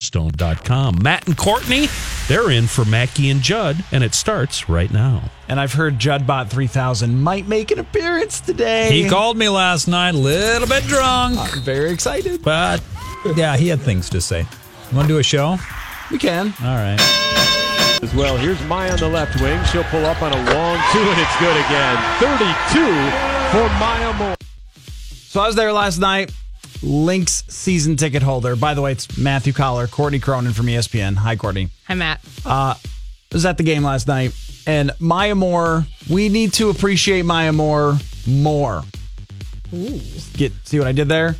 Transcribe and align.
Stone.com. 0.00 1.02
Matt 1.02 1.26
and 1.26 1.36
Courtney, 1.36 1.86
they're 2.28 2.52
in 2.52 2.68
for 2.68 2.84
Mackey 2.84 3.30
and 3.30 3.42
Judd, 3.42 3.84
and 3.90 4.04
it 4.04 4.14
starts 4.14 4.68
right 4.68 4.92
now. 4.92 5.22
And 5.48 5.58
I've 5.58 5.72
heard 5.72 5.98
Judbot 5.98 6.48
3000 6.50 7.20
might 7.20 7.48
make 7.48 7.72
an 7.72 7.80
appearance 7.80 8.40
today. 8.40 8.90
He 8.92 9.08
called 9.08 9.36
me 9.36 9.48
last 9.48 9.88
night, 9.88 10.14
a 10.14 10.18
little 10.18 10.68
bit 10.68 10.84
drunk, 10.84 11.36
I'm 11.38 11.62
very 11.62 11.90
excited. 11.90 12.42
but 12.44 12.80
yeah, 13.34 13.56
he 13.56 13.66
had 13.66 13.80
things 13.80 14.08
to 14.10 14.20
say. 14.20 14.46
You 14.90 14.96
want 14.96 15.08
to 15.08 15.14
do 15.14 15.18
a 15.18 15.22
show? 15.24 15.56
We 16.12 16.18
can. 16.18 16.54
All 16.62 16.76
right. 16.76 16.96
as 18.00 18.14
well. 18.14 18.36
Here's 18.36 18.62
Maya 18.66 18.92
on 18.92 18.98
the 18.98 19.08
left 19.08 19.40
wing. 19.42 19.62
She'll 19.64 19.82
pull 19.84 20.06
up 20.06 20.22
on 20.22 20.30
a 20.32 20.36
long 20.36 20.78
two, 20.92 21.00
and 21.00 21.18
it's 21.20 21.38
good 21.40 21.56
again. 21.66 21.96
32 22.20 22.86
for 23.50 23.68
Maya 23.80 24.12
Moore. 24.12 24.36
So 25.10 25.40
I 25.40 25.46
was 25.48 25.56
there 25.56 25.72
last 25.72 25.98
night. 25.98 26.32
Lynx 26.82 27.44
season 27.48 27.96
ticket 27.96 28.22
holder. 28.22 28.56
By 28.56 28.74
the 28.74 28.82
way, 28.82 28.92
it's 28.92 29.18
Matthew 29.18 29.52
Coller, 29.52 29.86
Courtney 29.86 30.18
Cronin 30.18 30.52
from 30.52 30.66
ESPN. 30.66 31.16
Hi, 31.16 31.36
Courtney. 31.36 31.68
Hi, 31.86 31.94
Matt. 31.94 32.20
Uh, 32.44 32.74
was 33.32 33.44
at 33.44 33.58
the 33.58 33.62
game 33.62 33.82
last 33.82 34.06
night, 34.06 34.32
and 34.66 34.92
Maya 34.98 35.34
Moore. 35.34 35.86
We 36.08 36.28
need 36.28 36.52
to 36.54 36.70
appreciate 36.70 37.24
Maya 37.24 37.52
Moore 37.52 37.98
more. 38.26 38.82
Get 40.34 40.52
see 40.64 40.78
what 40.78 40.88
I 40.88 40.92
did 40.92 41.08
there? 41.08 41.36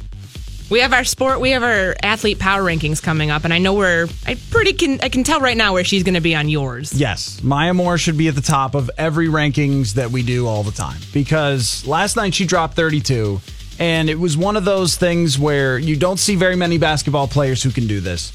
We 0.71 0.81
have 0.81 0.93
our 0.93 1.05
sport. 1.05 1.41
We 1.41 1.53
have 1.53 1.63
our 1.63 1.97
athlete 2.03 2.39
power 2.39 2.63
rankings 2.63 3.03
coming 3.03 3.31
up, 3.31 3.45
and 3.45 3.55
I 3.55 3.59
know 3.59 3.73
we're. 3.73 4.07
I 4.27 4.37
pretty 4.51 4.75
can. 4.75 5.01
I 5.01 5.09
can 5.09 5.25
tell 5.25 5.41
right 5.41 5.57
now 5.57 5.73
where 5.73 5.85
she's 5.85 6.03
going 6.03 6.15
to 6.15 6.21
be 6.21 6.35
on 6.35 6.51
yours. 6.51 6.93
Yes, 6.93 7.43
Maya 7.43 7.73
Moore 7.73 7.97
should 7.97 8.19
be 8.19 8.29
at 8.29 8.35
the 8.35 8.43
top 8.43 8.75
of 8.75 8.91
every 8.99 9.29
rankings 9.29 9.95
that 9.95 10.11
we 10.11 10.23
do 10.23 10.47
all 10.47 10.63
the 10.63 10.73
time 10.73 11.01
because 11.15 11.87
last 11.87 12.17
night 12.17 12.35
she 12.35 12.45
dropped 12.45 12.75
32, 12.75 13.41
and 13.79 14.11
it 14.11 14.19
was 14.19 14.37
one 14.37 14.57
of 14.57 14.65
those 14.65 14.97
things 14.97 15.39
where 15.39 15.79
you 15.79 15.97
don't 15.97 16.19
see 16.19 16.35
very 16.35 16.57
many 16.57 16.79
basketball 16.79 17.29
players 17.29 17.63
who 17.63 17.71
can 17.71 17.87
do 17.87 18.01
this. 18.01 18.33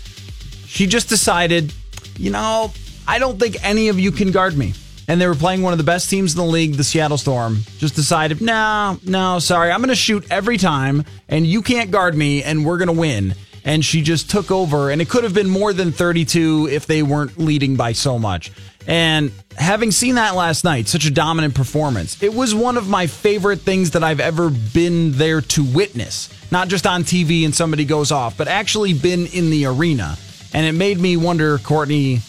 She 0.68 0.88
just 0.88 1.10
decided, 1.10 1.74
you 2.18 2.32
know, 2.32 2.72
I 3.08 3.20
don't 3.20 3.40
think 3.40 3.64
any 3.64 3.90
of 3.90 4.00
you 4.00 4.12
can 4.12 4.32
guard 4.32 4.58
me. 4.58 4.74
And 5.08 5.20
they 5.20 5.28
were 5.28 5.36
playing 5.36 5.62
one 5.62 5.74
of 5.74 5.78
the 5.78 5.84
best 5.84 6.10
teams 6.10 6.34
in 6.34 6.38
the 6.38 6.46
league, 6.46 6.76
the 6.76 6.84
Seattle 6.84 7.18
Storm. 7.18 7.60
Just 7.78 7.94
decided, 7.94 8.42
no, 8.42 8.98
no, 9.06 9.40
sorry, 9.40 9.70
I'm 9.70 9.80
going 9.80 9.90
to 9.90 9.96
shoot 9.96 10.26
every 10.32 10.58
time, 10.58 11.04
and 11.28 11.46
you 11.46 11.62
can't 11.62 11.92
guard 11.92 12.16
me, 12.16 12.42
and 12.42 12.66
we're 12.66 12.78
going 12.78 12.88
to 12.88 12.94
win. 12.94 13.36
And 13.66 13.84
she 13.84 14.02
just 14.02 14.30
took 14.30 14.50
over, 14.50 14.90
and 14.90 15.02
it 15.02 15.10
could 15.10 15.26
have 15.26 15.34
been 15.34 15.50
more 15.50 15.74
than 15.74 15.92
32 15.92 16.70
if 16.72 16.86
they 16.86 17.04
weren't 17.04 17.38
leading 17.38 17.76
by 17.76 17.92
so 17.92 18.18
much. 18.18 18.52
And 18.88 19.32
having 19.58 19.92
seen 19.92 20.16
that 20.16 20.36
last 20.36 20.64
night, 20.64 20.88
such 20.88 21.06
a 21.06 21.12
dominant 21.12 21.56
performance, 21.56 22.22
it 22.22 22.34
was 22.34 22.54
one 22.54 22.78
of 22.78 22.88
my 22.90 23.08
favorite 23.08 23.62
things 23.62 23.92
that 23.92 24.04
I've 24.04 24.20
ever 24.20 24.50
been 24.50 25.14
there 25.14 25.42
to 25.42 25.64
witness. 25.64 26.30
Not 26.52 26.68
just 26.68 26.86
on 26.86 27.04
TV 27.04 27.46
and 27.46 27.56
somebody 27.56 27.86
goes 27.86 28.12
off, 28.12 28.38
but 28.38 28.48
actually 28.48 28.94
been 28.94 29.26
in 29.28 29.50
the 29.50 29.66
arena. 29.66 30.18
And 30.54 30.66
it 30.66 30.74
made 30.74 31.00
me 31.00 31.18
wonder, 31.18 31.58
Courtney, 31.60 32.22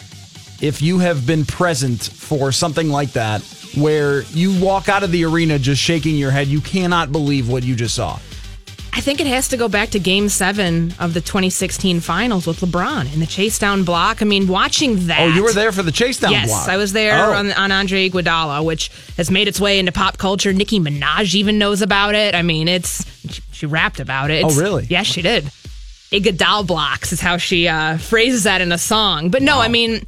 if 0.61 0.81
you 0.81 0.99
have 0.99 1.27
been 1.27 1.45
present 1.45 2.01
for 2.01 2.51
something 2.51 2.89
like 2.89 3.11
that, 3.13 3.41
where 3.77 4.21
you 4.23 4.57
walk 4.63 4.87
out 4.87 5.03
of 5.03 5.11
the 5.11 5.25
arena 5.25 5.59
just 5.59 5.81
shaking 5.81 6.15
your 6.15 6.31
head, 6.31 6.47
you 6.47 6.61
cannot 6.61 7.11
believe 7.11 7.49
what 7.49 7.63
you 7.63 7.75
just 7.75 7.95
saw. 7.95 8.17
I 8.97 9.01
think 9.01 9.19
it 9.19 9.27
has 9.27 9.49
to 9.49 9.57
go 9.57 9.67
back 9.67 9.89
to 9.89 9.99
Game 9.99 10.29
Seven 10.29 10.93
of 10.99 11.13
the 11.13 11.19
2016 11.19 11.99
Finals 11.99 12.47
with 12.47 12.61
LeBron 12.61 13.13
in 13.13 13.19
the 13.19 13.25
chase 13.25 13.59
down 13.59 13.83
block. 13.83 14.21
I 14.21 14.25
mean, 14.25 14.47
watching 14.47 15.07
that. 15.07 15.19
Oh, 15.19 15.27
you 15.27 15.43
were 15.43 15.51
there 15.51 15.73
for 15.73 15.83
the 15.83 15.91
chase 15.91 16.17
down 16.19 16.31
Yes, 16.31 16.47
block. 16.47 16.69
I 16.69 16.77
was 16.77 16.93
there 16.93 17.13
Oh. 17.25 17.33
on, 17.33 17.51
on 17.51 17.73
Andre 17.73 18.09
Iguodala, 18.09 18.63
which 18.63 18.89
has 19.17 19.29
made 19.29 19.49
its 19.49 19.59
way 19.59 19.79
into 19.79 19.91
pop 19.91 20.17
culture. 20.17 20.53
Nicki 20.53 20.79
Minaj 20.79 21.35
even 21.35 21.57
knows 21.57 21.81
about 21.81 22.15
it. 22.15 22.35
I 22.35 22.41
mean, 22.41 22.69
it's 22.69 23.03
she, 23.29 23.41
she 23.51 23.65
rapped 23.65 23.99
about 23.99 24.31
it. 24.31 24.45
Oh, 24.45 24.55
really? 24.55 24.85
Yes, 24.89 25.07
she 25.07 25.21
did. 25.21 25.43
Iguodala 26.11 26.65
blocks 26.65 27.11
is 27.11 27.19
how 27.19 27.35
she 27.35 27.67
uh, 27.67 27.97
phrases 27.97 28.43
that 28.45 28.61
in 28.61 28.71
a 28.71 28.77
song. 28.77 29.29
But 29.29 29.41
no, 29.41 29.59
I 29.59 29.67
mean, 29.67 30.03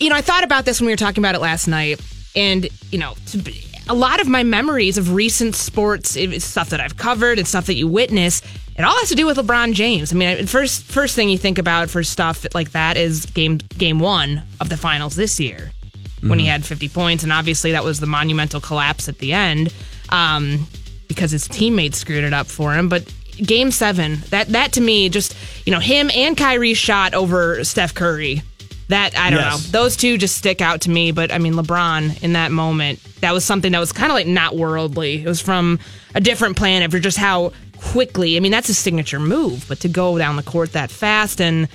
you 0.00 0.10
know, 0.10 0.16
I 0.16 0.20
thought 0.20 0.42
about 0.42 0.64
this 0.64 0.80
when 0.80 0.86
we 0.86 0.92
were 0.92 0.96
talking 0.98 1.22
about 1.22 1.36
it 1.36 1.40
last 1.40 1.68
night, 1.68 2.00
and 2.34 2.66
you 2.90 2.98
know, 2.98 3.14
to 3.26 3.38
be, 3.38 3.62
a 3.88 3.94
lot 3.94 4.20
of 4.20 4.28
my 4.28 4.42
memories 4.42 4.98
of 4.98 5.12
recent 5.14 5.54
sports 5.54 6.16
it's 6.16 6.44
stuff 6.44 6.70
that 6.70 6.80
I've 6.80 6.96
covered 6.96 7.38
and 7.38 7.46
stuff 7.46 7.66
that 7.66 7.74
you 7.74 7.86
witness. 7.86 8.42
It 8.76 8.82
all 8.82 8.96
has 8.98 9.08
to 9.08 9.14
do 9.14 9.24
with 9.26 9.38
LeBron 9.38 9.72
James. 9.72 10.12
I 10.12 10.16
mean, 10.16 10.46
first 10.46 10.82
first 10.84 11.14
thing 11.14 11.28
you 11.28 11.38
think 11.38 11.58
about 11.58 11.88
for 11.88 12.02
stuff 12.02 12.46
like 12.54 12.72
that 12.72 12.96
is 12.96 13.26
game 13.26 13.58
game 13.78 13.98
one 13.98 14.42
of 14.60 14.68
the 14.68 14.76
finals 14.76 15.16
this 15.16 15.40
year 15.40 15.70
when 16.22 16.38
he 16.38 16.46
had 16.46 16.64
50 16.64 16.88
points, 16.88 17.22
and 17.22 17.32
obviously 17.32 17.72
that 17.72 17.84
was 17.84 18.00
the 18.00 18.06
monumental 18.06 18.60
collapse 18.60 19.08
at 19.08 19.18
the 19.18 19.32
end 19.32 19.72
um, 20.08 20.66
because 21.08 21.30
his 21.30 21.46
teammates 21.46 21.98
screwed 21.98 22.24
it 22.24 22.32
up 22.32 22.46
for 22.46 22.74
him. 22.74 22.88
But 22.88 23.12
game 23.36 23.70
seven, 23.70 24.18
that 24.30 24.48
that 24.48 24.72
to 24.72 24.80
me, 24.80 25.08
just 25.08 25.36
you 25.64 25.72
know, 25.72 25.80
him 25.80 26.10
and 26.14 26.36
Kyrie 26.36 26.74
shot 26.74 27.14
over 27.14 27.62
Steph 27.64 27.94
Curry. 27.94 28.42
That 28.88 29.18
I 29.18 29.30
don't 29.30 29.40
Yes. 29.40 29.64
know. 29.72 29.80
Those 29.80 29.96
two 29.96 30.16
just 30.16 30.36
stick 30.36 30.60
out 30.60 30.82
to 30.82 30.90
me. 30.90 31.10
But 31.10 31.32
I 31.32 31.38
mean, 31.38 31.54
LeBron 31.54 32.22
in 32.22 32.34
that 32.34 32.52
moment, 32.52 33.00
that 33.20 33.32
was 33.32 33.44
something 33.44 33.72
that 33.72 33.80
was 33.80 33.90
kind 33.92 34.10
of 34.12 34.14
like 34.14 34.26
not 34.28 34.54
worldly. 34.56 35.22
It 35.22 35.26
was 35.26 35.40
from 35.40 35.78
a 36.14 36.20
different 36.20 36.56
planet 36.56 36.90
for 36.92 36.98
just 37.00 37.18
how 37.18 37.52
quickly. 37.78 38.36
I 38.36 38.40
mean, 38.40 38.52
that's 38.52 38.68
a 38.68 38.74
signature 38.74 39.18
move. 39.20 39.64
But 39.68 39.80
to 39.80 39.88
go 39.88 40.18
down 40.18 40.36
the 40.36 40.42
court 40.42 40.72
that 40.74 40.90
fast 40.90 41.40
and 41.40 41.68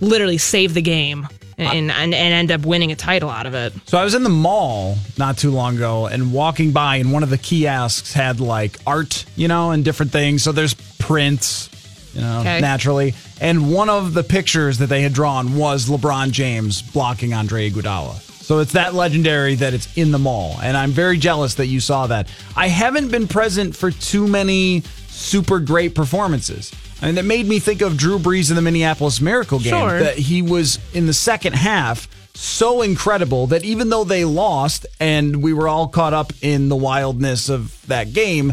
literally 0.00 0.38
save 0.38 0.74
the 0.74 0.82
game 0.82 1.28
and, 1.58 1.90
and, 1.90 2.14
and 2.14 2.14
end 2.14 2.50
up 2.52 2.66
winning 2.66 2.92
a 2.92 2.96
title 2.96 3.30
out 3.30 3.46
of 3.46 3.54
it. 3.54 3.72
So 3.86 3.96
I 3.96 4.04
was 4.04 4.14
in 4.14 4.22
the 4.24 4.28
mall 4.28 4.96
not 5.16 5.38
too 5.38 5.50
long 5.50 5.76
ago 5.76 6.06
and 6.06 6.32
walking 6.32 6.72
by, 6.72 6.96
and 6.96 7.12
one 7.12 7.22
of 7.22 7.30
the 7.30 7.38
kiosks 7.38 8.12
had 8.12 8.40
like 8.40 8.76
art, 8.86 9.24
you 9.36 9.48
know, 9.48 9.70
and 9.70 9.82
different 9.84 10.12
things. 10.12 10.42
So 10.42 10.52
there's 10.52 10.74
prints, 10.74 11.68
you 12.16 12.22
know, 12.22 12.40
Okay. 12.40 12.60
naturally. 12.60 13.14
And 13.40 13.70
one 13.72 13.88
of 13.90 14.14
the 14.14 14.24
pictures 14.24 14.78
that 14.78 14.86
they 14.88 15.02
had 15.02 15.12
drawn 15.12 15.56
was 15.56 15.86
LeBron 15.88 16.30
James 16.30 16.80
blocking 16.82 17.34
Andre 17.34 17.70
Iguodala. 17.70 18.20
So 18.42 18.60
it's 18.60 18.72
that 18.72 18.94
legendary 18.94 19.56
that 19.56 19.74
it's 19.74 19.88
in 19.96 20.12
the 20.12 20.18
mall, 20.20 20.56
and 20.62 20.76
I'm 20.76 20.92
very 20.92 21.18
jealous 21.18 21.54
that 21.54 21.66
you 21.66 21.80
saw 21.80 22.06
that. 22.06 22.28
I 22.56 22.68
haven't 22.68 23.08
been 23.10 23.26
present 23.26 23.74
for 23.74 23.90
too 23.90 24.26
many 24.28 24.82
super 25.08 25.58
great 25.58 25.94
performances. 25.96 26.72
I 27.02 27.06
mean, 27.06 27.16
that 27.16 27.24
made 27.24 27.46
me 27.46 27.58
think 27.58 27.82
of 27.82 27.96
Drew 27.96 28.18
Brees 28.18 28.48
in 28.50 28.56
the 28.56 28.62
Minneapolis 28.62 29.20
Miracle 29.20 29.58
game. 29.58 29.72
Sure. 29.72 29.98
That 29.98 30.16
he 30.16 30.42
was 30.42 30.78
in 30.94 31.06
the 31.06 31.12
second 31.12 31.54
half 31.54 32.08
so 32.34 32.82
incredible 32.82 33.48
that 33.48 33.64
even 33.64 33.88
though 33.90 34.04
they 34.04 34.24
lost 34.24 34.86
and 35.00 35.42
we 35.42 35.52
were 35.52 35.68
all 35.68 35.88
caught 35.88 36.14
up 36.14 36.32
in 36.42 36.68
the 36.68 36.76
wildness 36.76 37.48
of 37.48 37.84
that 37.88 38.12
game, 38.12 38.52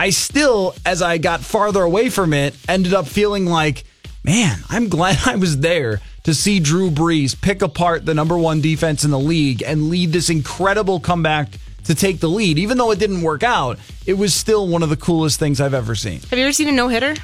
I 0.00 0.08
still, 0.08 0.74
as 0.86 1.02
I 1.02 1.18
got 1.18 1.42
farther 1.42 1.82
away 1.82 2.08
from 2.08 2.32
it, 2.32 2.56
ended 2.66 2.94
up 2.94 3.06
feeling 3.06 3.44
like, 3.44 3.84
man, 4.24 4.58
I'm 4.70 4.88
glad 4.88 5.18
I 5.26 5.36
was 5.36 5.58
there 5.58 6.00
to 6.22 6.32
see 6.32 6.58
Drew 6.58 6.90
Brees 6.90 7.38
pick 7.38 7.60
apart 7.60 8.06
the 8.06 8.14
number 8.14 8.38
one 8.38 8.62
defense 8.62 9.04
in 9.04 9.10
the 9.10 9.18
league 9.18 9.62
and 9.62 9.90
lead 9.90 10.12
this 10.12 10.30
incredible 10.30 11.00
comeback 11.00 11.50
to 11.84 11.94
take 11.94 12.20
the 12.20 12.30
lead. 12.30 12.58
Even 12.58 12.78
though 12.78 12.90
it 12.92 12.98
didn't 12.98 13.20
work 13.20 13.42
out, 13.42 13.78
it 14.06 14.14
was 14.14 14.32
still 14.32 14.66
one 14.66 14.82
of 14.82 14.88
the 14.88 14.96
coolest 14.96 15.38
things 15.38 15.60
I've 15.60 15.74
ever 15.74 15.94
seen. 15.94 16.20
Have 16.30 16.38
you 16.38 16.46
ever 16.46 16.52
seen 16.54 16.68
a 16.68 16.72
no 16.72 16.88
hitter? 16.88 17.14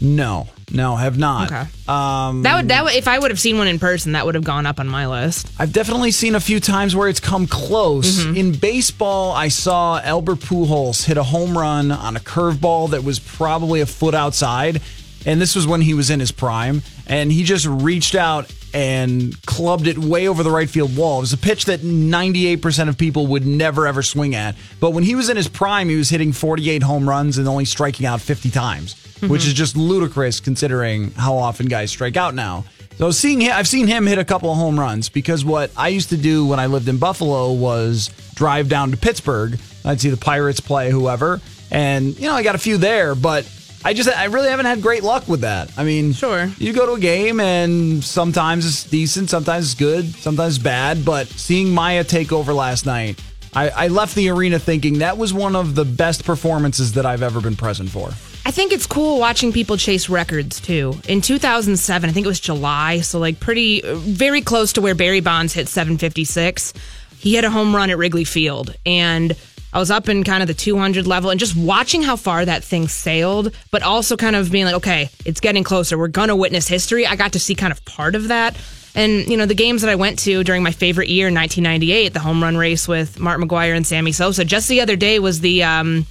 No, 0.00 0.48
no, 0.70 0.96
have 0.96 1.18
not. 1.18 1.50
Okay. 1.50 1.64
Um, 1.88 2.42
That 2.42 2.56
would 2.56 2.68
that 2.68 2.84
would, 2.84 2.94
if 2.94 3.08
I 3.08 3.18
would 3.18 3.30
have 3.30 3.40
seen 3.40 3.58
one 3.58 3.66
in 3.66 3.78
person, 3.78 4.12
that 4.12 4.24
would 4.26 4.34
have 4.34 4.44
gone 4.44 4.66
up 4.66 4.78
on 4.80 4.88
my 4.88 5.06
list. 5.06 5.50
I've 5.58 5.72
definitely 5.72 6.10
seen 6.10 6.34
a 6.34 6.40
few 6.40 6.60
times 6.60 6.94
where 6.94 7.08
it's 7.08 7.20
come 7.20 7.46
close. 7.46 8.18
Mm-hmm. 8.20 8.36
In 8.36 8.52
baseball, 8.52 9.32
I 9.32 9.48
saw 9.48 9.98
Albert 10.00 10.36
Pujols 10.40 11.04
hit 11.06 11.16
a 11.16 11.22
home 11.24 11.56
run 11.56 11.90
on 11.90 12.16
a 12.16 12.20
curveball 12.20 12.90
that 12.90 13.02
was 13.04 13.18
probably 13.18 13.80
a 13.80 13.86
foot 13.86 14.14
outside, 14.14 14.80
and 15.26 15.40
this 15.40 15.54
was 15.54 15.66
when 15.66 15.80
he 15.80 15.94
was 15.94 16.10
in 16.10 16.20
his 16.20 16.32
prime. 16.32 16.82
And 17.06 17.30
he 17.30 17.42
just 17.42 17.66
reached 17.66 18.14
out 18.14 18.52
and 18.72 19.34
clubbed 19.46 19.86
it 19.86 19.98
way 19.98 20.28
over 20.28 20.42
the 20.42 20.50
right 20.50 20.70
field 20.70 20.96
wall. 20.96 21.18
It 21.18 21.22
was 21.22 21.32
a 21.32 21.38
pitch 21.38 21.64
that 21.64 21.80
98% 21.80 22.88
of 22.88 22.96
people 22.96 23.26
would 23.28 23.46
never 23.46 23.86
ever 23.86 24.02
swing 24.02 24.34
at. 24.34 24.56
But 24.78 24.90
when 24.90 25.04
he 25.04 25.14
was 25.14 25.28
in 25.28 25.36
his 25.36 25.48
prime, 25.48 25.88
he 25.88 25.96
was 25.96 26.08
hitting 26.08 26.32
48 26.32 26.82
home 26.82 27.08
runs 27.08 27.38
and 27.38 27.48
only 27.48 27.64
striking 27.64 28.06
out 28.06 28.20
50 28.20 28.50
times, 28.50 28.94
which 29.20 29.46
is 29.46 29.54
mhm. 29.54 29.56
just 29.56 29.76
ludicrous 29.76 30.40
considering 30.40 31.10
how 31.12 31.36
often 31.36 31.66
guys 31.66 31.90
strike 31.90 32.16
out 32.16 32.34
now. 32.34 32.64
So 33.00 33.10
seeing 33.10 33.40
him, 33.40 33.52
I've 33.54 33.66
seen 33.66 33.86
him 33.86 34.06
hit 34.06 34.18
a 34.18 34.24
couple 34.26 34.52
of 34.52 34.58
home 34.58 34.78
runs 34.78 35.08
because 35.08 35.42
what 35.42 35.70
I 35.74 35.88
used 35.88 36.10
to 36.10 36.18
do 36.18 36.44
when 36.46 36.60
I 36.60 36.66
lived 36.66 36.86
in 36.86 36.98
Buffalo 36.98 37.50
was 37.52 38.10
drive 38.34 38.68
down 38.68 38.90
to 38.90 38.96
Pittsburgh. 38.98 39.58
I'd 39.86 40.00
see 40.00 40.10
the 40.10 40.18
Pirates 40.18 40.60
play 40.60 40.90
whoever, 40.90 41.40
and 41.70 42.14
you 42.18 42.26
know 42.26 42.34
I 42.34 42.42
got 42.42 42.56
a 42.56 42.58
few 42.58 42.76
there, 42.76 43.14
but 43.14 43.50
I 43.84 43.94
just 43.94 44.08
I 44.10 44.24
really 44.26 44.48
haven't 44.50 44.66
had 44.66 44.82
great 44.82 45.02
luck 45.02 45.26
with 45.26 45.40
that. 45.40 45.70
I 45.78 45.84
mean, 45.84 46.12
Sure. 46.12 46.50
you 46.58 46.72
go 46.74 46.84
to 46.86 46.92
a 46.92 47.00
game 47.00 47.40
and 47.40 48.04
sometimes 48.04 48.66
it's 48.66 48.84
decent, 48.84 49.30
sometimes 49.30 49.66
it's 49.66 49.74
good, 49.74 50.14
sometimes 50.16 50.56
it's 50.56 50.62
bad. 50.62 51.04
But 51.04 51.28
seeing 51.28 51.70
Maya 51.72 52.04
take 52.04 52.30
over 52.32 52.52
last 52.52 52.84
night, 52.84 53.18
I, 53.54 53.70
I 53.70 53.88
left 53.88 54.14
the 54.14 54.28
arena 54.28 54.58
thinking 54.58 54.98
that 54.98 55.16
was 55.16 55.32
one 55.32 55.56
of 55.56 55.74
the 55.74 55.84
best 55.86 56.24
performances 56.24 56.92
that 56.92 57.06
I've 57.06 57.22
ever 57.22 57.40
been 57.40 57.56
present 57.56 57.88
for. 57.90 58.08
I 58.44 58.50
think 58.52 58.72
it's 58.72 58.86
cool 58.86 59.18
watching 59.18 59.52
people 59.52 59.76
chase 59.76 60.08
records 60.08 60.60
too. 60.60 60.94
In 61.08 61.20
2007, 61.20 62.08
I 62.08 62.12
think 62.12 62.24
it 62.26 62.28
was 62.28 62.40
July, 62.40 63.00
so 63.00 63.18
like 63.18 63.40
pretty, 63.40 63.80
very 63.84 64.40
close 64.42 64.72
to 64.74 64.80
where 64.82 64.94
Barry 64.94 65.20
Bonds 65.20 65.52
hit 65.54 65.68
756. 65.68 66.72
He 67.18 67.34
hit 67.34 67.44
a 67.44 67.50
home 67.50 67.74
run 67.76 67.90
at 67.90 67.98
Wrigley 67.98 68.24
Field, 68.24 68.74
and 68.86 69.36
I 69.72 69.78
was 69.78 69.90
up 69.90 70.08
in 70.08 70.24
kind 70.24 70.42
of 70.42 70.48
the 70.48 70.54
200 70.54 71.06
level, 71.06 71.30
and 71.30 71.38
just 71.38 71.56
watching 71.56 72.02
how 72.02 72.16
far 72.16 72.44
that 72.44 72.64
thing 72.64 72.88
sailed, 72.88 73.54
but 73.70 73.82
also 73.82 74.16
kind 74.16 74.36
of 74.36 74.50
being 74.50 74.64
like, 74.64 74.74
okay, 74.76 75.10
it's 75.24 75.40
getting 75.40 75.64
closer. 75.64 75.96
We're 75.96 76.08
gonna 76.08 76.36
witness 76.36 76.66
history. 76.66 77.06
I 77.06 77.16
got 77.16 77.32
to 77.34 77.38
see 77.40 77.54
kind 77.54 77.72
of 77.72 77.84
part 77.84 78.14
of 78.14 78.28
that. 78.28 78.56
And 78.94 79.28
you 79.28 79.36
know 79.36 79.46
the 79.46 79.54
games 79.54 79.82
that 79.82 79.90
I 79.90 79.94
went 79.94 80.18
to 80.20 80.42
during 80.42 80.62
my 80.62 80.72
favorite 80.72 81.08
year, 81.08 81.26
1998, 81.26 82.12
the 82.12 82.20
home 82.20 82.42
run 82.42 82.56
race 82.56 82.88
with 82.88 83.20
Mark 83.20 83.40
McGwire 83.40 83.76
and 83.76 83.86
Sammy 83.86 84.12
Sosa. 84.12 84.44
Just 84.44 84.68
the 84.68 84.80
other 84.80 84.96
day 84.96 85.20
was 85.20 85.40
the 85.40 85.62
um, 85.62 86.06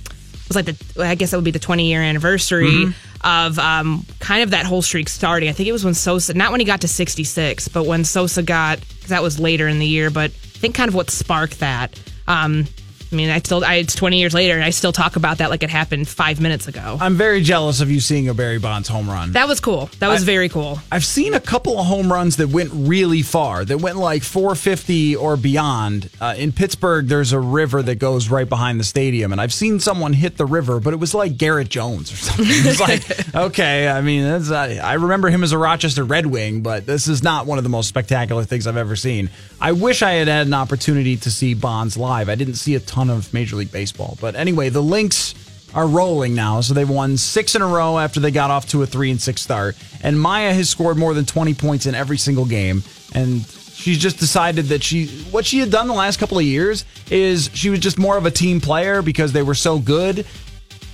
was 0.48 0.56
like 0.56 0.66
the 0.66 1.04
I 1.04 1.16
guess 1.16 1.32
that 1.32 1.38
would 1.38 1.44
be 1.46 1.52
the 1.52 1.60
20 1.60 1.88
year 1.88 2.02
anniversary 2.02 2.94
of 3.22 3.60
um, 3.60 4.06
kind 4.20 4.44
of 4.44 4.52
that 4.52 4.66
whole 4.66 4.82
streak 4.82 5.10
starting. 5.10 5.50
I 5.50 5.52
think 5.52 5.68
it 5.68 5.74
was 5.74 5.84
when 5.84 5.94
Sosa, 5.94 6.34
not 6.34 6.52
when 6.52 6.62
he 6.62 6.66
got 6.66 6.82
to 6.82 6.88
66, 6.88 7.68
but 7.68 7.86
when 7.86 8.06
Sosa 8.06 8.42
got 8.44 8.80
that 9.08 9.22
was 9.22 9.40
later 9.40 9.68
in 9.68 9.80
the 9.80 9.86
year. 9.86 10.10
But 10.10 10.32
I 10.32 10.60
think 10.60 10.76
kind 10.76 10.88
of 10.88 10.96
what 10.96 11.10
sparked 11.10 11.60
that. 11.60 12.00
Um, 12.28 12.66
I 13.12 13.16
mean, 13.16 13.30
I 13.30 13.40
still 13.40 13.64
I, 13.66 13.76
it's 13.76 13.96
20 13.96 14.20
years 14.20 14.34
later, 14.34 14.54
and 14.54 14.64
I 14.64 14.70
still 14.70 14.92
talk 14.92 15.16
about 15.16 15.40
that 15.40 15.50
like 15.50 15.64
it 15.64 15.70
happened 15.70 16.08
five 16.08 16.40
minutes 16.40 16.68
ago. 16.68 16.98
I'm 17.02 17.16
very 17.16 17.42
jealous 17.42 17.82
of 17.82 17.90
you 17.90 18.00
seeing 18.00 18.30
a 18.30 18.34
Barry 18.36 18.60
Bonds 18.60 18.88
home 18.88 19.10
run. 19.10 19.32
That 19.32 19.48
was 19.48 19.60
cool. 19.60 19.90
That 20.00 20.10
was 20.10 20.22
I- 20.22 20.26
very 20.26 20.48
cool. 20.50 20.80
I've 20.92 21.06
seen 21.06 21.34
a 21.34 21.40
couple 21.40 21.80
of 21.80 21.88
home 21.88 22.12
runs 22.14 22.38
that 22.38 22.50
went 22.50 22.70
really 22.74 23.24
far, 23.24 23.66
that 23.66 23.80
went 23.80 23.98
like 23.98 24.22
450 24.24 25.16
or 25.16 25.38
beyond. 25.38 26.10
Uh, 26.22 26.36
in 26.38 26.52
Pittsburgh, 26.52 27.08
there's 27.08 27.34
a 27.34 27.40
river 27.40 27.82
that 27.82 27.96
goes 27.96 28.30
right 28.30 28.48
behind 28.48 28.80
the 28.80 28.84
stadium, 28.84 29.32
and 29.32 29.42
I've 29.42 29.54
seen 29.54 29.80
someone 29.80 30.14
hit 30.14 30.38
the 30.38 30.46
river, 30.46 30.80
but 30.80 30.94
it 30.94 30.98
was 30.98 31.16
like 31.16 31.36
Garrett 31.38 31.70
Jones 31.70 32.12
or 32.14 32.16
something. 32.18 32.46
It's 32.48 32.80
like, 32.80 33.36
okay, 33.36 33.88
I 33.88 34.02
mean, 34.02 34.24
that's, 34.24 34.52
I, 34.52 34.76
I 34.76 34.94
remember 34.94 35.30
him 35.30 35.44
as 35.44 35.52
a 35.52 35.58
Rochester 35.58 36.04
Red 36.04 36.28
Wing, 36.28 36.62
but 36.62 36.86
this 36.86 37.08
is 37.08 37.24
not 37.24 37.48
one 37.48 37.58
of 37.58 37.64
the 37.64 37.70
most 37.70 37.88
spectacular 37.88 38.44
things 38.44 38.68
I've 38.68 38.78
ever 38.78 38.96
seen. 38.96 39.30
I 39.60 39.72
wish 39.72 40.04
I 40.04 40.12
had 40.14 40.28
had 40.28 40.46
an 40.48 40.54
opportunity 40.54 41.18
to 41.18 41.32
see 41.32 41.54
Bonds 41.56 41.98
live. 41.98 42.30
I 42.30 42.36
didn't 42.36 42.56
see 42.56 42.76
a 42.76 42.80
ton 42.80 42.99
of 43.08 43.32
Major 43.36 43.56
League 43.56 43.72
Baseball, 43.72 44.18
but 44.20 44.36
anyway, 44.36 44.70
the 44.70 44.82
Lynx 44.82 45.36
are 45.74 45.88
rolling 45.88 46.34
now. 46.34 46.62
So 46.62 46.74
they've 46.74 46.90
won 46.90 47.18
six 47.18 47.56
in 47.56 47.62
a 47.62 47.68
row 47.68 48.00
after 48.00 48.20
they 48.20 48.32
got 48.32 48.52
off 48.52 48.68
to 48.70 48.82
a 48.84 48.86
three 48.86 49.12
and 49.12 49.22
six 49.22 49.42
start. 49.42 49.76
And 50.02 50.20
Maya 50.20 50.54
has 50.54 50.70
scored 50.70 50.98
more 50.98 51.14
than 51.14 51.26
20 51.26 51.54
points 51.54 51.86
in 51.86 51.96
every 51.96 52.18
single 52.18 52.46
game. 52.46 52.84
And 53.14 53.46
she's 53.46 53.98
just 53.98 54.18
decided 54.18 54.66
that 54.66 54.84
she, 54.84 55.08
what 55.32 55.46
she 55.46 55.60
had 55.60 55.72
done 55.72 55.88
the 55.88 55.94
last 55.94 56.20
couple 56.20 56.38
of 56.38 56.46
years 56.46 56.86
is 57.12 57.50
she 57.54 57.70
was 57.70 57.80
just 57.80 58.00
more 58.00 58.18
of 58.18 58.26
a 58.26 58.32
team 58.32 58.62
player 58.62 59.02
because 59.02 59.32
they 59.32 59.44
were 59.44 59.56
so 59.56 59.80
good. 59.80 60.26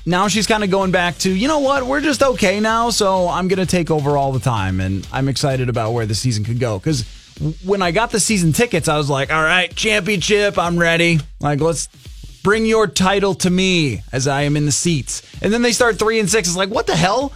Now 0.05 0.27
she's 0.27 0.45
kind 0.45 0.63
of 0.63 0.69
going 0.69 0.91
back 0.91 1.17
to, 1.19 1.31
you 1.31 1.47
know 1.47 1.59
what, 1.59 1.83
we're 1.83 2.01
just 2.01 2.21
okay 2.21 2.59
now. 2.59 2.89
So 2.91 3.27
I'm 3.27 3.47
going 3.47 3.59
to 3.59 3.65
take 3.65 3.89
over 3.89 4.17
all 4.17 4.31
the 4.31 4.39
time. 4.39 4.79
And 4.79 5.07
I'm 5.11 5.27
excited 5.29 5.69
about 5.69 5.93
where 5.93 6.05
the 6.05 6.15
season 6.15 6.43
could 6.43 6.59
go. 6.59 6.77
Because 6.77 7.05
when 7.65 7.81
I 7.81 7.91
got 7.91 8.11
the 8.11 8.19
season 8.19 8.53
tickets, 8.53 8.87
I 8.87 8.97
was 8.97 9.09
like, 9.09 9.31
all 9.31 9.41
right, 9.43 9.73
championship, 9.75 10.57
I'm 10.57 10.77
ready. 10.77 11.19
Like, 11.39 11.59
let's 11.59 11.87
bring 12.43 12.65
your 12.65 12.87
title 12.87 13.35
to 13.35 13.49
me 13.49 14.01
as 14.11 14.27
I 14.27 14.43
am 14.43 14.55
in 14.55 14.65
the 14.65 14.71
seats. 14.71 15.21
And 15.41 15.51
then 15.53 15.61
they 15.61 15.71
start 15.71 15.99
three 15.99 16.19
and 16.19 16.29
six. 16.29 16.47
It's 16.47 16.57
like, 16.57 16.69
what 16.69 16.87
the 16.87 16.95
hell? 16.95 17.33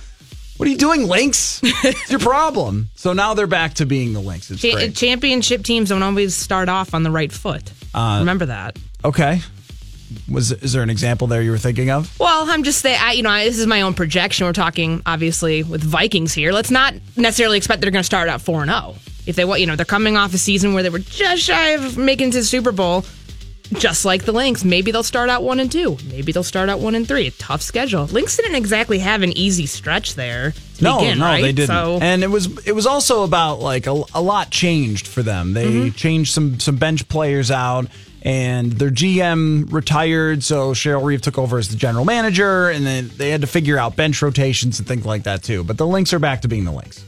What 0.58 0.68
are 0.68 0.72
you 0.72 0.78
doing, 0.78 1.08
Lynx? 1.08 1.62
It's 1.64 2.12
your 2.12 2.20
problem. 2.20 2.90
So 2.96 3.14
now 3.14 3.34
they're 3.34 3.48
back 3.48 3.76
to 3.76 3.86
being 3.86 4.12
the 4.14 4.20
Lynx. 4.20 4.52
It's 4.52 4.62
Cha- 4.62 4.74
great. 4.74 4.96
championship 4.96 5.64
teams 5.64 5.90
don't 5.90 6.04
always 6.04 6.36
start 6.36 6.68
off 6.70 6.94
on 6.94 7.04
the 7.04 7.12
right 7.12 7.32
foot. 7.32 7.72
Uh, 7.94 8.18
Remember 8.20 8.46
that. 8.48 8.78
Okay. 9.04 9.40
Was 10.30 10.52
is 10.52 10.74
there 10.74 10.82
an 10.82 10.90
example 10.90 11.28
there 11.28 11.42
you 11.42 11.52
were 11.52 11.58
thinking 11.58 11.92
of? 11.92 12.18
Well, 12.20 12.50
I'm 12.50 12.64
just 12.64 12.80
saying, 12.82 12.98
I, 13.00 13.14
you 13.14 13.24
know, 13.24 13.30
I- 13.30 13.46
this 13.46 13.58
is 13.60 13.68
my 13.68 13.82
own 13.82 13.94
projection. 13.94 14.48
We're 14.48 14.54
talking 14.54 15.02
obviously 15.06 15.64
with 15.64 15.82
Vikings 15.84 16.34
here. 16.34 16.52
Let's 16.52 16.72
not 16.72 16.94
necessarily 17.16 17.58
expect 17.58 17.82
they're 17.82 17.92
going 17.92 18.02
to 18.02 18.06
start 18.06 18.28
out 18.28 18.42
4 18.42 18.64
and 18.64 18.72
0. 18.72 18.96
If 19.30 19.36
they 19.36 19.46
want, 19.46 19.62
you 19.62 19.68
know, 19.68 19.76
they're 19.76 19.86
coming 19.86 20.18
off 20.18 20.34
a 20.34 20.38
season 20.38 20.74
where 20.74 20.84
they 20.84 20.90
were 20.90 21.00
just 21.00 21.44
shy 21.44 21.70
of 21.70 21.98
making 21.98 22.30
it 22.30 22.32
to 22.34 22.38
the 22.40 22.44
Super 22.44 22.72
Bowl, 22.72 23.06
just 23.74 24.04
like 24.04 24.24
the 24.26 24.32
Lynx. 24.32 24.64
Maybe 24.66 24.92
they'll 24.92 25.04
start 25.04 25.30
out 25.30 25.44
1 25.44 25.60
and 25.60 25.72
2. 25.72 25.98
Maybe 26.10 26.32
they'll 26.32 26.44
start 26.44 26.68
out 26.70 26.80
1 26.80 26.96
and 26.96 27.08
3. 27.08 27.28
A 27.28 27.32
tough 27.32 27.62
schedule. 27.62 28.06
Lynx 28.06 28.36
didn't 28.36 28.56
exactly 28.56 29.00
have 29.00 29.22
an 29.22 29.32
easy 29.38 29.68
stretch 29.68 30.16
there 30.16 30.54
No, 30.82 30.98
begin, 31.00 31.20
no, 31.20 31.26
right? 31.26 31.42
they 31.44 31.52
didn't. 31.52 31.68
So, 31.76 32.00
And 32.02 32.24
it 32.24 32.32
was 32.32 32.66
it 32.68 32.72
was 32.74 32.88
also 32.88 33.24
about 33.24 33.60
like 33.60 33.86
a, 33.86 34.04
a 34.16 34.22
lot 34.22 34.50
changed 34.50 35.08
for 35.08 35.22
them. 35.22 35.54
They 35.54 35.66
Mm-hmm. 35.68 35.90
changed 35.96 36.34
some 36.34 36.60
some 36.60 36.78
bench 36.78 37.08
players 37.08 37.52
out, 37.52 37.86
and 38.24 38.72
their 38.74 38.90
GM 38.90 39.72
retired. 39.72 40.44
So 40.44 40.72
Cheryl 40.74 41.04
Reeve 41.06 41.22
took 41.22 41.38
over 41.38 41.60
as 41.60 41.70
the 41.70 41.78
general 41.78 42.06
manager, 42.06 42.70
and 42.70 42.84
then 42.86 43.12
they 43.18 43.30
had 43.30 43.42
to 43.42 43.48
figure 43.48 43.78
out 43.78 43.96
bench 43.96 44.22
rotations 44.24 44.80
and 44.80 44.88
things 44.88 45.06
like 45.06 45.24
that 45.24 45.44
too. 45.44 45.64
But 45.64 45.78
the 45.78 45.86
Lynx 45.86 46.12
are 46.14 46.20
back 46.20 46.42
to 46.42 46.48
being 46.48 46.66
the 46.66 46.72
Lynx. 46.72 47.06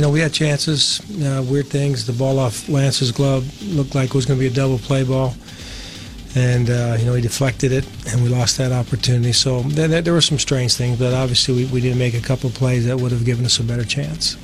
You 0.00 0.06
know, 0.06 0.12
we 0.12 0.20
had 0.20 0.32
chances, 0.32 0.98
uh, 1.22 1.44
weird 1.46 1.66
things. 1.66 2.06
The 2.06 2.14
ball 2.14 2.38
off 2.38 2.70
Lance's 2.70 3.12
glove 3.12 3.44
looked 3.62 3.94
like 3.94 4.08
it 4.08 4.14
was 4.14 4.24
going 4.24 4.38
to 4.38 4.40
be 4.40 4.46
a 4.46 4.50
double 4.50 4.78
play 4.78 5.04
ball. 5.04 5.34
And, 6.34 6.70
uh, 6.70 6.96
you 6.98 7.04
know, 7.04 7.12
he 7.12 7.20
deflected 7.20 7.70
it, 7.70 7.86
and 8.08 8.22
we 8.22 8.30
lost 8.30 8.56
that 8.56 8.72
opportunity. 8.72 9.32
So 9.32 9.60
there, 9.60 10.00
there- 10.00 10.14
were 10.14 10.22
some 10.22 10.38
strange 10.38 10.72
things, 10.72 10.98
but 10.98 11.12
obviously 11.12 11.54
we, 11.54 11.64
we 11.70 11.80
didn't 11.82 11.98
make 11.98 12.14
a 12.14 12.20
couple 12.22 12.48
plays 12.48 12.86
that 12.86 12.98
would 12.98 13.12
have 13.12 13.26
given 13.26 13.44
us 13.44 13.58
a 13.58 13.62
better 13.62 13.84
chance. 13.84 14.38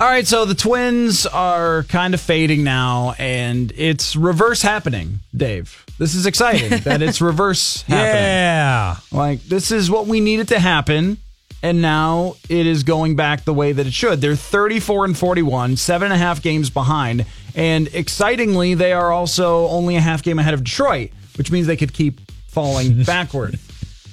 All 0.00 0.06
right, 0.06 0.26
so 0.26 0.44
the 0.44 0.54
Twins 0.54 1.24
are 1.24 1.84
kind 1.84 2.12
of 2.12 2.20
fading 2.20 2.62
now, 2.62 3.14
and 3.18 3.72
it's 3.76 4.14
reverse 4.16 4.60
happening, 4.60 5.20
Dave. 5.34 5.82
This 5.98 6.14
is 6.14 6.26
exciting 6.26 6.80
that 6.80 7.00
it's 7.00 7.20
reverse 7.22 7.80
happening. 7.82 8.22
Yeah. 8.22 8.96
Like 9.10 9.44
this 9.44 9.70
is 9.70 9.90
what 9.90 10.06
we 10.08 10.20
needed 10.20 10.48
to 10.48 10.58
happen, 10.58 11.16
and 11.64 11.80
now 11.80 12.36
it 12.50 12.66
is 12.66 12.82
going 12.82 13.16
back 13.16 13.44
the 13.44 13.54
way 13.54 13.72
that 13.72 13.86
it 13.86 13.94
should. 13.94 14.20
They're 14.20 14.36
34 14.36 15.06
and 15.06 15.16
41, 15.16 15.76
seven 15.78 16.12
and 16.12 16.14
a 16.14 16.18
half 16.18 16.42
games 16.42 16.68
behind, 16.68 17.24
and 17.54 17.88
excitingly, 17.94 18.74
they 18.74 18.92
are 18.92 19.10
also 19.10 19.66
only 19.68 19.96
a 19.96 20.00
half 20.00 20.22
game 20.22 20.38
ahead 20.38 20.52
of 20.52 20.62
Detroit, 20.62 21.10
which 21.36 21.50
means 21.50 21.66
they 21.66 21.78
could 21.78 21.94
keep 21.94 22.20
falling 22.48 23.02
backward. 23.06 23.58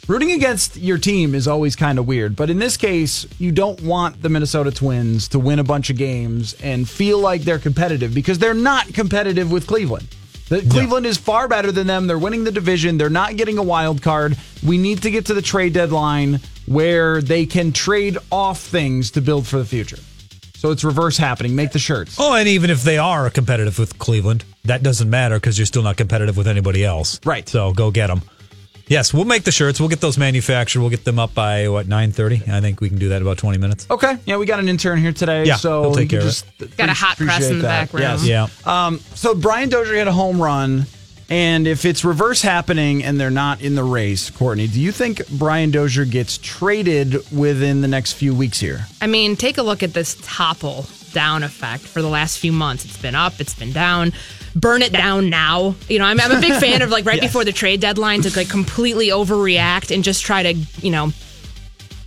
Rooting 0.07 0.31
against 0.31 0.77
your 0.77 0.97
team 0.97 1.35
is 1.35 1.45
always 1.45 1.75
kind 1.75 1.99
of 1.99 2.07
weird, 2.07 2.37
but 2.37 2.49
in 2.49 2.57
this 2.57 2.77
case, 2.77 3.27
you 3.37 3.51
don't 3.51 3.81
want 3.81 4.21
the 4.21 4.29
Minnesota 4.29 4.71
Twins 4.71 5.27
to 5.27 5.39
win 5.39 5.59
a 5.59 5.63
bunch 5.63 5.89
of 5.89 5.97
games 5.97 6.53
and 6.63 6.87
feel 6.87 7.19
like 7.19 7.41
they're 7.41 7.59
competitive 7.59 8.15
because 8.15 8.39
they're 8.39 8.53
not 8.53 8.93
competitive 8.93 9.51
with 9.51 9.67
Cleveland. 9.67 10.07
The, 10.47 10.61
Cleveland 10.69 11.05
is 11.05 11.17
far 11.17 11.47
better 11.47 11.71
than 11.71 11.87
them. 11.87 12.07
They're 12.07 12.17
winning 12.17 12.43
the 12.43 12.51
division. 12.51 12.97
They're 12.97 13.09
not 13.09 13.37
getting 13.37 13.57
a 13.57 13.63
wild 13.63 14.01
card. 14.01 14.37
We 14.65 14.77
need 14.77 15.01
to 15.03 15.11
get 15.11 15.27
to 15.27 15.33
the 15.33 15.41
trade 15.41 15.73
deadline 15.73 16.41
where 16.73 17.21
they 17.21 17.45
can 17.45 17.71
trade 17.71 18.17
off 18.31 18.59
things 18.61 19.11
to 19.11 19.21
build 19.21 19.47
for 19.47 19.57
the 19.57 19.65
future. 19.65 19.97
So 20.55 20.69
it's 20.71 20.83
reverse 20.83 21.17
happening. 21.17 21.55
Make 21.55 21.71
the 21.71 21.79
shirts. 21.79 22.17
Oh, 22.19 22.35
and 22.35 22.47
even 22.47 22.69
if 22.69 22.83
they 22.83 22.97
are 22.99 23.29
competitive 23.31 23.79
with 23.79 23.97
Cleveland, 23.97 24.45
that 24.65 24.83
doesn't 24.83 25.09
matter 25.09 25.35
because 25.37 25.57
you're 25.57 25.65
still 25.65 25.81
not 25.81 25.97
competitive 25.97 26.37
with 26.37 26.47
anybody 26.47 26.85
else. 26.85 27.19
Right. 27.25 27.49
So 27.49 27.73
go 27.73 27.89
get 27.89 28.07
them. 28.07 28.21
Yes, 28.87 29.13
we'll 29.13 29.25
make 29.25 29.43
the 29.43 29.51
shirts. 29.53 29.79
We'll 29.79 29.87
get 29.89 30.01
those 30.01 30.17
manufactured. 30.17 30.81
We'll 30.81 30.89
get 30.89 31.05
them 31.05 31.17
up 31.17 31.33
by 31.33 31.69
what 31.69 31.87
nine 31.87 32.11
thirty. 32.11 32.41
I 32.47 32.59
think 32.59 32.81
we 32.81 32.89
can 32.89 32.97
do 32.99 33.07
that 33.09 33.17
in 33.17 33.21
about 33.21 33.37
twenty 33.37 33.57
minutes. 33.57 33.87
Okay. 33.89 34.17
Yeah, 34.25 34.35
we 34.37 34.45
got 34.45 34.59
an 34.59 34.67
intern 34.67 34.99
here 34.99 35.13
today. 35.13 35.45
Yeah, 35.45 35.55
so 35.55 35.83
he'll 35.83 35.93
take 35.95 36.11
you 36.11 36.17
care 36.17 36.19
of 36.19 36.25
just 36.25 36.45
Got 36.77 36.89
a 36.89 36.93
hot 36.93 37.15
press 37.15 37.49
in 37.49 37.57
the 37.57 37.61
that. 37.63 37.91
background. 37.91 38.21
Yes. 38.21 38.51
Yeah. 38.67 38.85
Um, 38.85 38.99
so 39.15 39.33
Brian 39.33 39.69
Dozier 39.69 39.95
hit 39.95 40.07
a 40.07 40.11
home 40.11 40.41
run, 40.41 40.85
and 41.31 41.65
if 41.65 41.85
it's 41.85 42.03
reverse 42.03 42.41
happening 42.41 43.05
and 43.05 43.17
they're 43.17 43.29
not 43.29 43.61
in 43.61 43.75
the 43.75 43.85
race, 43.85 44.29
Courtney, 44.29 44.67
do 44.67 44.81
you 44.81 44.91
think 44.91 45.25
Brian 45.29 45.71
Dozier 45.71 46.03
gets 46.03 46.37
traded 46.37 47.15
within 47.31 47.79
the 47.79 47.87
next 47.87 48.13
few 48.13 48.35
weeks 48.35 48.59
here? 48.59 48.85
I 49.01 49.07
mean, 49.07 49.37
take 49.37 49.57
a 49.57 49.63
look 49.63 49.81
at 49.81 49.93
this 49.93 50.17
topple 50.21 50.87
down 51.13 51.43
effect 51.43 51.83
for 51.83 52.01
the 52.01 52.09
last 52.09 52.37
few 52.39 52.51
months. 52.51 52.83
It's 52.83 53.01
been 53.01 53.15
up, 53.15 53.39
it's 53.39 53.53
been 53.53 53.71
down. 53.71 54.11
Burn 54.55 54.81
it 54.81 54.91
down 54.91 55.29
now. 55.29 55.75
You 55.87 55.99
know, 55.99 56.05
I'm, 56.05 56.19
I'm 56.19 56.31
a 56.31 56.41
big 56.41 56.53
fan 56.59 56.81
of 56.81 56.89
like 56.89 57.05
right 57.05 57.21
before 57.21 57.45
the 57.45 57.53
trade 57.53 57.79
deadline 57.79 58.23
to 58.23 58.35
like 58.37 58.49
completely 58.49 59.07
overreact 59.07 59.95
and 59.95 60.03
just 60.03 60.23
try 60.23 60.43
to, 60.43 60.53
you 60.81 60.91
know, 60.91 61.13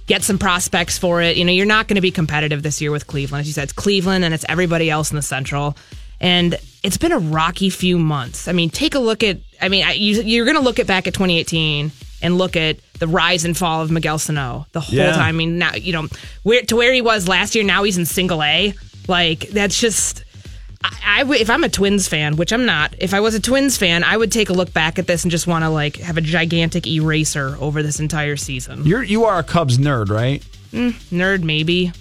get 0.06 0.22
some 0.22 0.38
prospects 0.38 0.98
for 0.98 1.22
it. 1.22 1.38
You 1.38 1.46
know, 1.46 1.52
you're 1.52 1.64
not 1.64 1.88
going 1.88 1.96
to 1.96 2.02
be 2.02 2.10
competitive 2.10 2.62
this 2.62 2.82
year 2.82 2.90
with 2.90 3.06
Cleveland. 3.06 3.40
As 3.40 3.46
you 3.46 3.54
said, 3.54 3.64
it's 3.64 3.72
Cleveland 3.72 4.22
and 4.22 4.34
it's 4.34 4.44
everybody 4.50 4.90
else 4.90 5.10
in 5.10 5.16
the 5.16 5.22
Central. 5.22 5.78
And 6.24 6.58
it's 6.82 6.96
been 6.96 7.12
a 7.12 7.18
rocky 7.18 7.68
few 7.70 7.98
months. 7.98 8.48
I 8.48 8.52
mean, 8.52 8.70
take 8.70 8.94
a 8.94 8.98
look 8.98 9.22
at, 9.22 9.38
I 9.60 9.68
mean, 9.68 9.84
I, 9.84 9.92
you, 9.92 10.22
you're 10.22 10.46
going 10.46 10.56
to 10.56 10.62
look 10.62 10.78
at 10.78 10.86
back 10.86 11.06
at 11.06 11.12
2018 11.14 11.92
and 12.22 12.38
look 12.38 12.56
at 12.56 12.78
the 12.98 13.06
rise 13.06 13.44
and 13.44 13.54
fall 13.56 13.82
of 13.82 13.90
Miguel 13.90 14.18
Sano 14.18 14.66
the 14.72 14.80
whole 14.80 14.94
Yeah. 14.96 15.12
time. 15.12 15.22
I 15.22 15.32
mean, 15.32 15.58
now, 15.58 15.74
you 15.74 15.92
know, 15.92 16.08
where 16.42 16.62
to 16.62 16.76
where 16.76 16.92
he 16.94 17.02
was 17.02 17.28
last 17.28 17.54
year, 17.54 17.62
now 17.62 17.82
he's 17.82 17.98
in 17.98 18.06
single 18.06 18.42
A. 18.42 18.72
Like, 19.06 19.40
that's 19.50 19.78
just, 19.78 20.24
I, 20.82 21.24
if 21.28 21.50
I'm 21.50 21.62
a 21.64 21.68
Twins 21.68 22.08
fan, 22.08 22.36
which 22.36 22.52
I'm 22.52 22.64
not, 22.64 22.94
if 22.98 23.12
I 23.12 23.20
was 23.20 23.34
a 23.34 23.40
Twins 23.40 23.76
fan, 23.76 24.02
I 24.02 24.16
would 24.16 24.32
take 24.32 24.48
a 24.48 24.54
look 24.54 24.72
back 24.72 24.98
at 24.98 25.06
this 25.06 25.24
and 25.24 25.30
just 25.30 25.46
want 25.46 25.64
to 25.64 25.68
like 25.68 25.96
have 25.96 26.16
a 26.16 26.22
gigantic 26.22 26.86
eraser 26.86 27.56
over 27.60 27.82
this 27.82 28.00
entire 28.00 28.36
season. 28.36 28.86
You're 28.86 29.02
you 29.02 29.24
are 29.24 29.38
a 29.38 29.42
Cubs 29.42 29.76
nerd, 29.78 30.08
right? 30.08 30.42
Mm, 30.72 30.92
nerd, 31.12 31.42
maybe. 31.42 31.92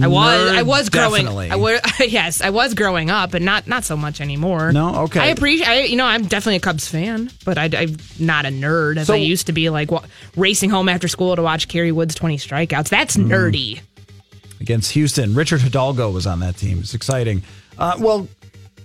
I 0.00 0.06
was. 0.06 0.40
Nerd, 0.52 0.56
I 0.56 0.62
was 0.62 0.88
growing. 0.88 1.24
definitely. 1.24 1.50
I 1.50 1.56
was, 1.56 1.80
yes, 2.00 2.40
I 2.40 2.50
was 2.50 2.74
growing 2.74 3.10
up, 3.10 3.30
but 3.30 3.42
not 3.42 3.66
not 3.66 3.84
so 3.84 3.96
much 3.96 4.20
anymore. 4.20 4.72
No? 4.72 5.02
Okay. 5.02 5.20
I 5.20 5.26
appreciate. 5.26 5.68
I, 5.68 5.80
you 5.82 5.96
know, 5.96 6.06
I'm 6.06 6.22
definitely 6.22 6.56
a 6.56 6.60
Cubs 6.60 6.88
fan, 6.88 7.30
but 7.44 7.58
I, 7.58 7.68
I'm 7.76 7.96
not 8.18 8.46
a 8.46 8.48
nerd 8.48 8.96
as 8.96 9.08
So- 9.08 9.14
I 9.14 9.18
used 9.18 9.46
to 9.48 9.52
be. 9.52 9.68
Like 9.70 9.90
wa- 9.90 10.04
racing 10.36 10.70
home 10.70 10.88
after 10.88 11.08
school 11.08 11.36
to 11.36 11.42
watch 11.42 11.68
Kerry 11.68 11.92
Wood's 11.92 12.14
20 12.14 12.36
strikeouts. 12.38 12.88
That's 12.88 13.16
Mm. 13.16 13.26
nerdy. 13.28 13.80
against 14.60 14.92
Houston. 14.92 15.34
Richard 15.34 15.60
Hidalgo 15.60 16.10
was 16.10 16.26
on 16.26 16.40
that 16.40 16.56
team. 16.56 16.78
It's 16.78 16.94
exciting. 16.94 17.42
Uh, 17.76 17.96
well, 17.98 18.28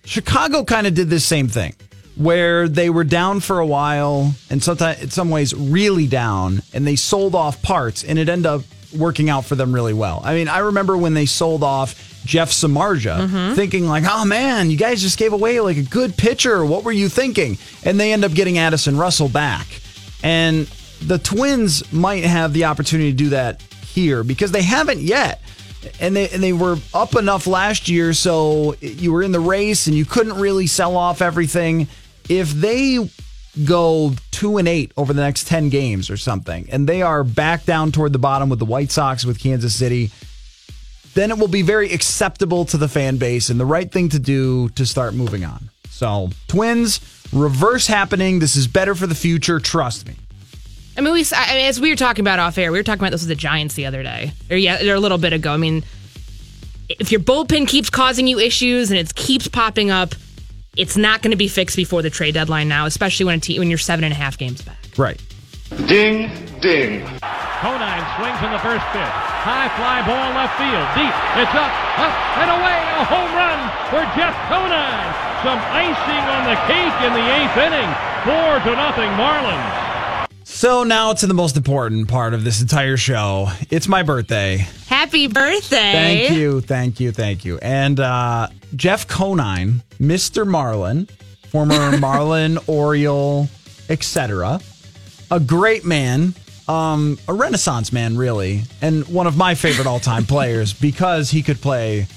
Chicago 0.06 0.64
kind 0.64 0.88
of 0.88 0.94
did 0.94 1.10
this 1.10 1.24
same 1.26 1.48
thing 1.48 1.74
where 2.16 2.68
they 2.68 2.90
were 2.90 3.04
down 3.04 3.40
for 3.40 3.60
a 3.60 3.66
while 3.66 4.34
and 4.50 4.64
sometimes 4.64 5.02
in 5.04 5.10
some 5.12 5.30
ways 5.30 5.54
really 5.54 6.08
down 6.08 6.62
and 6.74 6.88
they 6.88 6.96
sold 6.96 7.36
off 7.36 7.62
parts 7.62 8.04
and 8.04 8.18
it 8.18 8.28
ended 8.28 8.48
up 8.48 8.62
working 8.96 9.30
out 9.30 9.46
for 9.46 9.56
them 9.56 9.74
really 9.74 9.94
well. 9.94 10.22
I 10.24 10.34
mean, 10.34 10.48
I 10.48 10.60
remember 10.60 10.98
when 10.98 11.14
they 11.14 11.26
sold 11.26 11.64
off 11.64 12.22
Jeff 12.26 12.52
Samardzija 12.52 13.28
mm-hmm. 13.28 13.56
thinking 13.56 13.88
like, 13.88 14.04
"Oh 14.08 14.26
man, 14.26 14.70
you 14.70 14.78
guys 14.78 15.02
just 15.02 15.18
gave 15.18 15.34
away 15.34 15.60
like 15.60 15.78
a 15.78 15.84
good 15.84 16.18
pitcher. 16.18 16.66
What 16.66 16.84
were 16.84 16.92
you 16.92 17.10
thinking?" 17.10 17.58
And 17.84 18.00
they 18.00 18.14
end 18.14 18.24
up 18.24 18.34
getting 18.34 18.58
Addison 18.58 18.98
Russell 18.98 19.30
back. 19.30 19.68
And 20.24 20.68
the 21.02 21.20
Twins 21.20 21.92
might 21.94 22.24
have 22.24 22.54
the 22.54 22.66
opportunity 22.66 23.12
to 23.12 23.18
do 23.18 23.30
that 23.30 23.62
here 23.62 24.24
because 24.24 24.52
they 24.52 24.64
haven't 24.64 25.00
yet 25.00 25.42
and 26.00 26.16
they 26.16 26.30
and 26.30 26.44
they 26.44 26.54
were 26.54 26.78
up 26.94 27.16
enough 27.16 27.48
last 27.48 27.90
year, 27.90 28.14
so 28.14 28.76
you 28.82 29.14
were 29.14 29.24
in 29.24 29.32
the 29.32 29.40
race 29.40 29.88
and 29.88 29.96
you 29.96 30.06
couldn't 30.06 30.40
really 30.40 30.68
sell 30.68 30.96
off 30.96 31.22
everything. 31.22 31.88
If 32.30 32.52
they 32.52 33.10
go 33.66 34.14
two 34.32 34.58
and 34.58 34.68
eight 34.68 34.92
over 34.98 35.14
the 35.14 35.22
next 35.22 35.48
ten 35.48 35.70
games 35.70 36.10
or 36.10 36.18
something, 36.18 36.68
and 36.72 36.88
they 36.88 37.02
are 37.02 37.24
back 37.24 37.66
down 37.66 37.92
toward 37.92 38.14
the 38.14 38.20
bottom 38.20 38.50
with 38.50 38.60
the 38.60 38.66
White 38.66 38.92
Sox 38.92 39.26
with 39.26 39.40
Kansas 39.40 39.76
City, 39.76 40.12
then 41.14 41.32
it 41.32 41.38
will 41.38 41.48
be 41.48 41.62
very 41.62 41.92
acceptable 41.92 42.66
to 42.66 42.78
the 42.78 42.88
fan 42.88 43.18
base 43.18 43.50
and 43.50 43.60
the 43.60 43.66
right 43.66 43.92
thing 43.92 44.10
to 44.10 44.20
do 44.20 44.70
to 44.70 44.86
start 44.86 45.14
moving 45.14 45.44
on. 45.44 45.70
So 45.90 46.30
Twins 46.48 47.00
reverse 47.34 47.88
happening. 47.88 48.40
This 48.40 48.56
is 48.56 48.68
better 48.68 48.94
for 48.94 49.08
the 49.08 49.16
future. 49.16 49.60
Trust 49.60 50.08
me. 50.08 50.16
I 50.96 51.02
mean, 51.02 51.14
we 51.14 51.26
I 51.34 51.56
mean, 51.56 51.66
as 51.66 51.80
we 51.80 51.90
were 51.90 51.96
talking 51.96 52.24
about 52.24 52.40
off 52.40 52.58
air, 52.58 52.72
we 52.72 52.80
were 52.80 52.84
talking 52.84 53.02
about 53.02 53.12
this 53.12 53.22
with 53.22 53.30
the 53.30 53.36
Giants 53.36 53.76
the 53.76 53.86
other 53.86 54.04
day, 54.04 54.32
or 54.50 54.58
yeah, 54.58 54.84
or 54.84 54.96
a 54.96 55.00
little 55.00 55.18
bit 55.18 55.34
ago. 55.34 55.54
I 55.54 55.58
mean, 55.58 55.84
if 56.90 57.12
your 57.12 57.22
bullpen 57.22 57.68
keeps 57.68 57.90
causing 57.90 58.28
you 58.28 58.40
issues 58.40 58.90
and 58.90 59.00
it 59.00 59.14
keeps 59.14 59.48
popping 59.48 59.92
up, 59.92 60.16
it's 60.78 60.96
not 60.96 61.22
going 61.22 61.32
to 61.32 61.38
be 61.38 61.48
fixed 61.48 61.76
before 61.76 62.02
the 62.02 62.10
trade 62.10 62.36
deadline 62.36 62.68
now, 62.68 62.86
especially 62.86 63.26
when 63.26 63.38
a 63.38 63.42
te- 63.42 63.60
when 63.60 63.70
you're 63.70 63.78
seven 63.78 64.04
and 64.06 64.14
a 64.14 64.16
half 64.16 64.38
games 64.38 64.62
back. 64.62 64.78
Right. 64.98 65.22
Ding, 65.88 66.30
ding. 66.62 67.04
Conine 67.60 68.06
swings 68.16 68.40
in 68.46 68.52
the 68.54 68.62
first 68.62 68.86
pitch. 68.94 69.16
High 69.42 69.68
fly 69.76 70.06
ball 70.06 70.30
left 70.38 70.54
field. 70.56 70.88
Deep. 70.94 71.16
It's 71.42 71.56
up, 71.58 71.74
up, 71.98 72.14
and 72.38 72.50
away. 72.54 72.78
A 73.02 73.04
home 73.04 73.34
run 73.34 73.60
for 73.90 74.04
Jeff 74.16 74.38
Conine. 74.48 75.10
Some 75.44 75.60
icing 75.74 76.24
on 76.30 76.46
the 76.46 76.58
cake 76.70 76.98
in 77.04 77.12
the 77.18 77.26
eighth 77.26 77.58
inning. 77.58 77.90
Four 78.24 78.62
to 78.62 78.76
nothing 78.76 79.10
Marlins. 79.18 79.88
So 80.46 80.84
now 80.84 81.14
to 81.14 81.28
the 81.28 81.34
most 81.34 81.58
important 81.58 82.08
part 82.08 82.34
of 82.34 82.44
this 82.44 82.62
entire 82.62 82.98
show. 82.98 83.50
It's 83.70 83.88
my 83.88 84.04
birthday. 84.04 84.66
Happy 84.98 85.28
birthday! 85.28 86.26
Thank 86.26 86.32
you, 86.40 86.60
thank 86.60 87.00
you, 87.00 87.12
thank 87.12 87.46
you. 87.46 87.60
And 87.62 88.00
uh, 88.00 88.48
Jeff 88.76 89.08
Conine, 89.08 89.84
Mr. 90.00 90.44
Marlin, 90.44 91.08
former 91.50 91.96
Marlin, 92.00 92.58
Oriole, 92.66 93.48
etc. 93.90 94.60
A 95.30 95.40
great 95.40 95.86
man, 95.86 96.34
um, 96.68 97.20
a 97.28 97.34
renaissance 97.36 97.94
man, 97.94 98.18
really, 98.18 98.64
and 98.82 99.08
one 99.08 99.28
of 99.28 99.38
my 99.38 99.54
favorite 99.54 99.86
all-time 99.86 100.26
players 100.36 100.74
because 100.74 101.30
he 101.30 101.44
could 101.44 101.62
play 101.62 102.08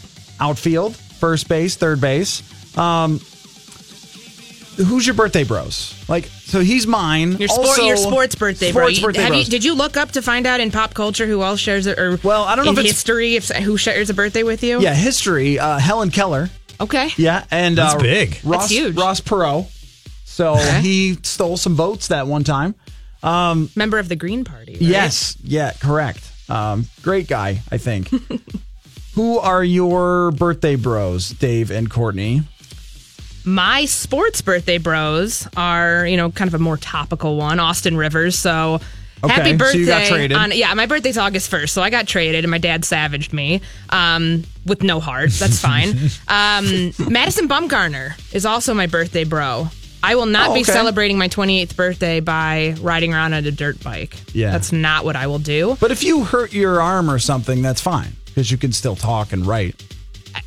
outfield, 0.40 0.96
first 0.96 1.50
base, 1.50 1.76
third 1.76 2.00
base. 2.00 2.42
Um, 2.78 3.20
who's 4.76 5.06
your 5.06 5.14
birthday 5.14 5.44
bros? 5.44 5.94
Like, 6.08 6.24
so 6.26 6.60
he's 6.60 6.86
mine. 6.86 7.32
Your 7.38 7.48
sport, 7.48 7.68
Also- 7.68 7.84
your 7.84 7.96
sports 7.96 8.34
birthday, 8.34 8.70
sports 8.70 8.98
bro. 8.98 9.08
Birthday 9.08 9.22
have 9.22 9.30
you, 9.34 9.40
bros. 9.40 9.48
did 9.48 9.64
you 9.64 9.74
look 9.74 9.96
up 9.96 10.12
to 10.12 10.22
find 10.22 10.46
out 10.46 10.60
in 10.60 10.70
pop 10.70 10.94
culture 10.94 11.26
who 11.26 11.40
all 11.42 11.56
shares 11.56 11.86
it, 11.86 11.98
or 11.98 12.18
Well, 12.22 12.44
I 12.44 12.56
don't 12.56 12.64
know 12.64 12.72
in 12.72 12.78
if 12.78 12.84
it's- 12.84 12.94
history 12.96 13.36
if 13.36 13.48
who 13.48 13.76
shares 13.76 14.10
a 14.10 14.14
birthday 14.14 14.42
with 14.42 14.62
you? 14.64 14.80
Yeah, 14.80 14.94
history. 14.94 15.58
Uh, 15.58 15.78
Helen 15.78 16.10
Keller. 16.10 16.50
Okay. 16.80 17.10
Yeah, 17.16 17.44
and 17.50 17.76
That's 17.76 17.94
uh, 17.94 17.98
big. 17.98 18.40
Ross, 18.42 18.62
That's 18.62 18.70
huge. 18.72 18.96
Ross 18.96 19.20
Perot. 19.20 19.66
So 20.24 20.54
he 20.56 21.18
stole 21.22 21.56
some 21.58 21.74
votes 21.74 22.08
that 22.08 22.26
one 22.26 22.44
time. 22.44 22.74
Member 23.22 23.98
of 23.98 24.08
the 24.08 24.16
Green 24.16 24.44
Party. 24.44 24.72
right? 24.72 24.80
Yes, 24.82 25.36
yeah, 25.42 25.72
correct. 25.78 26.22
Um, 26.48 26.86
great 27.02 27.28
guy, 27.28 27.60
I 27.70 27.76
think. 27.78 28.08
Who 29.14 29.38
are 29.38 29.62
your 29.62 30.30
birthday 30.30 30.76
bros, 30.76 31.28
Dave 31.30 31.70
and 31.70 31.90
Courtney? 31.90 32.42
My 33.50 33.84
sports 33.86 34.40
birthday 34.42 34.78
bros 34.78 35.48
are, 35.56 36.06
you 36.06 36.16
know, 36.16 36.30
kind 36.30 36.48
of 36.48 36.54
a 36.54 36.58
more 36.58 36.76
topical 36.76 37.36
one, 37.36 37.58
Austin 37.58 37.96
Rivers. 37.96 38.38
So 38.38 38.80
Okay, 39.22 39.32
happy 39.34 39.50
so 39.52 39.56
birthday. 39.58 39.78
you 39.80 39.86
got 39.86 40.06
traded. 40.08 40.36
On, 40.36 40.50
yeah, 40.52 40.72
my 40.74 40.86
birthday's 40.86 41.18
August 41.18 41.50
1st. 41.50 41.68
So 41.70 41.82
I 41.82 41.90
got 41.90 42.06
traded 42.06 42.44
and 42.44 42.50
my 42.50 42.56
dad 42.58 42.84
savaged 42.86 43.32
me 43.34 43.60
um, 43.90 44.44
with 44.64 44.82
no 44.82 44.98
heart. 45.00 45.30
That's 45.32 45.60
fine. 45.70 45.90
um, 46.28 46.92
Madison 47.12 47.46
Bumgarner 47.48 48.12
is 48.34 48.46
also 48.46 48.72
my 48.72 48.86
birthday 48.86 49.24
bro. 49.24 49.68
I 50.02 50.14
will 50.14 50.24
not 50.26 50.50
Oh, 50.50 50.54
be 50.54 50.64
celebrating 50.64 51.18
my 51.18 51.28
28th 51.28 51.76
birthday 51.76 52.20
by 52.20 52.74
riding 52.80 53.12
around 53.12 53.34
on 53.34 53.44
a 53.44 53.50
dirt 53.50 53.82
bike. 53.84 54.16
Yeah. 54.32 54.50
That's 54.52 54.72
not 54.72 55.04
what 55.04 55.16
I 55.16 55.26
will 55.26 55.38
do. 55.38 55.76
But 55.80 55.90
if 55.90 56.02
you 56.02 56.24
hurt 56.24 56.54
your 56.54 56.80
arm 56.80 57.10
or 57.10 57.18
something, 57.18 57.60
that's 57.60 57.82
fine 57.82 58.12
because 58.24 58.50
you 58.50 58.56
can 58.56 58.72
still 58.72 58.96
talk 58.96 59.32
and 59.34 59.44
write. 59.44 59.84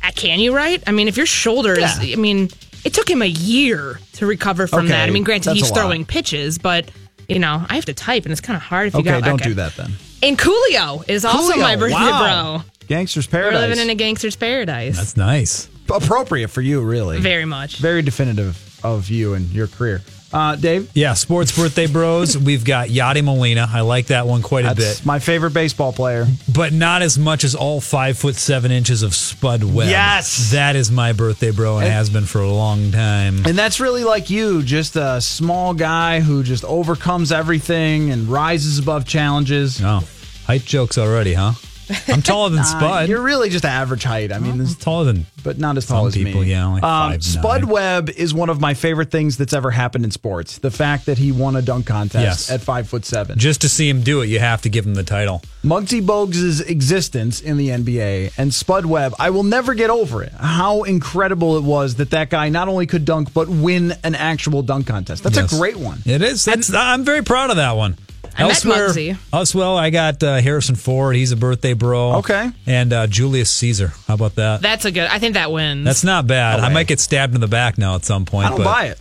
I, 0.02 0.10
can 0.10 0.40
you 0.40 0.56
write? 0.56 0.82
I 0.88 0.90
mean, 0.90 1.06
if 1.06 1.16
your 1.16 1.26
shoulder 1.26 1.74
is, 1.78 1.96
I 2.00 2.16
mean, 2.16 2.48
it 2.84 2.94
took 2.94 3.08
him 3.08 3.22
a 3.22 3.26
year 3.26 3.98
to 4.14 4.26
recover 4.26 4.66
from 4.66 4.80
Okay, 4.80 4.88
that. 4.88 5.08
I 5.08 5.12
mean, 5.12 5.24
granted, 5.24 5.54
he's 5.54 5.70
throwing 5.70 6.04
pitches, 6.04 6.58
but 6.58 6.90
you 7.28 7.38
know, 7.38 7.64
I 7.68 7.74
have 7.76 7.86
to 7.86 7.94
type, 7.94 8.24
and 8.24 8.32
it's 8.32 8.40
kind 8.40 8.56
of 8.56 8.62
hard 8.62 8.88
if 8.88 8.94
you 8.94 9.00
Okay, 9.00 9.10
got. 9.10 9.24
don't 9.24 9.42
do 9.42 9.54
that 9.54 9.74
then. 9.76 9.92
And 10.22 10.38
Coolio 10.38 11.08
is 11.08 11.24
also 11.24 11.54
Coolio, 11.54 11.60
my 11.62 11.76
birthday 11.76 11.94
wow. 11.94 12.58
bro. 12.58 12.70
Gangster's 12.86 13.26
Paradise. 13.26 13.54
We're 13.62 13.68
living 13.68 13.78
in 13.82 13.90
a 13.90 13.94
gangster's 13.94 14.36
paradise. 14.36 14.96
That's 14.96 15.16
nice. 15.16 15.68
Appropriate 15.90 16.48
for 16.48 16.60
you, 16.60 16.82
really. 16.82 17.18
Very 17.20 17.44
much. 17.46 17.78
Very 17.78 18.02
definitive 18.02 18.56
of 18.84 19.08
you 19.10 19.34
and 19.34 19.50
your 19.50 19.66
career. 19.66 20.02
Uh, 20.32 20.56
Dave? 20.56 20.90
Yeah, 20.94 21.14
sports 21.14 21.56
birthday 21.56 21.86
bros. 21.86 22.36
We've 22.50 22.64
got 22.64 22.88
Yadi 22.88 23.22
Molina. 23.22 23.68
I 23.70 23.82
like 23.82 24.06
that 24.06 24.26
one 24.26 24.42
quite 24.42 24.64
a 24.64 24.74
That's 24.74 24.98
bit, 24.98 25.06
my 25.06 25.20
favorite 25.20 25.52
baseball 25.54 25.92
player. 25.92 26.26
but 26.52 26.72
not 26.72 27.02
as 27.02 27.16
much 27.16 27.44
as 27.44 27.54
all 27.54 27.80
five 27.80 28.18
foot 28.18 28.34
seven 28.34 28.72
inches 28.72 29.04
of 29.04 29.14
Spud 29.14 29.62
Webb. 29.62 29.88
Yes! 29.90 30.50
that 30.50 30.74
is 30.74 30.90
my 30.90 31.12
birthday 31.12 31.52
bro, 31.52 31.76
and 31.76 31.84
And- 31.86 31.94
has 31.94 32.10
been 32.10 32.24
for 32.26 32.40
a 32.40 32.50
long 32.50 32.90
time. 32.90 33.46
And 33.46 33.56
that's 33.56 33.78
really 33.78 34.02
like 34.02 34.28
you, 34.28 34.64
just 34.64 34.96
a 34.96 35.20
small 35.20 35.72
guy 35.72 36.18
who 36.18 36.42
just 36.42 36.64
overcomes 36.64 37.30
everything 37.30 38.10
and 38.10 38.28
rises 38.28 38.80
above 38.80 39.04
challenges. 39.06 39.80
Oh, 39.84 40.02
height 40.46 40.64
jokes 40.64 40.98
already, 40.98 41.34
huh? 41.34 41.52
I'm 42.08 42.22
taller 42.22 42.50
than 42.50 42.64
Spud. 42.64 43.08
you're 43.08 43.20
really 43.22 43.50
just 43.50 43.64
average 43.64 44.02
height. 44.04 44.32
I 44.32 44.38
mean, 44.38 44.58
this, 44.58 44.74
taller 44.76 45.04
than 45.04 45.26
but 45.42 45.58
not 45.58 45.76
as 45.76 45.86
tall 45.86 46.00
Some 46.02 46.08
as 46.08 46.14
people, 46.14 46.40
me. 46.42 46.50
yeah, 46.50 46.66
like 46.66 46.82
um, 46.82 47.12
5'9". 47.12 47.22
Spud 47.22 47.64
Webb 47.64 48.10
is 48.10 48.32
one 48.32 48.48
of 48.48 48.60
my 48.60 48.72
favorite 48.74 49.10
things 49.10 49.36
that's 49.36 49.52
ever 49.52 49.70
happened 49.70 50.04
in 50.04 50.10
sports. 50.10 50.58
The 50.58 50.70
fact 50.70 51.06
that 51.06 51.18
he 51.18 51.32
won 51.32 51.54
a 51.56 51.62
dunk 51.62 51.86
contest 51.86 52.48
Yes. 52.48 52.50
at 52.50 52.62
five 52.62 52.88
foot 52.88 53.04
seven. 53.04 53.38
just 53.38 53.60
to 53.62 53.68
see 53.68 53.88
him 53.88 54.02
do 54.02 54.22
it. 54.22 54.26
You 54.26 54.38
have 54.38 54.62
to 54.62 54.68
give 54.70 54.86
him 54.86 54.94
the 54.94 55.02
title. 55.02 55.42
Muggsy 55.62 56.00
Bogues' 56.02 56.66
existence 56.66 57.40
in 57.40 57.56
the 57.56 57.68
NBA 57.70 58.32
and 58.38 58.52
Spud 58.52 58.86
Webb, 58.86 59.14
I 59.18 59.30
will 59.30 59.44
never 59.44 59.74
get 59.74 59.90
over 59.90 60.22
it. 60.22 60.32
How 60.32 60.82
incredible 60.82 61.56
it 61.56 61.62
was 61.64 61.96
that 61.96 62.10
that 62.10 62.30
guy 62.30 62.48
not 62.48 62.68
only 62.68 62.86
could 62.86 63.04
dunk 63.04 63.32
but 63.34 63.48
win 63.48 63.94
an 64.04 64.14
actual 64.14 64.62
dunk 64.62 64.86
contest. 64.86 65.22
That's 65.22 65.36
Yes. 65.36 65.52
a 65.52 65.56
great 65.58 65.76
one. 65.76 66.02
It 66.06 66.22
is. 66.22 66.44
That's, 66.44 66.72
I'm 66.72 67.04
very 67.04 67.22
proud 67.22 67.50
of 67.50 67.56
that 67.56 67.72
one. 67.76 67.96
I 68.36 68.42
met 68.42 68.50
Elsewhere, 68.50 68.88
Muggsy. 68.88 69.16
elsewhere, 69.32 69.68
I 69.68 69.90
got 69.90 70.22
uh, 70.22 70.40
Harrison 70.40 70.74
Ford. 70.74 71.14
He's 71.14 71.30
a 71.32 71.36
birthday 71.36 71.72
bro. 71.72 72.14
Okay. 72.16 72.50
And 72.66 72.92
uh, 72.92 73.06
Julius 73.06 73.50
Caesar. 73.50 73.92
How 74.08 74.14
about 74.14 74.34
that? 74.36 74.60
That's 74.60 74.84
a 74.84 74.90
good. 74.90 75.08
I 75.08 75.18
think 75.18 75.34
that 75.34 75.52
wins. 75.52 75.84
That's 75.84 76.02
not 76.04 76.26
bad. 76.26 76.58
No 76.60 76.64
I 76.66 76.72
might 76.72 76.86
get 76.88 76.98
stabbed 77.00 77.34
in 77.34 77.40
the 77.40 77.46
back 77.48 77.78
now 77.78 77.94
at 77.94 78.04
some 78.04 78.24
point. 78.24 78.46
I 78.46 78.48
don't 78.50 78.58
but 78.58 78.64
buy 78.64 78.84
it. 78.86 79.00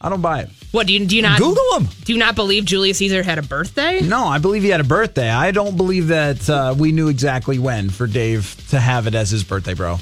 I 0.00 0.08
don't 0.10 0.20
buy 0.20 0.42
it. 0.42 0.50
what 0.70 0.86
do 0.86 0.92
you 0.92 1.04
do? 1.06 1.16
You 1.16 1.22
not 1.22 1.38
Google 1.40 1.64
him. 1.78 1.88
Do 2.04 2.12
you 2.12 2.18
not 2.20 2.36
believe 2.36 2.64
Julius 2.64 2.98
Caesar 2.98 3.22
had 3.22 3.38
a 3.38 3.42
birthday? 3.42 4.00
No, 4.00 4.26
I 4.26 4.38
believe 4.38 4.62
he 4.62 4.68
had 4.68 4.80
a 4.80 4.84
birthday. 4.84 5.28
I 5.28 5.50
don't 5.50 5.76
believe 5.76 6.08
that 6.08 6.48
uh, 6.48 6.74
we 6.78 6.92
knew 6.92 7.08
exactly 7.08 7.58
when 7.58 7.90
for 7.90 8.06
Dave 8.06 8.54
to 8.68 8.78
have 8.78 9.06
it 9.08 9.14
as 9.16 9.30
his 9.30 9.42
birthday, 9.42 9.74
bro. 9.74 9.96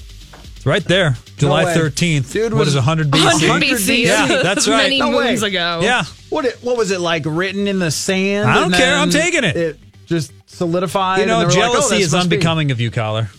It's 0.66 0.82
right 0.82 0.84
there, 0.84 1.16
July 1.36 1.64
way. 1.64 1.74
13th. 1.74 2.32
Dude 2.32 2.52
what 2.52 2.60
was 2.60 2.68
is 2.70 2.74
100 2.74 3.10
BC? 3.10 3.24
100 3.48 3.62
BC. 3.62 4.04
Yeah, 4.04 4.26
that's 4.42 4.66
right. 4.68 4.78
Many 4.84 4.98
No 4.98 5.12
moons 5.12 5.42
way. 5.42 5.48
ago. 5.48 5.80
Yeah. 5.82 6.04
What 6.28 6.44
it, 6.44 6.56
what 6.62 6.76
was 6.76 6.90
it 6.90 7.00
like 7.00 7.22
written 7.24 7.68
in 7.68 7.78
the 7.78 7.90
sand? 7.90 8.48
I 8.50 8.54
don't 8.60 8.72
care. 8.72 8.96
I'm 8.96 9.10
taking 9.10 9.44
it. 9.44 9.56
It 9.56 9.78
just 10.06 10.32
solidified. 10.46 11.20
You 11.20 11.26
know, 11.26 11.38
they 11.38 11.44
were 11.46 11.50
like, 11.52 11.58
oh, 11.70 11.72
jealousy 11.74 11.96
is 11.98 12.10
supposed 12.10 12.24
to 12.24 12.28
be- 12.30 12.36
unbecoming 12.36 12.70
of 12.72 12.80
you, 12.80 12.90
Coller. 12.90 13.30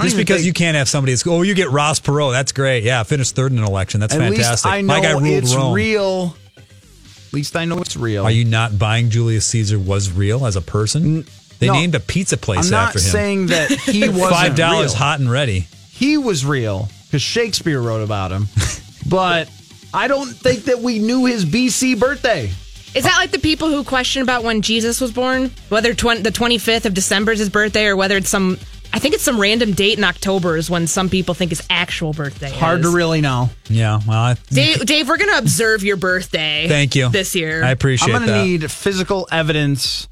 Just 0.00 0.16
because 0.16 0.38
think- 0.38 0.46
you 0.46 0.52
can't 0.54 0.76
have 0.76 0.88
somebody 0.88 1.12
that's, 1.12 1.26
oh, 1.26 1.42
you 1.42 1.54
get 1.54 1.70
Ross 1.70 2.00
Perot. 2.00 2.32
That's 2.32 2.52
great. 2.52 2.82
Yeah, 2.82 3.02
finished 3.04 3.36
third 3.36 3.52
in 3.52 3.58
an 3.58 3.64
election. 3.64 4.00
That's 4.00 4.14
At 4.14 4.20
fantastic. 4.20 4.50
least 4.50 4.66
I 4.66 4.82
My 4.82 5.00
guy 5.00 5.12
know 5.12 5.20
ruled 5.20 5.26
it's 5.44 5.54
Rome. 5.54 5.72
real. 5.74 6.36
At 6.56 7.32
least 7.34 7.56
I 7.56 7.64
know 7.66 7.78
it's 7.78 7.96
real. 7.96 8.24
Are 8.24 8.30
you 8.30 8.44
not 8.44 8.78
buying 8.78 9.10
Julius 9.10 9.44
Caesar 9.46 9.78
was 9.78 10.10
real 10.10 10.46
as 10.46 10.56
a 10.56 10.60
person? 10.62 11.26
They 11.58 11.66
no. 11.68 11.74
named 11.74 11.94
a 11.94 12.00
pizza 12.00 12.36
place 12.36 12.72
after 12.72 12.72
him. 12.72 12.74
I'm 12.74 12.80
not 12.80 12.86
after 12.88 12.98
him. 13.00 13.04
saying 13.04 13.46
that 13.48 13.70
he 13.70 14.08
wasn't 14.08 14.30
Five 14.30 14.56
dollars 14.56 14.92
real. 14.92 14.98
hot 15.02 15.20
and 15.20 15.30
ready. 15.30 15.68
He 15.94 16.16
was 16.18 16.44
real 16.44 16.88
because 17.06 17.22
Shakespeare 17.22 17.80
wrote 17.80 18.02
about 18.02 18.32
him, 18.32 18.48
but 19.08 19.48
I 19.92 20.08
don't 20.08 20.28
think 20.30 20.64
that 20.64 20.80
we 20.80 20.98
knew 20.98 21.24
his 21.24 21.44
BC 21.44 21.98
birthday. 21.98 22.50
Is 22.94 23.04
that 23.04 23.16
like 23.18 23.30
the 23.32 23.38
people 23.38 23.68
who 23.70 23.82
question 23.84 24.22
about 24.22 24.44
when 24.44 24.62
Jesus 24.62 25.00
was 25.00 25.12
born? 25.12 25.50
Whether 25.68 25.94
twen- 25.94 26.22
the 26.22 26.30
25th 26.30 26.84
of 26.84 26.94
December 26.94 27.32
is 27.32 27.38
his 27.40 27.48
birthday 27.48 27.86
or 27.86 27.96
whether 27.96 28.16
it's 28.16 28.28
some, 28.28 28.56
I 28.92 29.00
think 29.00 29.14
it's 29.14 29.24
some 29.24 29.40
random 29.40 29.72
date 29.72 29.98
in 29.98 30.04
October 30.04 30.56
is 30.56 30.70
when 30.70 30.86
some 30.86 31.08
people 31.08 31.34
think 31.34 31.50
his 31.50 31.64
actual 31.68 32.12
birthday 32.12 32.50
Hard 32.50 32.80
is. 32.80 32.86
to 32.86 32.92
really 32.96 33.20
know. 33.20 33.50
Yeah, 33.68 34.00
well, 34.06 34.18
I, 34.18 34.36
Dave, 34.50 34.84
Dave, 34.86 35.08
we're 35.08 35.16
going 35.16 35.30
to 35.30 35.38
observe 35.38 35.82
your 35.82 35.96
birthday. 35.96 36.66
Thank 36.68 36.94
you. 36.94 37.08
This 37.08 37.34
year. 37.34 37.64
I 37.64 37.70
appreciate 37.70 38.14
I'm 38.14 38.20
going 38.20 38.26
to 38.28 38.32
that. 38.32 38.44
need 38.44 38.70
physical 38.70 39.26
evidence 39.32 40.06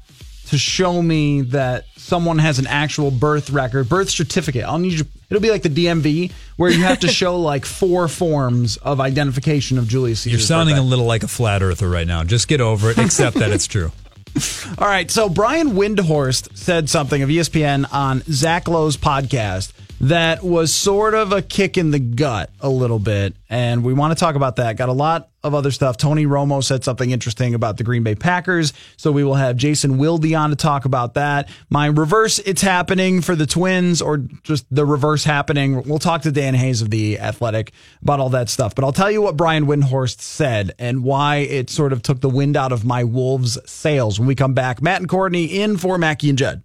to 0.49 0.57
show 0.57 1.01
me 1.01 1.41
that 1.41 1.85
someone 1.95 2.37
has 2.39 2.59
an 2.59 2.67
actual 2.67 3.11
birth 3.11 3.49
record, 3.49 3.89
birth 3.89 4.09
certificate. 4.09 4.63
I'll 4.63 4.77
need 4.77 4.93
you. 4.93 5.05
It'll 5.29 5.41
be 5.41 5.49
like 5.49 5.63
the 5.63 5.69
DMV 5.69 6.31
where 6.57 6.69
you 6.69 6.83
have 6.83 6.99
to 6.99 7.07
show 7.21 7.39
like 7.39 7.65
four 7.65 8.07
forms 8.07 8.77
of 8.77 8.99
identification 8.99 9.77
of 9.77 9.87
Julius 9.87 10.21
Caesar. 10.21 10.35
You're 10.35 10.39
sounding 10.39 10.77
a 10.77 10.81
little 10.81 11.05
like 11.05 11.23
a 11.23 11.27
flat 11.27 11.63
earther 11.63 11.89
right 11.89 12.07
now. 12.07 12.23
Just 12.23 12.47
get 12.47 12.61
over 12.61 12.91
it. 12.91 12.97
Accept 12.97 13.37
that 13.37 13.51
it's 13.51 13.67
true. 13.67 13.91
All 14.77 14.87
right. 14.87 15.09
So 15.09 15.29
Brian 15.29 15.71
Windhorst 15.71 16.57
said 16.57 16.89
something 16.89 17.21
of 17.21 17.29
ESPN 17.29 17.91
on 17.93 18.21
Zach 18.23 18.67
Lowe's 18.67 18.97
podcast 18.97 19.71
that 20.03 20.43
was 20.43 20.73
sort 20.73 21.13
of 21.13 21.31
a 21.31 21.41
kick 21.41 21.77
in 21.77 21.91
the 21.91 21.99
gut 21.99 22.49
a 22.59 22.67
little 22.67 22.99
bit. 22.99 23.37
And 23.49 23.85
we 23.85 23.93
want 23.93 24.11
to 24.11 24.19
talk 24.19 24.35
about 24.35 24.57
that. 24.57 24.75
Got 24.75 24.89
a 24.89 24.93
lot 24.93 25.29
of 25.43 25.53
other 25.53 25.71
stuff. 25.71 25.95
Tony 25.95 26.25
Romo 26.25 26.61
said 26.61 26.83
something 26.83 27.09
interesting 27.09 27.53
about 27.53 27.77
the 27.77 27.85
Green 27.85 28.03
Bay 28.03 28.13
Packers. 28.13 28.73
So 28.97 29.13
we 29.13 29.23
will 29.23 29.35
have 29.35 29.55
Jason 29.55 29.97
Wilde 29.97 30.33
on 30.33 30.49
to 30.49 30.57
talk 30.57 30.83
about 30.83 31.13
that. 31.13 31.47
My 31.69 31.85
reverse, 31.85 32.39
it's 32.39 32.61
happening 32.61 33.21
for 33.21 33.33
the 33.33 33.45
Twins 33.45 34.01
or 34.01 34.17
just 34.17 34.65
the 34.69 34.85
reverse 34.85 35.23
happening. 35.23 35.83
We'll 35.83 35.99
talk 35.99 36.23
to 36.23 36.33
Dan 36.33 36.53
Hayes 36.53 36.81
of 36.81 36.89
the 36.89 37.17
Athletic 37.19 37.71
about 38.01 38.19
all 38.19 38.29
that 38.31 38.49
stuff. 38.49 38.75
But 38.75 38.83
I'll 38.83 38.91
tell 38.91 39.11
you 39.11 39.21
what 39.21 39.37
Brian 39.37 39.67
Windhorst 39.67 40.19
said 40.19 40.73
and 40.79 41.05
why 41.05 41.37
it 41.37 41.69
sort 41.69 41.93
of 41.93 42.01
took 42.01 42.19
the 42.19 42.29
wind 42.29 42.57
out 42.57 42.73
of 42.73 42.83
my 42.83 43.05
Wolves' 43.05 43.57
sails 43.65 44.19
when 44.19 44.27
we 44.27 44.35
come 44.35 44.53
back. 44.53 44.81
Matt 44.81 44.99
and 44.99 45.07
Courtney 45.07 45.45
in 45.45 45.77
for 45.77 45.97
Mackey 45.97 46.27
and 46.27 46.37
Judd. 46.37 46.61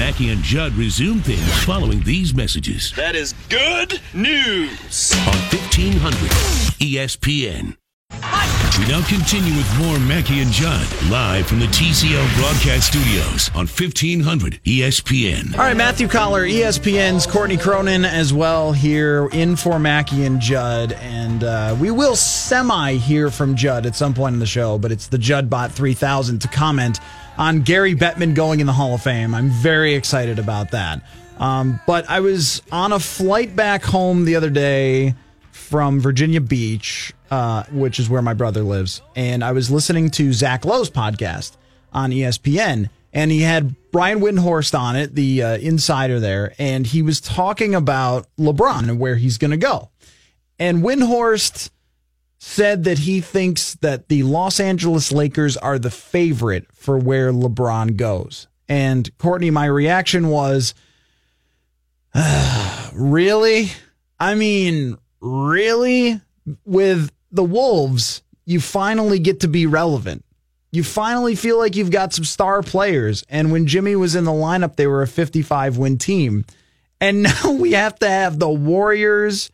Mackey 0.00 0.30
and 0.30 0.42
Judd 0.42 0.72
resume 0.76 1.18
things 1.20 1.62
following 1.64 2.02
these 2.04 2.32
messages 2.32 2.90
That 2.96 3.14
is 3.14 3.34
good 3.50 4.00
news. 4.14 5.12
on 5.28 5.34
1500 5.52 6.30
ESPN. 6.80 7.76
We 8.78 8.86
now 8.86 9.06
continue 9.06 9.54
with 9.54 9.78
more 9.78 9.98
Mackey 10.00 10.40
and 10.40 10.50
Judd 10.50 10.86
live 11.10 11.46
from 11.46 11.60
the 11.60 11.66
TCL 11.66 12.34
broadcast 12.38 12.86
studios 12.86 13.50
on 13.50 13.66
1500 13.66 14.60
ESPN. 14.64 15.52
All 15.52 15.58
right, 15.64 15.76
Matthew 15.76 16.08
Coller, 16.08 16.46
ESPN's 16.46 17.26
Courtney 17.26 17.58
Cronin 17.58 18.06
as 18.06 18.32
well 18.32 18.72
here 18.72 19.28
in 19.32 19.54
for 19.54 19.78
Mackey 19.78 20.24
and 20.24 20.40
Judd. 20.40 20.94
And 20.94 21.44
uh, 21.44 21.76
we 21.78 21.90
will 21.90 22.16
semi 22.16 22.94
hear 22.94 23.30
from 23.30 23.54
Judd 23.54 23.84
at 23.84 23.94
some 23.94 24.14
point 24.14 24.32
in 24.32 24.38
the 24.40 24.46
show, 24.46 24.78
but 24.78 24.90
it's 24.92 25.08
the 25.08 25.18
Juddbot 25.18 25.72
3000 25.72 26.38
to 26.38 26.48
comment 26.48 27.00
on 27.40 27.62
Gary 27.62 27.94
Bettman 27.94 28.34
going 28.34 28.60
in 28.60 28.66
the 28.66 28.72
Hall 28.74 28.94
of 28.94 29.02
Fame. 29.02 29.34
I'm 29.34 29.48
very 29.48 29.94
excited 29.94 30.38
about 30.38 30.72
that. 30.72 31.02
Um, 31.38 31.80
but 31.86 32.08
I 32.10 32.20
was 32.20 32.60
on 32.70 32.92
a 32.92 33.00
flight 33.00 33.56
back 33.56 33.82
home 33.82 34.26
the 34.26 34.36
other 34.36 34.50
day 34.50 35.14
from 35.50 36.00
Virginia 36.00 36.42
Beach, 36.42 37.14
uh, 37.30 37.62
which 37.72 37.98
is 37.98 38.10
where 38.10 38.20
my 38.20 38.34
brother 38.34 38.62
lives, 38.62 39.00
and 39.16 39.42
I 39.42 39.52
was 39.52 39.70
listening 39.70 40.10
to 40.10 40.34
Zach 40.34 40.66
Lowe's 40.66 40.90
podcast 40.90 41.56
on 41.94 42.10
ESPN, 42.10 42.90
and 43.14 43.30
he 43.30 43.40
had 43.40 43.74
Brian 43.90 44.20
Windhorst 44.20 44.78
on 44.78 44.96
it, 44.96 45.14
the 45.14 45.42
uh, 45.42 45.56
insider 45.56 46.20
there, 46.20 46.52
and 46.58 46.86
he 46.86 47.00
was 47.00 47.22
talking 47.22 47.74
about 47.74 48.26
LeBron 48.38 48.90
and 48.90 49.00
where 49.00 49.16
he's 49.16 49.38
going 49.38 49.52
to 49.52 49.56
go. 49.56 49.88
And 50.58 50.82
Windhorst 50.82 51.70
said 52.42 52.84
that 52.84 53.00
he 53.00 53.20
thinks 53.20 53.74
that 53.76 54.08
the 54.08 54.22
Los 54.22 54.58
Angeles 54.58 55.12
Lakers 55.12 55.58
are 55.58 55.78
the 55.78 55.90
favorite 55.90 56.66
for 56.72 56.98
where 56.98 57.32
LeBron 57.32 57.96
goes. 57.96 58.48
And 58.66 59.16
Courtney, 59.18 59.50
my 59.50 59.66
reaction 59.66 60.28
was, 60.28 60.74
really? 62.94 63.70
I 64.18 64.34
mean, 64.34 64.96
really? 65.20 66.18
With 66.64 67.12
the 67.30 67.44
Wolves, 67.44 68.22
you 68.46 68.58
finally 68.58 69.18
get 69.18 69.40
to 69.40 69.48
be 69.48 69.66
relevant. 69.66 70.24
You 70.72 70.82
finally 70.82 71.34
feel 71.34 71.58
like 71.58 71.76
you've 71.76 71.90
got 71.90 72.14
some 72.14 72.24
star 72.24 72.62
players. 72.62 73.22
And 73.28 73.52
when 73.52 73.66
Jimmy 73.66 73.96
was 73.96 74.14
in 74.14 74.24
the 74.24 74.30
lineup, 74.30 74.76
they 74.76 74.86
were 74.86 75.02
a 75.02 75.06
55 75.06 75.76
win 75.76 75.98
team. 75.98 76.46
And 77.02 77.22
now 77.24 77.52
we 77.52 77.72
have 77.72 77.98
to 77.98 78.08
have 78.08 78.38
the 78.38 78.48
Warriors, 78.48 79.50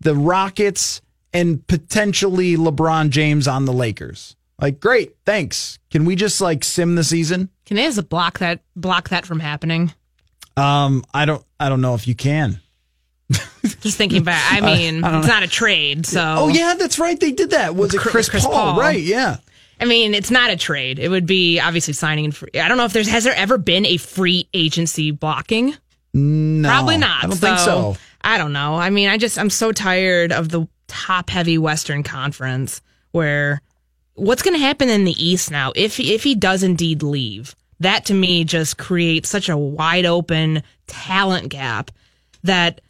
the 0.00 0.14
Rockets, 0.14 1.01
and 1.32 1.66
potentially 1.66 2.56
LeBron 2.56 3.10
James 3.10 3.48
on 3.48 3.64
the 3.64 3.72
Lakers. 3.72 4.36
Like, 4.60 4.78
great, 4.80 5.16
thanks. 5.26 5.78
Can 5.90 6.04
we 6.04 6.14
just 6.14 6.40
like 6.40 6.62
sim 6.64 6.94
the 6.94 7.04
season? 7.04 7.48
Can 7.66 7.76
they 7.76 7.84
just 7.84 8.08
block 8.08 8.38
that 8.38 8.60
block 8.76 9.08
that 9.08 9.26
from 9.26 9.40
happening? 9.40 9.92
Um, 10.56 11.04
I 11.12 11.24
don't 11.24 11.44
I 11.58 11.68
don't 11.68 11.80
know 11.80 11.94
if 11.94 12.06
you 12.06 12.14
can. 12.14 12.60
Just 13.80 13.96
thinking 13.96 14.22
back. 14.22 14.52
I 14.52 14.60
mean, 14.76 15.02
I 15.04 15.18
it's 15.18 15.26
not 15.28 15.42
a 15.42 15.48
trade, 15.48 16.06
so 16.06 16.20
Oh 16.38 16.48
yeah, 16.48 16.74
that's 16.78 16.98
right. 16.98 17.18
They 17.18 17.32
did 17.32 17.50
that. 17.50 17.74
Was 17.74 17.94
it 17.94 18.00
Chris- 18.00 18.28
Chris, 18.28 18.44
Paul? 18.44 18.52
Paul. 18.52 18.80
Right, 18.80 19.00
yeah. 19.00 19.38
I 19.80 19.84
mean, 19.84 20.14
it's 20.14 20.30
not 20.30 20.50
a 20.50 20.56
trade. 20.56 20.98
It 21.00 21.08
would 21.08 21.26
be 21.26 21.58
obviously 21.58 21.94
signing 21.94 22.26
in 22.26 22.32
free. 22.32 22.50
I 22.54 22.68
don't 22.68 22.76
know 22.76 22.84
if 22.84 22.92
there's 22.92 23.08
has 23.08 23.24
there 23.24 23.34
ever 23.34 23.58
been 23.58 23.84
a 23.86 23.96
free 23.96 24.48
agency 24.54 25.10
blocking? 25.10 25.74
No. 26.14 26.68
Probably 26.68 26.98
not. 26.98 27.24
I 27.24 27.26
don't 27.26 27.36
think 27.36 27.58
so. 27.58 27.96
I 28.20 28.38
don't 28.38 28.52
know. 28.52 28.76
I 28.76 28.90
mean, 28.90 29.08
I 29.08 29.18
just 29.18 29.38
I'm 29.38 29.50
so 29.50 29.72
tired 29.72 30.30
of 30.30 30.50
the 30.50 30.68
top 30.92 31.30
heavy 31.30 31.56
Western 31.56 32.02
Conference 32.02 32.82
where 33.12 33.62
what's 34.14 34.42
going 34.42 34.54
to 34.54 34.60
happen 34.60 34.90
in 34.90 35.04
the 35.04 35.24
East 35.24 35.50
now 35.50 35.72
if 35.74 35.98
if 35.98 36.22
he 36.22 36.34
does 36.34 36.62
indeed 36.62 37.02
leave. 37.02 37.56
That 37.80 38.04
to 38.06 38.14
me 38.14 38.44
just 38.44 38.78
creates 38.78 39.28
such 39.28 39.48
a 39.48 39.56
wide 39.56 40.04
open 40.04 40.62
talent 40.86 41.48
gap 41.48 41.90
that 42.44 42.82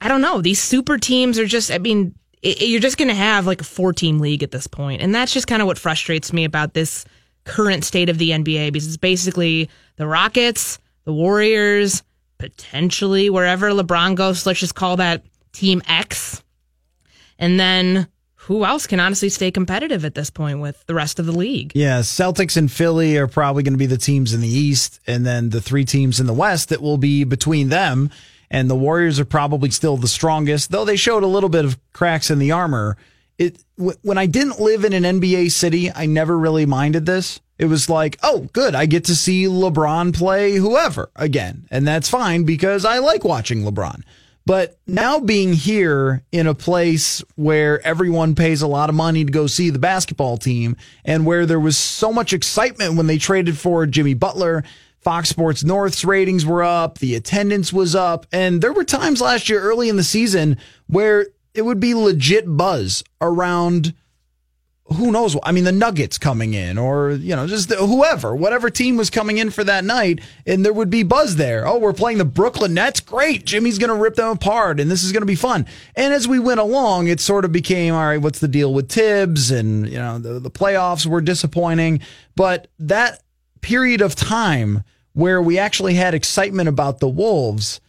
I 0.00 0.08
don't 0.08 0.20
know. 0.20 0.42
These 0.42 0.60
super 0.60 0.98
teams 0.98 1.38
are 1.38 1.46
just 1.46 1.70
I 1.70 1.78
mean 1.78 2.14
it, 2.42 2.60
you're 2.60 2.80
just 2.80 2.98
going 2.98 3.08
to 3.08 3.14
have 3.14 3.46
like 3.46 3.60
a 3.60 3.64
four 3.64 3.92
team 3.92 4.18
league 4.18 4.42
at 4.42 4.50
this 4.50 4.66
point. 4.66 5.02
And 5.02 5.14
that's 5.14 5.32
just 5.32 5.46
kind 5.46 5.62
of 5.62 5.66
what 5.66 5.78
frustrates 5.78 6.32
me 6.32 6.44
about 6.44 6.74
this 6.74 7.04
current 7.44 7.84
state 7.84 8.08
of 8.08 8.18
the 8.18 8.30
NBA 8.30 8.72
because 8.72 8.88
it's 8.88 8.96
basically 8.96 9.70
the 9.96 10.06
Rockets, 10.06 10.78
the 11.04 11.12
Warriors, 11.12 12.02
potentially 12.38 13.30
wherever 13.30 13.70
LeBron 13.70 14.16
goes. 14.16 14.44
Let's 14.44 14.60
just 14.60 14.74
call 14.74 14.96
that 14.96 15.24
Team 15.52 15.80
X. 15.88 16.42
And 17.38 17.58
then 17.58 18.08
who 18.46 18.64
else 18.64 18.86
can 18.86 19.00
honestly 19.00 19.28
stay 19.28 19.50
competitive 19.50 20.04
at 20.04 20.14
this 20.14 20.30
point 20.30 20.60
with 20.60 20.84
the 20.86 20.94
rest 20.94 21.18
of 21.18 21.26
the 21.26 21.32
league? 21.32 21.72
Yeah, 21.74 22.00
Celtics 22.00 22.56
and 22.56 22.70
Philly 22.70 23.16
are 23.16 23.26
probably 23.26 23.64
going 23.64 23.74
to 23.74 23.78
be 23.78 23.86
the 23.86 23.98
teams 23.98 24.32
in 24.32 24.40
the 24.40 24.48
East, 24.48 25.00
and 25.06 25.26
then 25.26 25.50
the 25.50 25.60
three 25.60 25.84
teams 25.84 26.20
in 26.20 26.26
the 26.26 26.32
West 26.32 26.68
that 26.68 26.80
will 26.80 26.98
be 26.98 27.24
between 27.24 27.68
them. 27.70 28.10
And 28.48 28.70
the 28.70 28.76
Warriors 28.76 29.18
are 29.18 29.24
probably 29.24 29.70
still 29.70 29.96
the 29.96 30.06
strongest, 30.06 30.70
though 30.70 30.84
they 30.84 30.94
showed 30.94 31.24
a 31.24 31.26
little 31.26 31.48
bit 31.48 31.64
of 31.64 31.76
cracks 31.92 32.30
in 32.30 32.38
the 32.38 32.52
armor. 32.52 32.96
It 33.36 33.64
w- 33.76 33.98
when 34.02 34.18
I 34.18 34.26
didn't 34.26 34.60
live 34.60 34.84
in 34.84 34.92
an 34.92 35.20
NBA 35.20 35.50
city, 35.50 35.90
I 35.92 36.06
never 36.06 36.38
really 36.38 36.66
minded 36.66 37.04
this. 37.04 37.40
It 37.58 37.64
was 37.64 37.88
like, 37.88 38.18
oh, 38.22 38.48
good, 38.52 38.76
I 38.76 38.86
get 38.86 39.04
to 39.06 39.16
see 39.16 39.46
LeBron 39.46 40.14
play 40.14 40.54
whoever 40.54 41.10
again, 41.16 41.66
and 41.70 41.88
that's 41.88 42.08
fine 42.08 42.44
because 42.44 42.84
I 42.84 42.98
like 42.98 43.24
watching 43.24 43.62
LeBron. 43.62 44.02
But 44.46 44.78
now 44.86 45.18
being 45.18 45.52
here 45.54 46.22
in 46.30 46.46
a 46.46 46.54
place 46.54 47.22
where 47.34 47.84
everyone 47.84 48.36
pays 48.36 48.62
a 48.62 48.68
lot 48.68 48.88
of 48.88 48.94
money 48.94 49.24
to 49.24 49.32
go 49.32 49.48
see 49.48 49.70
the 49.70 49.80
basketball 49.80 50.38
team 50.38 50.76
and 51.04 51.26
where 51.26 51.46
there 51.46 51.58
was 51.58 51.76
so 51.76 52.12
much 52.12 52.32
excitement 52.32 52.94
when 52.94 53.08
they 53.08 53.18
traded 53.18 53.58
for 53.58 53.86
Jimmy 53.86 54.14
Butler, 54.14 54.62
Fox 55.00 55.28
Sports 55.28 55.64
North's 55.64 56.04
ratings 56.04 56.46
were 56.46 56.62
up, 56.62 56.98
the 56.98 57.16
attendance 57.16 57.72
was 57.72 57.96
up, 57.96 58.24
and 58.32 58.62
there 58.62 58.72
were 58.72 58.84
times 58.84 59.20
last 59.20 59.48
year 59.48 59.60
early 59.60 59.88
in 59.88 59.96
the 59.96 60.04
season 60.04 60.58
where 60.86 61.26
it 61.52 61.62
would 61.62 61.80
be 61.80 61.94
legit 61.94 62.44
buzz 62.46 63.02
around 63.20 63.94
who 64.94 65.10
knows? 65.10 65.34
What 65.34 65.46
I 65.46 65.52
mean 65.52 65.64
the 65.64 65.72
Nuggets 65.72 66.16
coming 66.16 66.54
in 66.54 66.78
or 66.78 67.12
you 67.12 67.34
know 67.34 67.46
just 67.46 67.68
the, 67.68 67.76
whoever 67.76 68.36
whatever 68.36 68.70
team 68.70 68.96
was 68.96 69.10
coming 69.10 69.38
in 69.38 69.50
for 69.50 69.64
that 69.64 69.84
night 69.84 70.20
and 70.46 70.64
there 70.64 70.72
would 70.72 70.90
be 70.90 71.02
buzz 71.02 71.36
there. 71.36 71.66
Oh 71.66 71.78
we're 71.78 71.92
playing 71.92 72.18
the 72.18 72.24
Brooklyn 72.24 72.74
Nets? 72.74 73.00
Great. 73.00 73.44
Jimmy's 73.44 73.78
going 73.78 73.90
to 73.90 73.96
rip 73.96 74.14
them 74.14 74.30
apart 74.30 74.78
and 74.78 74.90
this 74.90 75.02
is 75.02 75.12
going 75.12 75.22
to 75.22 75.26
be 75.26 75.34
fun. 75.34 75.66
And 75.96 76.14
as 76.14 76.28
we 76.28 76.38
went 76.38 76.60
along 76.60 77.08
it 77.08 77.20
sort 77.20 77.44
of 77.44 77.52
became 77.52 77.94
all 77.94 78.06
right 78.06 78.20
what's 78.20 78.38
the 78.38 78.48
deal 78.48 78.72
with 78.72 78.90
Thibs? 78.90 79.50
And 79.50 79.88
you 79.88 79.98
know 79.98 80.18
the, 80.18 80.38
the 80.38 80.50
playoffs 80.50 81.06
were 81.06 81.20
disappointing. 81.20 82.00
But 82.36 82.68
that 82.78 83.22
period 83.60 84.00
of 84.00 84.14
time 84.14 84.84
where 85.14 85.42
we 85.42 85.58
actually 85.58 85.94
had 85.94 86.14
excitement 86.14 86.68
about 86.68 87.00
the 87.00 87.08
Wolves 87.08 87.80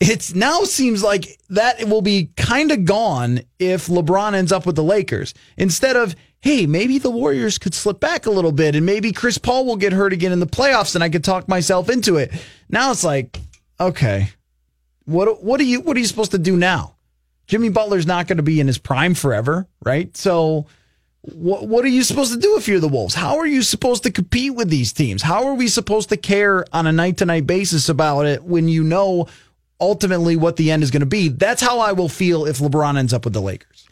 it 0.00 0.34
now 0.34 0.64
seems 0.64 1.02
like 1.02 1.38
that 1.50 1.84
will 1.88 2.02
be 2.02 2.30
kind 2.36 2.70
of 2.70 2.84
gone 2.84 3.40
if 3.58 3.86
LeBron 3.86 4.34
ends 4.34 4.52
up 4.52 4.66
with 4.66 4.76
the 4.76 4.82
Lakers. 4.82 5.34
Instead 5.56 5.96
of, 5.96 6.14
hey, 6.44 6.66
maybe 6.66 6.98
the 6.98 7.10
Warriors 7.10 7.56
could 7.56 7.72
slip 7.72 8.00
back 8.00 8.26
a 8.26 8.30
little 8.30 8.52
bit 8.52 8.74
and 8.76 8.84
maybe 8.84 9.12
Chris 9.12 9.38
Paul 9.38 9.64
will 9.64 9.76
get 9.76 9.94
hurt 9.94 10.12
again 10.12 10.30
in 10.30 10.40
the 10.40 10.46
playoffs 10.46 10.94
and 10.94 11.02
I 11.02 11.08
could 11.08 11.24
talk 11.24 11.48
myself 11.48 11.88
into 11.88 12.18
it. 12.18 12.30
Now 12.68 12.90
it's 12.90 13.02
like, 13.02 13.40
okay, 13.80 14.28
what 15.06 15.42
what 15.42 15.58
are 15.58 15.64
you 15.64 15.80
what 15.80 15.96
are 15.96 16.00
you 16.00 16.06
supposed 16.06 16.32
to 16.32 16.38
do 16.38 16.54
now? 16.54 16.96
Jimmy 17.46 17.70
Butler's 17.70 18.06
not 18.06 18.26
going 18.26 18.36
to 18.36 18.42
be 18.42 18.60
in 18.60 18.66
his 18.66 18.76
prime 18.76 19.14
forever, 19.14 19.66
right? 19.82 20.14
So 20.18 20.66
what 21.22 21.66
what 21.66 21.82
are 21.82 21.88
you 21.88 22.02
supposed 22.02 22.34
to 22.34 22.38
do 22.38 22.58
if 22.58 22.68
you're 22.68 22.78
the 22.78 22.88
Wolves? 22.88 23.14
How 23.14 23.38
are 23.38 23.46
you 23.46 23.62
supposed 23.62 24.02
to 24.02 24.10
compete 24.10 24.54
with 24.54 24.68
these 24.68 24.92
teams? 24.92 25.22
How 25.22 25.46
are 25.46 25.54
we 25.54 25.66
supposed 25.66 26.10
to 26.10 26.18
care 26.18 26.66
on 26.74 26.86
a 26.86 26.92
night 26.92 27.16
to 27.18 27.24
night 27.24 27.46
basis 27.46 27.88
about 27.88 28.26
it 28.26 28.44
when 28.44 28.68
you 28.68 28.84
know 28.84 29.28
ultimately 29.80 30.36
what 30.36 30.56
the 30.56 30.70
end 30.70 30.82
is 30.82 30.90
going 30.90 31.00
to 31.00 31.06
be. 31.06 31.28
That's 31.28 31.62
how 31.62 31.80
I 31.80 31.92
will 31.92 32.08
feel 32.08 32.44
if 32.46 32.58
LeBron 32.58 32.98
ends 32.98 33.12
up 33.12 33.24
with 33.24 33.32
the 33.32 33.40
Lakers. 33.40 33.88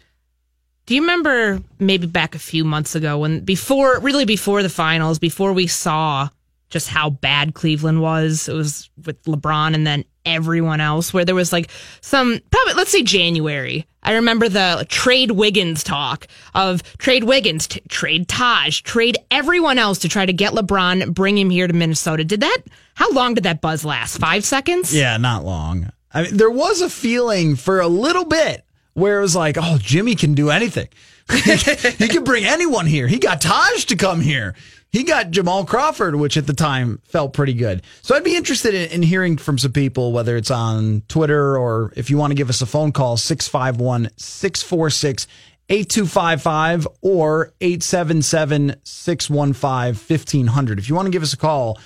Do 0.86 0.94
you 0.94 1.02
remember 1.02 1.60
maybe 1.78 2.06
back 2.06 2.34
a 2.34 2.40
few 2.40 2.64
months 2.64 2.94
ago 2.94 3.18
when 3.18 3.40
before 3.40 4.00
really 4.00 4.24
before 4.24 4.62
the 4.62 4.68
finals, 4.68 5.18
before 5.18 5.52
we 5.52 5.66
saw 5.66 6.28
just 6.70 6.88
how 6.88 7.10
bad 7.10 7.54
Cleveland 7.54 8.00
was, 8.00 8.48
it 8.48 8.54
was 8.54 8.90
with 9.04 9.22
LeBron 9.24 9.74
and 9.74 9.86
then 9.86 10.04
everyone 10.24 10.80
else 10.80 11.12
where 11.12 11.24
there 11.24 11.34
was 11.34 11.52
like 11.52 11.68
some 12.00 12.40
probably 12.50 12.74
let's 12.74 12.90
say 12.90 13.02
January. 13.02 13.86
I 14.02 14.14
remember 14.14 14.48
the 14.48 14.84
trade 14.88 15.30
Wiggins 15.30 15.84
talk 15.84 16.26
of 16.54 16.82
trade 16.98 17.22
Wiggins, 17.24 17.68
t- 17.68 17.80
trade 17.88 18.26
Taj, 18.26 18.80
trade 18.82 19.16
everyone 19.30 19.78
else 19.78 20.00
to 20.00 20.08
try 20.08 20.26
to 20.26 20.32
get 20.32 20.52
LeBron, 20.52 21.14
bring 21.14 21.38
him 21.38 21.50
here 21.50 21.68
to 21.68 21.72
Minnesota. 21.72 22.24
Did 22.24 22.40
that? 22.40 22.58
How 22.94 23.12
long 23.12 23.34
did 23.34 23.44
that 23.44 23.60
buzz 23.60 23.84
last? 23.84 24.18
Five 24.18 24.44
seconds? 24.44 24.92
Yeah, 24.92 25.16
not 25.18 25.44
long. 25.44 25.92
I 26.12 26.22
mean, 26.22 26.36
there 26.36 26.50
was 26.50 26.80
a 26.82 26.90
feeling 26.90 27.54
for 27.54 27.80
a 27.80 27.86
little 27.86 28.24
bit 28.24 28.64
where 28.94 29.18
it 29.18 29.22
was 29.22 29.36
like, 29.36 29.56
oh, 29.58 29.78
Jimmy 29.80 30.14
can 30.14 30.34
do 30.34 30.50
anything. 30.50 30.88
he 31.30 32.08
can 32.08 32.24
bring 32.24 32.44
anyone 32.44 32.86
here. 32.86 33.06
He 33.06 33.18
got 33.18 33.40
Taj 33.40 33.84
to 33.86 33.96
come 33.96 34.20
here. 34.20 34.54
He 34.90 35.04
got 35.04 35.30
Jamal 35.30 35.64
Crawford, 35.64 36.16
which 36.16 36.36
at 36.36 36.46
the 36.46 36.52
time 36.52 37.00
felt 37.04 37.32
pretty 37.32 37.54
good. 37.54 37.82
So 38.02 38.14
I'd 38.14 38.24
be 38.24 38.36
interested 38.36 38.74
in, 38.74 38.90
in 38.90 39.02
hearing 39.02 39.38
from 39.38 39.56
some 39.56 39.72
people, 39.72 40.12
whether 40.12 40.36
it's 40.36 40.50
on 40.50 41.02
Twitter 41.08 41.56
or 41.56 41.92
if 41.96 42.10
you 42.10 42.18
want 42.18 42.32
to 42.32 42.34
give 42.34 42.50
us 42.50 42.60
a 42.60 42.66
phone 42.66 42.92
call, 42.92 43.16
651 43.16 44.10
646 44.16 45.26
8255 45.70 46.86
or 47.00 47.52
877 47.62 48.74
615 48.84 49.94
1500. 49.94 50.78
If 50.78 50.88
you 50.90 50.94
want 50.94 51.06
to 51.06 51.12
give 51.12 51.22
us 51.22 51.32
a 51.32 51.38
call, 51.38 51.78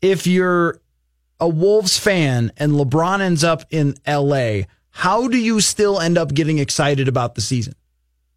if 0.00 0.26
you're 0.26 0.80
a 1.38 1.48
Wolves 1.48 1.98
fan 1.98 2.52
and 2.56 2.72
LeBron 2.72 3.20
ends 3.20 3.44
up 3.44 3.64
in 3.70 3.94
LA, 4.06 4.62
how 4.96 5.26
do 5.26 5.36
you 5.36 5.60
still 5.60 6.00
end 6.00 6.16
up 6.16 6.32
getting 6.32 6.58
excited 6.58 7.08
about 7.08 7.34
the 7.34 7.40
season? 7.40 7.74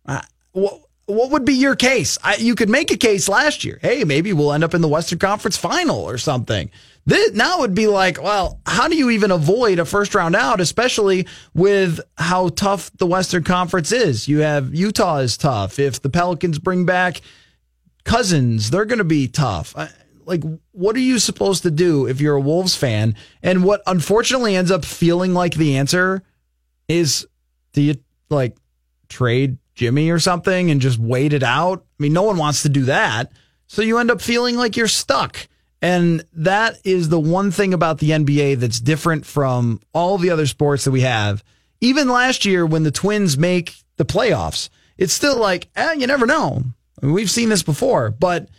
Uh, 0.08 0.22
what, 0.54 0.82
what 1.06 1.30
would 1.30 1.46
be 1.46 1.54
your 1.54 1.76
case? 1.76 2.18
I, 2.24 2.38
you 2.38 2.56
could 2.56 2.68
make 2.68 2.90
a 2.90 2.98
case 2.98 3.30
last 3.30 3.64
year. 3.64 3.78
Hey, 3.80 4.04
maybe 4.04 4.34
we'll 4.34 4.52
end 4.52 4.64
up 4.64 4.74
in 4.74 4.82
the 4.82 4.88
Western 4.88 5.20
Conference 5.20 5.56
final 5.56 6.00
or 6.00 6.18
something. 6.18 6.72
This, 7.06 7.34
now 7.34 7.60
would 7.60 7.76
be 7.76 7.86
like, 7.86 8.20
well, 8.22 8.60
how 8.66 8.88
do 8.88 8.98
you 8.98 9.12
even 9.12 9.30
avoid 9.30 9.78
a 9.78 9.86
first 9.86 10.16
round 10.16 10.36
out, 10.36 10.60
especially 10.60 11.28
with 11.54 12.02
how 12.18 12.50
tough 12.50 12.90
the 12.98 13.06
Western 13.06 13.44
Conference 13.44 13.92
is? 13.92 14.28
You 14.28 14.40
have 14.40 14.74
Utah 14.74 15.18
is 15.18 15.38
tough. 15.38 15.78
If 15.78 16.02
the 16.02 16.10
Pelicans 16.10 16.58
bring 16.58 16.88
back 16.88 17.22
Cousins, 18.04 18.72
they're 18.72 18.86
going 18.86 18.98
to 18.98 19.04
be 19.04 19.28
tough. 19.28 19.76
Like, 20.26 20.42
what 20.72 20.96
are 20.96 21.00
you 21.00 21.20
supposed 21.20 21.62
to 21.64 21.72
do 21.72 22.08
if 22.08 22.20
you're 22.20 22.36
a 22.36 22.42
Wolves 22.42 22.76
fan? 22.76 23.16
And 23.44 23.64
what 23.64 23.84
unfortunately 23.86 24.56
ends 24.56 24.72
up 24.72 24.84
feeling 24.84 25.36
like 25.36 25.54
the 25.54 25.78
answer 25.78 26.24
is 26.88 27.28
do 27.74 27.82
you 27.82 27.96
like 28.30 28.58
trade 29.10 29.58
Jimmy 29.78 30.10
or 30.10 30.20
something 30.20 30.72
and 30.72 30.82
just 30.82 30.98
wait 30.98 31.34
it 31.34 31.44
out. 31.44 31.86
I 32.00 32.04
mean, 32.04 32.14
no 32.14 32.24
one 32.24 32.38
wants 32.38 32.64
to 32.64 32.70
do 32.70 32.86
that. 32.86 33.32
So 33.68 33.82
you 33.82 34.00
end 34.00 34.12
up 34.12 34.22
feeling 34.22 34.56
like 34.56 34.76
you're 34.76 34.88
stuck. 34.88 35.48
And 35.82 36.26
that 36.34 36.80
is 36.84 37.10
the 37.10 37.20
one 37.20 37.52
thing 37.52 37.74
about 37.74 38.00
the 38.00 38.10
NBA 38.10 38.58
that's 38.58 38.80
different 38.80 39.26
from 39.26 39.80
all 39.94 40.18
the 40.18 40.32
other 40.32 40.48
sports 40.48 40.86
that 40.86 40.92
we 40.92 41.02
have. 41.02 41.44
Even 41.80 42.10
last 42.10 42.44
year 42.44 42.66
when 42.66 42.82
the 42.82 42.92
Twins 42.92 43.38
make 43.38 43.76
the 43.98 44.06
playoffs, 44.06 44.70
it's 44.98 45.14
still 45.14 45.38
like, 45.38 45.70
eh, 45.76 45.94
you 45.94 46.08
never 46.08 46.26
know. 46.26 46.64
I 47.02 47.06
mean, 47.06 47.14
we've 47.14 47.30
seen 47.30 47.50
this 47.50 47.62
before, 47.62 48.10
but 48.10 48.50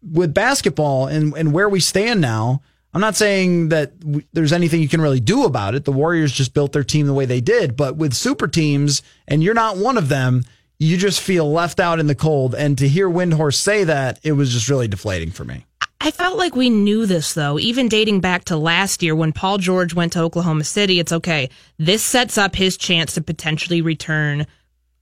with 0.00 0.32
basketball 0.32 1.08
and, 1.08 1.36
and 1.36 1.52
where 1.52 1.68
we 1.68 1.80
stand 1.80 2.20
now, 2.20 2.62
I'm 2.94 3.00
not 3.00 3.16
saying 3.16 3.70
that 3.70 3.98
w- 4.00 4.22
there's 4.32 4.52
anything 4.52 4.80
you 4.80 4.88
can 4.88 5.00
really 5.00 5.20
do 5.20 5.44
about 5.44 5.74
it. 5.74 5.84
The 5.84 5.92
Warriors 5.92 6.32
just 6.32 6.52
built 6.52 6.72
their 6.72 6.84
team 6.84 7.06
the 7.06 7.14
way 7.14 7.24
they 7.24 7.40
did, 7.40 7.76
but 7.76 7.96
with 7.96 8.12
super 8.12 8.46
teams, 8.48 9.02
and 9.26 9.42
you're 9.42 9.54
not 9.54 9.78
one 9.78 9.96
of 9.96 10.08
them, 10.08 10.42
you 10.78 10.96
just 10.96 11.20
feel 11.20 11.50
left 11.50 11.80
out 11.80 12.00
in 12.00 12.06
the 12.06 12.14
cold. 12.14 12.54
And 12.54 12.76
to 12.78 12.88
hear 12.88 13.08
Windhorst 13.08 13.54
say 13.54 13.84
that, 13.84 14.18
it 14.22 14.32
was 14.32 14.52
just 14.52 14.68
really 14.68 14.88
deflating 14.88 15.30
for 15.30 15.44
me. 15.44 15.64
I 16.00 16.10
felt 16.10 16.36
like 16.36 16.56
we 16.56 16.68
knew 16.68 17.06
this 17.06 17.32
though, 17.32 17.60
even 17.60 17.88
dating 17.88 18.20
back 18.20 18.44
to 18.46 18.56
last 18.56 19.04
year 19.04 19.14
when 19.14 19.32
Paul 19.32 19.58
George 19.58 19.94
went 19.94 20.14
to 20.14 20.20
Oklahoma 20.20 20.64
City. 20.64 20.98
It's 20.98 21.12
okay. 21.12 21.48
This 21.78 22.02
sets 22.02 22.36
up 22.36 22.56
his 22.56 22.76
chance 22.76 23.14
to 23.14 23.20
potentially 23.20 23.82
return 23.82 24.46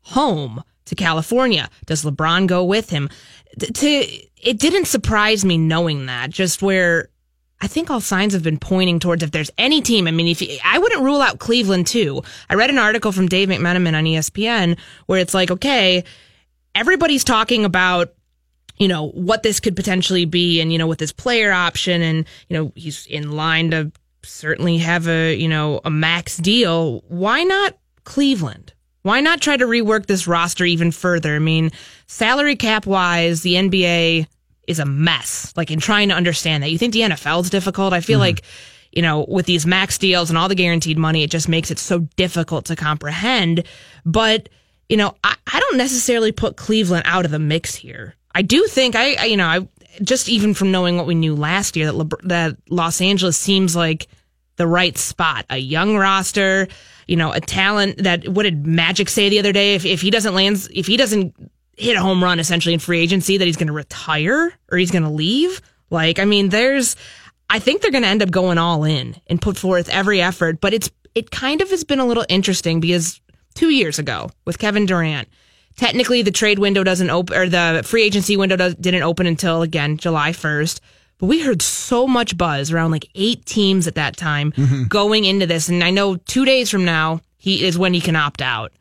home 0.03 0.63
to 0.85 0.95
California. 0.95 1.71
Does 1.87 2.05
LeBron 2.05 2.47
go 2.47 2.65
with 2.65 2.91
him? 2.91 3.09
To 3.59 3.87
it 3.89 4.59
didn't 4.59 4.87
surprise 4.87 5.43
me 5.43 5.57
knowing 5.57 6.05
that. 6.07 6.29
Just 6.29 6.61
where 6.61 7.09
I 7.61 7.67
think 7.67 7.91
all 7.91 8.01
signs 8.01 8.33
have 8.33 8.43
been 8.43 8.59
pointing 8.59 9.01
towards 9.01 9.23
if 9.23 9.33
there's 9.33 9.51
any 9.59 9.83
team. 9.83 10.09
I 10.09 10.13
mean, 10.13 10.29
if 10.29 10.41
you, 10.41 10.59
I 10.65 10.79
wouldn't 10.79 11.03
rule 11.03 11.21
out 11.21 11.39
Cleveland 11.39 11.87
too. 11.87 12.23
I 12.49 12.55
read 12.55 12.71
an 12.71 12.79
article 12.79 13.13
from 13.13 13.29
Dave 13.29 13.49
McMenamin 13.49 13.95
on 13.95 14.05
ESPN 14.05 14.79
where 15.07 15.21
it's 15.21 15.35
like, 15.35 15.51
okay, 15.51 16.05
everybody's 16.75 17.25
talking 17.25 17.65
about 17.65 18.15
you 18.79 18.89
know 18.89 19.09
what 19.09 19.43
this 19.43 19.61
could 19.61 19.77
potentially 19.77 20.25
be, 20.25 20.61
and 20.61 20.73
you 20.73 20.79
know 20.79 20.87
with 20.87 20.99
this 20.99 21.13
player 21.13 21.53
option, 21.53 22.01
and 22.01 22.27
you 22.49 22.57
know 22.57 22.73
he's 22.75 23.07
in 23.07 23.33
line 23.33 23.71
to 23.73 23.93
certainly 24.23 24.79
have 24.79 25.07
a 25.07 25.35
you 25.35 25.49
know 25.49 25.83
a 25.85 25.91
max 25.91 26.39
deal. 26.39 27.05
Why 27.09 27.45
not 27.45 27.77
Cleveland? 28.05 28.73
Why 29.03 29.21
not 29.21 29.41
try 29.41 29.57
to 29.57 29.67
rework 29.67 30.07
this 30.07 30.27
roster 30.27 30.65
even 30.65 30.93
further? 30.93 31.37
I 31.37 31.39
mean, 31.39 31.73
salary 32.07 32.57
cap 32.57 32.87
wise, 32.87 33.43
the 33.43 33.55
NBA 33.55 34.27
is 34.71 34.79
a 34.79 34.85
mess. 34.85 35.53
Like 35.57 35.71
in 35.71 35.81
trying 35.81 36.09
to 36.09 36.15
understand 36.15 36.63
that. 36.63 36.71
You 36.71 36.79
think 36.79 36.93
the 36.93 37.01
NFL 37.01 37.43
is 37.43 37.51
difficult? 37.51 37.93
I 37.93 38.01
feel 38.01 38.17
mm-hmm. 38.17 38.23
like, 38.23 38.43
you 38.93 39.03
know, 39.03 39.27
with 39.29 39.47
these 39.47 39.67
max 39.67 39.99
deals 39.99 40.31
and 40.31 40.39
all 40.39 40.49
the 40.49 40.55
guaranteed 40.55 40.99
money, 40.99 41.23
it 41.23 41.31
just 41.31 41.49
makes 41.49 41.71
it 41.71 41.79
so 41.79 42.01
difficult 42.17 42.65
to 42.67 42.77
comprehend. 42.77 43.65
But, 44.07 44.49
you 44.89 44.97
know, 44.97 45.15
I, 45.23 45.37
I 45.53 45.61
don't 45.61 45.77
necessarily 45.77 46.33
put 46.33 46.57
Cleveland 46.57 47.05
out 47.07 47.25
of 47.25 47.31
the 47.31 47.39
mix 47.39 47.75
here. 47.75 48.15
I 48.35 48.43
do 48.43 48.67
think 48.67 48.95
I, 48.97 49.15
I 49.15 49.25
you 49.27 49.37
know, 49.37 49.47
I 49.47 49.69
just 50.03 50.29
even 50.29 50.55
from 50.55 50.71
knowing 50.71 50.97
what 50.97 51.07
we 51.07 51.15
knew 51.15 51.35
last 51.35 51.77
year 51.77 51.87
that 51.87 51.95
Le, 51.95 52.07
that 52.25 52.57
Los 52.69 53.01
Angeles 53.01 53.37
seems 53.37 53.75
like 53.75 54.07
the 54.57 54.67
right 54.67 54.97
spot. 54.97 55.47
A 55.51 55.59
young 55.59 55.97
roster, 55.97 56.69
you 57.07 57.17
know, 57.17 57.33
a 57.33 57.41
talent 57.41 58.03
that 58.05 58.29
what 58.29 58.45
did 58.45 58.67
Magic 58.67 59.09
say 59.09 59.29
the 59.29 59.39
other 59.39 59.53
day? 59.53 59.75
If 59.75 59.85
if 59.85 60.01
he 60.01 60.11
doesn't 60.11 60.35
land, 60.35 60.69
if 60.73 60.87
he 60.87 60.97
doesn't 60.97 61.35
hit 61.81 61.97
a 61.97 62.01
home 62.01 62.23
run 62.23 62.39
essentially 62.39 62.75
in 62.75 62.81
free 62.81 63.01
agency 63.01 63.39
that 63.39 63.47
he's 63.47 63.57
going 63.57 63.69
to 63.69 63.73
retire 63.73 64.53
or 64.71 64.79
he's 64.79 64.91
going 64.91 65.03
to 65.03 65.11
leave. 65.11 65.61
Like, 65.91 66.19
I 66.19 66.25
mean, 66.25 66.51
there's, 66.51 66.95
I 67.49 67.59
think 67.59 67.83
they're 67.83 67.91
going 67.91 68.05
to 68.05 68.09
end 68.09 68.23
up 68.23 68.31
going 68.31 68.59
all 68.59 68.85
in 68.85 69.17
and 69.27 69.41
put 69.41 69.57
forth 69.57 69.89
every 69.89 70.21
effort, 70.21 70.61
but 70.61 70.75
it's, 70.75 70.91
it 71.15 71.31
kind 71.31 71.61
of 71.61 71.71
has 71.71 71.83
been 71.83 71.99
a 71.99 72.07
little 72.07 72.27
interesting 72.29 72.81
because 72.81 73.21
two 73.55 73.71
years 73.71 73.99
ago 73.99 74.31
with 74.45 74.59
Kevin 74.59 74.87
Durant, 74.87 75.29
technically 75.77 76.23
the 76.23 76.31
trade 76.31 76.59
window 76.59 76.85
doesn't 76.85 77.11
open 77.11 77.37
or 77.37 77.49
the 77.49 77.83
free 77.85 78.05
agency 78.05 78.37
window 78.37 78.57
does, 78.57 78.75
didn't 78.77 79.03
open 79.03 79.27
until 79.27 79.63
again, 79.63 79.97
July 79.97 80.31
1st. 80.31 80.81
But 81.19 81.27
we 81.27 81.41
heard 81.41 81.61
so 81.61 82.07
much 82.07 82.37
buzz 82.37 82.73
around 82.73 82.93
like 82.93 83.09
eight 83.15 83.45
teams 83.45 83.87
at 83.87 83.97
that 83.97 84.17
time 84.17 84.53
mm-hmm. 84.53 84.85
going 84.85 85.25
into 85.25 85.47
this. 85.47 85.69
And 85.69 85.85
I 85.85 85.91
know 85.91 86.17
two 86.17 86.45
days 86.45 86.71
from 86.71 86.85
now, 86.85 87.21
he 87.37 87.65
is 87.65 87.79
when 87.79 87.95
he 87.95 88.01
can 88.01 88.17
opt 88.17 88.43
out. 88.43 88.73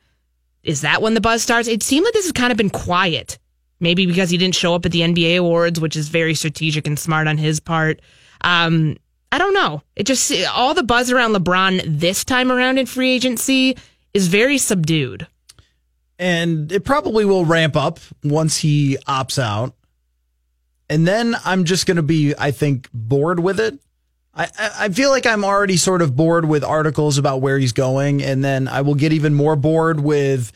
Is 0.62 0.82
that 0.82 1.02
when 1.02 1.14
the 1.14 1.20
buzz 1.20 1.42
starts? 1.42 1.68
It 1.68 1.82
seemed 1.82 2.04
like 2.04 2.14
this 2.14 2.26
has 2.26 2.32
kind 2.32 2.50
of 2.50 2.56
been 2.56 2.70
quiet. 2.70 3.38
Maybe 3.82 4.04
because 4.04 4.28
he 4.28 4.36
didn't 4.36 4.56
show 4.56 4.74
up 4.74 4.84
at 4.84 4.92
the 4.92 5.00
NBA 5.00 5.38
awards, 5.38 5.80
which 5.80 5.96
is 5.96 6.08
very 6.08 6.34
strategic 6.34 6.86
and 6.86 6.98
smart 6.98 7.26
on 7.26 7.38
his 7.38 7.60
part. 7.60 8.00
Um, 8.42 8.96
I 9.32 9.38
don't 9.38 9.54
know. 9.54 9.82
It 9.96 10.04
just 10.04 10.32
all 10.54 10.74
the 10.74 10.82
buzz 10.82 11.10
around 11.10 11.34
LeBron 11.34 11.82
this 11.86 12.24
time 12.24 12.52
around 12.52 12.78
in 12.78 12.86
free 12.86 13.10
agency 13.12 13.76
is 14.12 14.28
very 14.28 14.58
subdued. 14.58 15.26
And 16.18 16.70
it 16.70 16.84
probably 16.84 17.24
will 17.24 17.46
ramp 17.46 17.76
up 17.76 17.98
once 18.22 18.58
he 18.58 18.98
opts 19.08 19.38
out. 19.38 19.74
And 20.90 21.06
then 21.06 21.36
I'm 21.44 21.64
just 21.64 21.86
going 21.86 21.96
to 21.96 22.02
be, 22.02 22.34
I 22.36 22.50
think, 22.50 22.88
bored 22.92 23.40
with 23.40 23.60
it. 23.60 23.78
I, 24.40 24.70
I 24.78 24.88
feel 24.88 25.10
like 25.10 25.26
I'm 25.26 25.44
already 25.44 25.76
sort 25.76 26.00
of 26.00 26.16
bored 26.16 26.46
with 26.46 26.64
articles 26.64 27.18
about 27.18 27.42
where 27.42 27.58
he's 27.58 27.72
going. 27.72 28.22
And 28.22 28.42
then 28.42 28.68
I 28.68 28.80
will 28.80 28.94
get 28.94 29.12
even 29.12 29.34
more 29.34 29.54
bored 29.54 30.00
with, 30.00 30.50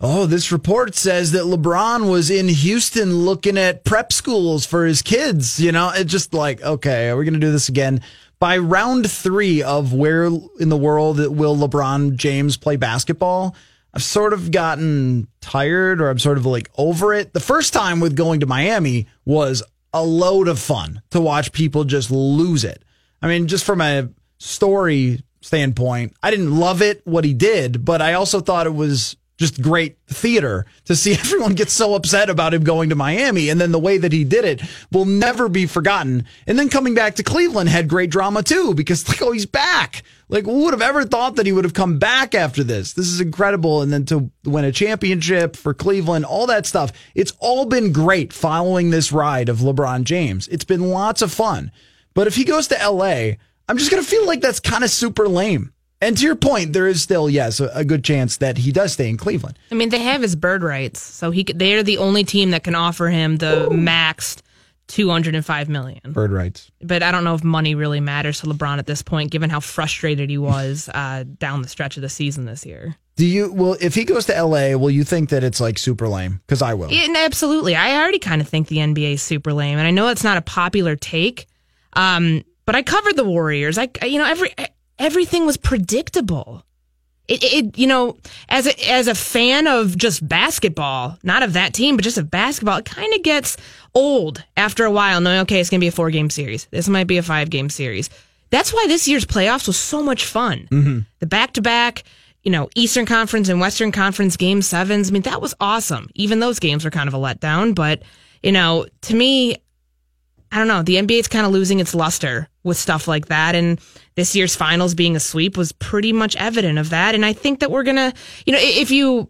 oh, 0.00 0.24
this 0.24 0.50
report 0.50 0.94
says 0.94 1.32
that 1.32 1.42
LeBron 1.42 2.10
was 2.10 2.30
in 2.30 2.48
Houston 2.48 3.14
looking 3.14 3.58
at 3.58 3.84
prep 3.84 4.14
schools 4.14 4.64
for 4.64 4.86
his 4.86 5.02
kids. 5.02 5.60
You 5.60 5.72
know, 5.72 5.90
it's 5.94 6.10
just 6.10 6.32
like, 6.32 6.62
okay, 6.62 7.10
are 7.10 7.18
we 7.18 7.24
going 7.24 7.34
to 7.34 7.40
do 7.40 7.52
this 7.52 7.68
again? 7.68 8.00
By 8.38 8.56
round 8.56 9.10
three 9.10 9.62
of 9.62 9.92
where 9.92 10.24
in 10.24 10.70
the 10.70 10.76
world 10.76 11.18
will 11.18 11.56
LeBron 11.56 12.16
James 12.16 12.56
play 12.56 12.76
basketball, 12.76 13.54
I've 13.92 14.02
sort 14.02 14.32
of 14.32 14.50
gotten 14.50 15.28
tired 15.42 16.00
or 16.00 16.08
I'm 16.08 16.18
sort 16.18 16.38
of 16.38 16.46
like 16.46 16.70
over 16.78 17.12
it. 17.12 17.34
The 17.34 17.40
first 17.40 17.74
time 17.74 18.00
with 18.00 18.16
going 18.16 18.40
to 18.40 18.46
Miami 18.46 19.06
was 19.26 19.62
a 19.92 20.02
load 20.02 20.48
of 20.48 20.58
fun 20.58 21.02
to 21.10 21.20
watch 21.20 21.52
people 21.52 21.84
just 21.84 22.10
lose 22.10 22.64
it. 22.64 22.82
I 23.22 23.28
mean, 23.28 23.46
just 23.46 23.64
from 23.64 23.80
a 23.80 24.08
story 24.38 25.22
standpoint, 25.40 26.14
I 26.22 26.30
didn't 26.30 26.56
love 26.56 26.82
it 26.82 27.06
what 27.06 27.24
he 27.24 27.34
did, 27.34 27.84
but 27.84 28.02
I 28.02 28.14
also 28.14 28.40
thought 28.40 28.66
it 28.66 28.74
was 28.74 29.16
just 29.38 29.62
great 29.62 29.96
theater 30.08 30.66
to 30.84 30.96
see 30.96 31.12
everyone 31.18 31.54
get 31.54 31.70
so 31.70 31.94
upset 31.94 32.28
about 32.28 32.52
him 32.52 32.64
going 32.64 32.90
to 32.90 32.96
Miami. 32.96 33.48
And 33.48 33.60
then 33.60 33.72
the 33.72 33.78
way 33.78 33.96
that 33.96 34.12
he 34.12 34.24
did 34.24 34.44
it 34.44 34.62
will 34.92 35.04
never 35.04 35.48
be 35.48 35.66
forgotten. 35.66 36.26
And 36.46 36.58
then 36.58 36.68
coming 36.68 36.94
back 36.94 37.14
to 37.14 37.22
Cleveland 37.22 37.68
had 37.68 37.88
great 37.88 38.10
drama 38.10 38.42
too, 38.42 38.74
because 38.74 39.08
like, 39.08 39.22
oh, 39.22 39.32
he's 39.32 39.46
back. 39.46 40.02
Like, 40.30 40.44
who 40.44 40.64
would 40.64 40.74
have 40.74 40.82
ever 40.82 41.04
thought 41.04 41.36
that 41.36 41.46
he 41.46 41.52
would 41.52 41.64
have 41.64 41.72
come 41.72 41.98
back 41.98 42.34
after 42.34 42.62
this? 42.62 42.92
This 42.92 43.06
is 43.06 43.20
incredible. 43.20 43.80
And 43.80 43.90
then 43.90 44.04
to 44.06 44.30
win 44.44 44.66
a 44.66 44.72
championship 44.72 45.56
for 45.56 45.72
Cleveland, 45.72 46.26
all 46.26 46.46
that 46.48 46.66
stuff. 46.66 46.92
It's 47.14 47.32
all 47.38 47.64
been 47.64 47.92
great 47.92 48.34
following 48.34 48.90
this 48.90 49.10
ride 49.10 49.48
of 49.48 49.58
LeBron 49.58 50.04
James. 50.04 50.46
It's 50.48 50.64
been 50.64 50.90
lots 50.90 51.22
of 51.22 51.32
fun. 51.32 51.70
But 52.18 52.26
if 52.26 52.34
he 52.34 52.42
goes 52.42 52.66
to 52.66 52.74
LA, 52.74 53.34
I'm 53.68 53.78
just 53.78 53.92
going 53.92 54.02
to 54.02 54.08
feel 54.08 54.26
like 54.26 54.40
that's 54.40 54.58
kind 54.58 54.82
of 54.82 54.90
super 54.90 55.28
lame. 55.28 55.72
And 56.00 56.16
to 56.16 56.24
your 56.24 56.34
point, 56.34 56.72
there 56.72 56.88
is 56.88 57.00
still 57.00 57.30
yes 57.30 57.60
a, 57.60 57.84
good 57.84 58.02
chance 58.02 58.38
that 58.38 58.58
he 58.58 58.72
does 58.72 58.94
stay 58.94 59.08
in 59.08 59.16
Cleveland. 59.16 59.56
I 59.70 59.76
mean, 59.76 59.90
they 59.90 60.00
have 60.00 60.20
his 60.20 60.34
bird 60.34 60.64
rights, 60.64 61.00
so 61.00 61.30
he 61.30 61.44
they're 61.44 61.84
the 61.84 61.98
only 61.98 62.24
team 62.24 62.50
that 62.50 62.64
can 62.64 62.74
offer 62.74 63.06
him 63.06 63.36
the 63.36 63.66
Ooh. 63.66 63.68
maxed 63.68 64.42
205 64.88 65.68
million 65.68 66.00
bird 66.06 66.32
rights. 66.32 66.72
But 66.80 67.04
I 67.04 67.12
don't 67.12 67.22
know 67.22 67.36
if 67.36 67.44
money 67.44 67.76
really 67.76 68.00
matters 68.00 68.40
to 68.40 68.48
LeBron 68.48 68.78
at 68.78 68.86
this 68.86 69.00
point, 69.00 69.30
given 69.30 69.48
how 69.48 69.60
frustrated 69.60 70.28
he 70.28 70.38
was 70.38 70.90
uh, 70.92 71.22
down 71.38 71.62
the 71.62 71.68
stretch 71.68 71.96
of 71.98 72.00
the 72.00 72.08
season 72.08 72.46
this 72.46 72.66
year. 72.66 72.96
Do 73.14 73.26
you 73.26 73.52
well 73.52 73.76
if 73.80 73.94
he 73.94 74.04
goes 74.04 74.26
to 74.26 74.42
LA, 74.42 74.76
will 74.76 74.90
you 74.90 75.04
think 75.04 75.28
that 75.28 75.44
it's 75.44 75.60
like 75.60 75.78
super 75.78 76.08
lame? 76.08 76.40
Because 76.48 76.62
I 76.62 76.74
will. 76.74 76.90
Yeah, 76.90 77.14
absolutely. 77.16 77.76
I 77.76 77.94
already 78.02 78.18
kind 78.18 78.40
of 78.40 78.48
think 78.48 78.66
the 78.66 78.78
NBA 78.78 79.12
is 79.12 79.22
super 79.22 79.52
lame, 79.52 79.78
and 79.78 79.86
I 79.86 79.92
know 79.92 80.08
it's 80.08 80.24
not 80.24 80.36
a 80.36 80.42
popular 80.42 80.96
take. 80.96 81.46
Um, 81.98 82.44
but 82.64 82.74
I 82.76 82.82
covered 82.82 83.16
the 83.16 83.24
Warriors. 83.24 83.76
I, 83.76 83.90
you 84.04 84.18
know, 84.18 84.24
every 84.24 84.54
everything 84.98 85.44
was 85.44 85.56
predictable. 85.56 86.64
It, 87.26 87.44
it, 87.44 87.78
you 87.78 87.86
know, 87.86 88.16
as 88.48 88.66
a, 88.66 88.90
as 88.90 89.06
a 89.06 89.14
fan 89.14 89.66
of 89.66 89.98
just 89.98 90.26
basketball, 90.26 91.18
not 91.22 91.42
of 91.42 91.52
that 91.52 91.74
team, 91.74 91.96
but 91.96 92.02
just 92.02 92.16
of 92.16 92.30
basketball, 92.30 92.78
it 92.78 92.86
kind 92.86 93.12
of 93.12 93.22
gets 93.22 93.58
old 93.94 94.42
after 94.56 94.86
a 94.86 94.90
while 94.90 95.20
knowing, 95.20 95.40
okay, 95.40 95.60
it's 95.60 95.68
going 95.68 95.78
to 95.80 95.84
be 95.84 95.88
a 95.88 95.92
four 95.92 96.10
game 96.10 96.30
series. 96.30 96.66
This 96.70 96.88
might 96.88 97.06
be 97.06 97.18
a 97.18 97.22
five 97.22 97.50
game 97.50 97.68
series. 97.68 98.08
That's 98.48 98.72
why 98.72 98.86
this 98.88 99.06
year's 99.06 99.26
playoffs 99.26 99.66
was 99.66 99.76
so 99.76 100.02
much 100.02 100.24
fun. 100.24 100.68
Mm-hmm. 100.70 101.00
The 101.18 101.26
back 101.26 101.52
to 101.54 101.62
back, 101.62 102.04
you 102.44 102.50
know, 102.50 102.70
Eastern 102.74 103.04
Conference 103.04 103.50
and 103.50 103.60
Western 103.60 103.92
Conference 103.92 104.38
game 104.38 104.62
sevens. 104.62 105.10
I 105.10 105.12
mean, 105.12 105.22
that 105.22 105.42
was 105.42 105.54
awesome. 105.60 106.08
Even 106.14 106.40
those 106.40 106.58
games 106.58 106.82
were 106.82 106.90
kind 106.90 107.08
of 107.08 107.14
a 107.14 107.18
letdown, 107.18 107.74
but, 107.74 108.02
you 108.42 108.52
know, 108.52 108.86
to 109.02 109.14
me, 109.14 109.56
I 110.50 110.58
don't 110.58 110.68
know. 110.68 110.82
The 110.82 110.96
NBA's 110.96 111.28
kind 111.28 111.44
of 111.44 111.52
losing 111.52 111.80
its 111.80 111.94
luster 111.94 112.48
with 112.64 112.76
stuff 112.76 113.06
like 113.06 113.26
that. 113.26 113.54
And 113.54 113.80
this 114.14 114.34
year's 114.34 114.56
finals 114.56 114.94
being 114.94 115.16
a 115.16 115.20
sweep 115.20 115.56
was 115.56 115.72
pretty 115.72 116.12
much 116.12 116.36
evident 116.36 116.78
of 116.78 116.90
that. 116.90 117.14
And 117.14 117.24
I 117.24 117.32
think 117.32 117.60
that 117.60 117.70
we're 117.70 117.82
going 117.82 117.96
to, 117.96 118.12
you 118.46 118.52
know, 118.52 118.58
if 118.60 118.90
you, 118.90 119.28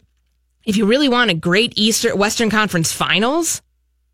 if 0.65 0.77
you 0.77 0.87
really 0.87 1.09
want 1.09 1.31
a 1.31 1.35
great 1.35 1.73
Eastern, 1.77 2.17
Western 2.17 2.51
Conference 2.51 2.93
finals, 2.93 3.63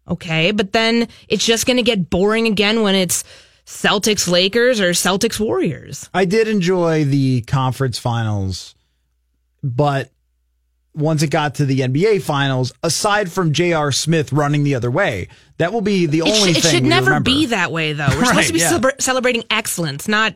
okay, 0.09 0.51
but 0.51 0.73
then 0.73 1.09
it's 1.29 1.45
just 1.45 1.67
going 1.67 1.77
to 1.77 1.83
get 1.83 2.09
boring 2.09 2.47
again 2.47 2.83
when 2.83 2.95
it's 2.95 3.25
Celtics 3.67 4.29
Lakers 4.29 4.81
or 4.81 4.91
Celtics 4.91 5.41
Warriors. 5.41 6.09
I 6.15 6.25
did 6.25 6.49
enjoy 6.49 7.05
the 7.05 7.43
conference 7.43 7.99
finals, 7.99 8.75
but 9.63 10.11
once 10.95 11.23
it 11.23 11.31
got 11.31 11.57
to 11.57 11.67
the 11.67 11.81
NBA 11.81 12.23
finals, 12.23 12.73
aside 12.83 13.31
from 13.31 13.53
J.R. 13.53 13.93
Smith 13.93 14.33
running 14.33 14.65
the 14.65 14.75
other 14.75 14.91
way. 14.91 15.29
That 15.59 15.73
will 15.73 15.81
be 15.81 16.07
the 16.07 16.23
only 16.23 16.51
it 16.51 16.57
sh-. 16.57 16.65
It 16.65 16.71
should 16.71 16.85
never 16.85 17.07
remember. 17.07 17.31
be 17.31 17.47
that 17.47 17.73
way, 17.73 17.93
though. 17.93 18.09
We're 18.11 18.21
right, 18.21 18.29
supposed 18.29 18.47
to 18.49 18.53
be 18.53 18.61
yeah. 18.61 18.73
celebra- 18.73 19.03
celebrating 19.03 19.45
excellence, 19.51 20.09
not 20.09 20.35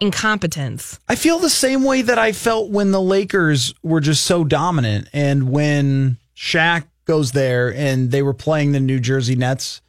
incompetence. 0.00 0.98
I 1.08 1.14
feel 1.14 1.38
the 1.38 1.50
same 1.50 1.84
way 1.84 2.02
that 2.02 2.18
I 2.18 2.32
felt 2.32 2.70
when 2.70 2.90
the 2.90 3.00
Lakers 3.00 3.74
were 3.82 4.00
just 4.00 4.24
so 4.24 4.44
dominant 4.44 5.08
and 5.12 5.50
when 5.50 6.18
Shaq 6.36 6.84
goes 7.04 7.32
there 7.32 7.72
and 7.74 8.10
they 8.10 8.22
were 8.22 8.34
playing 8.34 8.72
the 8.72 8.80
New 8.80 9.00
Jersey 9.00 9.36
Nets. 9.36 9.80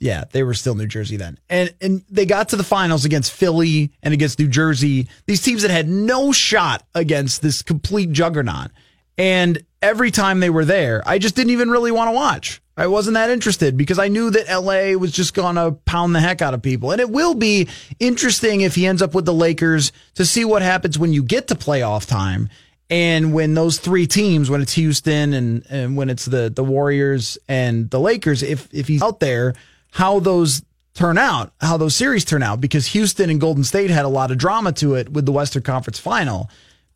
Yeah, 0.00 0.24
they 0.30 0.44
were 0.44 0.54
still 0.54 0.76
New 0.76 0.86
Jersey 0.86 1.16
then. 1.16 1.38
And 1.48 1.74
and 1.80 2.04
they 2.08 2.24
got 2.24 2.50
to 2.50 2.56
the 2.56 2.62
finals 2.62 3.04
against 3.04 3.32
Philly 3.32 3.90
and 4.02 4.14
against 4.14 4.38
New 4.38 4.46
Jersey. 4.46 5.08
These 5.26 5.42
teams 5.42 5.62
that 5.62 5.72
had 5.72 5.88
no 5.88 6.30
shot 6.30 6.84
against 6.94 7.42
this 7.42 7.62
complete 7.62 8.12
juggernaut. 8.12 8.70
And 9.18 9.62
every 9.82 10.10
time 10.10 10.40
they 10.40 10.48
were 10.48 10.64
there, 10.64 11.02
I 11.04 11.18
just 11.18 11.34
didn't 11.34 11.50
even 11.50 11.70
really 11.70 11.90
want 11.90 12.08
to 12.08 12.12
watch. 12.12 12.62
I 12.76 12.86
wasn't 12.86 13.14
that 13.14 13.30
interested 13.30 13.76
because 13.76 13.98
I 13.98 14.06
knew 14.06 14.30
that 14.30 14.48
LA 14.48 14.96
was 14.96 15.10
just 15.10 15.34
going 15.34 15.56
to 15.56 15.72
pound 15.84 16.14
the 16.14 16.20
heck 16.20 16.40
out 16.40 16.54
of 16.54 16.62
people. 16.62 16.92
And 16.92 17.00
it 17.00 17.10
will 17.10 17.34
be 17.34 17.66
interesting 17.98 18.60
if 18.60 18.76
he 18.76 18.86
ends 18.86 19.02
up 19.02 19.14
with 19.14 19.24
the 19.24 19.34
Lakers 19.34 19.90
to 20.14 20.24
see 20.24 20.44
what 20.44 20.62
happens 20.62 20.96
when 20.96 21.12
you 21.12 21.24
get 21.24 21.48
to 21.48 21.56
playoff 21.56 22.06
time. 22.06 22.48
And 22.88 23.34
when 23.34 23.54
those 23.54 23.78
three 23.78 24.06
teams, 24.06 24.48
when 24.48 24.62
it's 24.62 24.74
Houston 24.74 25.34
and, 25.34 25.66
and 25.68 25.96
when 25.96 26.08
it's 26.08 26.24
the, 26.24 26.50
the 26.54 26.62
Warriors 26.62 27.36
and 27.48 27.90
the 27.90 27.98
Lakers, 27.98 28.44
if, 28.44 28.68
if 28.72 28.86
he's 28.86 29.02
out 29.02 29.18
there, 29.18 29.54
how 29.90 30.20
those 30.20 30.62
turn 30.94 31.18
out, 31.18 31.52
how 31.60 31.76
those 31.76 31.96
series 31.96 32.24
turn 32.24 32.44
out, 32.44 32.60
because 32.60 32.86
Houston 32.86 33.28
and 33.28 33.40
Golden 33.40 33.64
State 33.64 33.90
had 33.90 34.04
a 34.04 34.08
lot 34.08 34.30
of 34.30 34.38
drama 34.38 34.72
to 34.74 34.94
it 34.94 35.12
with 35.12 35.26
the 35.26 35.32
Western 35.32 35.62
Conference 35.62 35.98
final. 35.98 36.48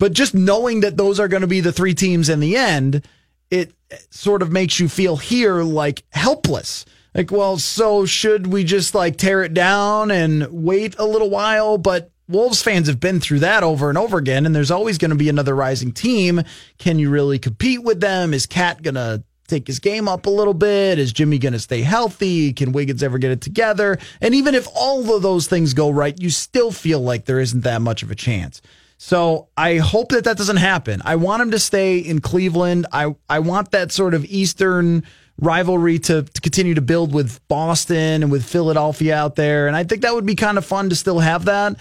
But 0.03 0.15
just 0.15 0.35
knowing 0.35 0.81
that 0.81 0.97
those 0.97 1.21
are 1.21 1.29
going 1.29 1.43
to 1.43 1.47
be 1.47 1.61
the 1.61 1.71
three 1.71 1.95
teams 1.95 2.29
in 2.29 2.41
the 2.41 2.57
end, 2.57 3.07
it 3.53 3.73
sort 4.11 4.43
of 4.43 4.51
makes 4.51 4.81
you 4.81 4.89
feel 4.89 5.17
here 5.17 5.63
like 5.63 6.03
helpless. 6.11 6.85
Like, 7.15 7.31
well, 7.31 7.57
so 7.57 8.05
should 8.05 8.49
we 8.49 8.65
just 8.65 8.97
like 8.97 9.17
tear 9.17 9.45
it 9.45 9.55
down 9.55 10.11
and 10.11 10.49
wait 10.51 10.97
a 10.99 11.05
little 11.05 11.31
while? 11.31 11.79
But 11.79 12.11
Wolves 12.27 12.61
fans 12.61 12.89
have 12.89 12.99
been 12.99 13.21
through 13.21 13.39
that 13.39 13.63
over 13.63 13.91
and 13.91 13.97
over 13.97 14.19
again, 14.19 14.45
and 14.45 14.53
there's 14.53 14.73
always 14.73 14.99
going 14.99 15.13
to 15.13 15.17
be 15.17 15.29
another 15.29 15.55
rising 15.55 15.93
team. 15.93 16.43
Can 16.79 16.99
you 16.99 17.09
really 17.09 17.39
compete 17.39 17.85
with 17.85 18.01
them? 18.01 18.35
Is 18.35 18.45
Cat 18.45 18.83
going 18.83 18.97
to 18.97 19.23
take 19.47 19.69
his 19.69 19.79
game 19.79 20.09
up 20.09 20.27
a 20.27 20.31
little 20.31 20.53
bit? 20.53 20.99
Is 20.99 21.13
Jimmy 21.13 21.39
going 21.39 21.53
to 21.53 21.61
stay 21.61 21.83
healthy? 21.83 22.53
Can 22.53 22.73
Wiggins 22.73 23.05
ever 23.05 23.19
get 23.19 23.31
it 23.31 23.41
together? 23.41 24.01
And 24.21 24.35
even 24.35 24.57
if 24.57 24.67
all 24.75 25.15
of 25.15 25.23
those 25.23 25.47
things 25.47 25.75
go 25.75 25.91
right, 25.91 26.21
you 26.21 26.31
still 26.31 26.73
feel 26.73 26.99
like 26.99 27.27
there 27.27 27.39
isn't 27.39 27.61
that 27.61 27.83
much 27.83 28.03
of 28.03 28.11
a 28.11 28.17
chance. 28.17 28.61
So 29.05 29.49
I 29.57 29.79
hope 29.79 30.11
that 30.11 30.23
that 30.25 30.37
doesn't 30.37 30.59
happen. 30.59 31.03
I 31.05 31.17
want 31.17 31.43
him 31.43 31.51
to 31.51 31.59
stay 31.59 31.99
in 31.99 32.21
Cleveland. 32.21 32.87
I, 32.93 33.17
I 33.29 33.41
want 33.41 33.73
that 33.73 33.91
sort 33.91 34.15
of 34.15 34.25
Eastern 34.27 35.03
rivalry 35.41 35.99
to, 35.99 36.23
to 36.23 36.41
continue 36.41 36.75
to 36.75 36.81
build 36.81 37.13
with 37.13 37.41
Boston 37.49 38.23
and 38.23 38.31
with 38.31 38.45
Philadelphia 38.45 39.17
out 39.17 39.35
there. 39.35 39.67
And 39.67 39.75
I 39.75 39.83
think 39.83 40.03
that 40.03 40.15
would 40.15 40.25
be 40.25 40.37
kind 40.37 40.57
of 40.57 40.65
fun 40.65 40.89
to 40.91 40.95
still 40.95 41.19
have 41.19 41.47
that. 41.47 41.79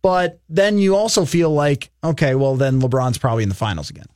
But 0.00 0.38
then 0.48 0.78
you 0.78 0.94
also 0.94 1.24
feel 1.24 1.50
like, 1.50 1.90
okay, 2.04 2.36
well, 2.36 2.54
then 2.54 2.80
LeBron's 2.80 3.18
probably 3.18 3.42
in 3.42 3.48
the 3.48 3.56
finals 3.56 3.90
again. 3.90 4.06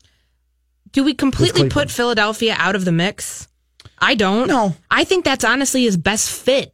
Do 0.92 1.02
we 1.02 1.12
completely 1.12 1.68
put 1.68 1.90
Philadelphia 1.90 2.54
out 2.56 2.76
of 2.76 2.84
the 2.84 2.92
mix? 2.92 3.48
I 3.98 4.14
don't. 4.14 4.46
No. 4.46 4.76
I 4.92 5.02
think 5.02 5.24
that's 5.24 5.44
honestly 5.44 5.82
his 5.82 5.96
best 5.96 6.30
fit 6.30 6.72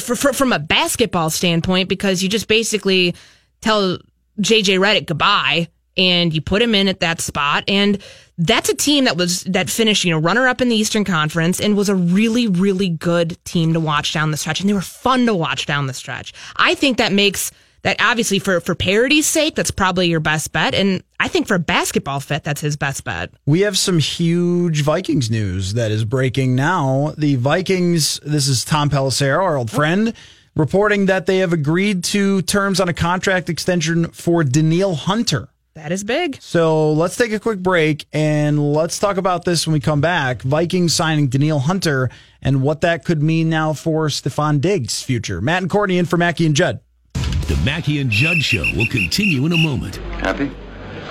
for, 0.00 0.16
for, 0.16 0.32
from 0.32 0.54
a 0.54 0.58
basketball 0.58 1.28
standpoint 1.28 1.90
because 1.90 2.22
you 2.22 2.30
just 2.30 2.48
basically 2.48 3.14
tell 3.60 3.98
JJ 4.40 4.78
Redick 4.78 5.06
goodbye 5.06 5.68
and 5.96 6.32
you 6.34 6.40
put 6.40 6.60
him 6.60 6.74
in 6.74 6.88
at 6.88 7.00
that 7.00 7.20
spot 7.20 7.64
and 7.68 8.02
that's 8.38 8.68
a 8.68 8.74
team 8.74 9.04
that 9.04 9.16
was 9.16 9.44
that 9.44 9.70
finished 9.70 10.04
you 10.04 10.10
know 10.10 10.18
runner 10.18 10.46
up 10.46 10.60
in 10.60 10.68
the 10.68 10.76
Eastern 10.76 11.04
Conference 11.04 11.60
and 11.60 11.76
was 11.76 11.88
a 11.88 11.94
really 11.94 12.46
really 12.48 12.88
good 12.88 13.42
team 13.44 13.72
to 13.72 13.80
watch 13.80 14.12
down 14.12 14.30
the 14.30 14.36
stretch 14.36 14.60
and 14.60 14.68
they 14.68 14.74
were 14.74 14.80
fun 14.80 15.26
to 15.26 15.34
watch 15.34 15.66
down 15.66 15.86
the 15.86 15.94
stretch. 15.94 16.32
I 16.56 16.74
think 16.74 16.98
that 16.98 17.12
makes 17.12 17.50
that 17.86 17.96
obviously 18.00 18.40
for 18.40 18.58
for 18.60 18.74
parity's 18.74 19.26
sake, 19.26 19.54
that's 19.54 19.70
probably 19.70 20.08
your 20.08 20.18
best 20.18 20.50
bet, 20.52 20.74
and 20.74 21.04
I 21.20 21.28
think 21.28 21.46
for 21.46 21.56
basketball 21.56 22.18
fit, 22.18 22.42
that's 22.42 22.60
his 22.60 22.76
best 22.76 23.04
bet. 23.04 23.30
We 23.46 23.60
have 23.60 23.78
some 23.78 23.98
huge 24.00 24.82
Vikings 24.82 25.30
news 25.30 25.74
that 25.74 25.92
is 25.92 26.04
breaking 26.04 26.56
now. 26.56 27.14
The 27.16 27.36
Vikings, 27.36 28.18
this 28.24 28.48
is 28.48 28.64
Tom 28.64 28.90
Pelissero, 28.90 29.40
our 29.40 29.56
old 29.56 29.70
friend, 29.70 30.14
reporting 30.56 31.06
that 31.06 31.26
they 31.26 31.38
have 31.38 31.52
agreed 31.52 32.02
to 32.02 32.42
terms 32.42 32.80
on 32.80 32.88
a 32.88 32.94
contract 32.94 33.48
extension 33.48 34.08
for 34.10 34.42
Danielle 34.42 34.94
Hunter. 34.94 35.48
That 35.74 35.92
is 35.92 36.02
big. 36.02 36.38
So 36.40 36.92
let's 36.92 37.16
take 37.16 37.32
a 37.32 37.38
quick 37.38 37.58
break 37.58 38.06
and 38.10 38.72
let's 38.72 38.98
talk 38.98 39.18
about 39.18 39.44
this 39.44 39.66
when 39.66 39.74
we 39.74 39.80
come 39.80 40.00
back. 40.00 40.40
Vikings 40.40 40.94
signing 40.94 41.28
Danielle 41.28 41.58
Hunter 41.58 42.08
and 42.40 42.62
what 42.62 42.80
that 42.80 43.04
could 43.04 43.22
mean 43.22 43.50
now 43.50 43.74
for 43.74 44.08
Stefon 44.08 44.58
Diggs' 44.62 45.02
future. 45.02 45.42
Matt 45.42 45.60
and 45.62 45.70
Courtney 45.70 45.98
in 45.98 46.06
for 46.06 46.16
Mackey 46.16 46.46
and 46.46 46.56
Judd. 46.56 46.80
The 47.12 47.60
Mackey 47.62 48.00
and 48.00 48.10
Judd 48.10 48.38
Show 48.38 48.64
will 48.74 48.86
continue 48.86 49.44
in 49.44 49.52
a 49.52 49.58
moment. 49.58 49.96
Happy? 49.96 50.50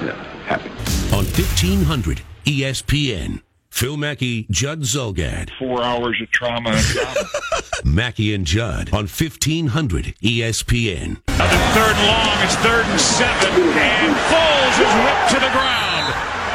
Yeah, 0.01 0.15
happy. 0.45 0.69
On 1.15 1.23
1500 1.23 2.21
ESPN. 2.45 3.41
Phil 3.75 3.97
Mackey, 3.97 4.47
Judd 4.49 4.83
Zulgad. 4.83 5.49
Four 5.59 5.83
hours 5.83 6.15
of 6.21 6.31
trauma 6.31 6.69
and 6.69 6.85
drama. 6.85 7.19
Mackey 7.83 8.33
and 8.33 8.45
Judd 8.47 8.87
on 8.93 8.99
1500 9.01 10.15
ESPN. 10.23 11.19
Another 11.27 11.57
third 11.73 11.95
and 11.97 12.07
long. 12.07 12.37
It's 12.45 12.55
third 12.55 12.85
and 12.85 13.01
seven. 13.01 13.61
And 13.61 14.15
Foles 14.31 14.79
is 14.79 14.93
whipped 15.03 15.29
to 15.31 15.39
the 15.41 15.51
ground. 15.51 16.13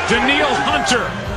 Danielle 0.09 0.55
Hunter. 0.65 1.31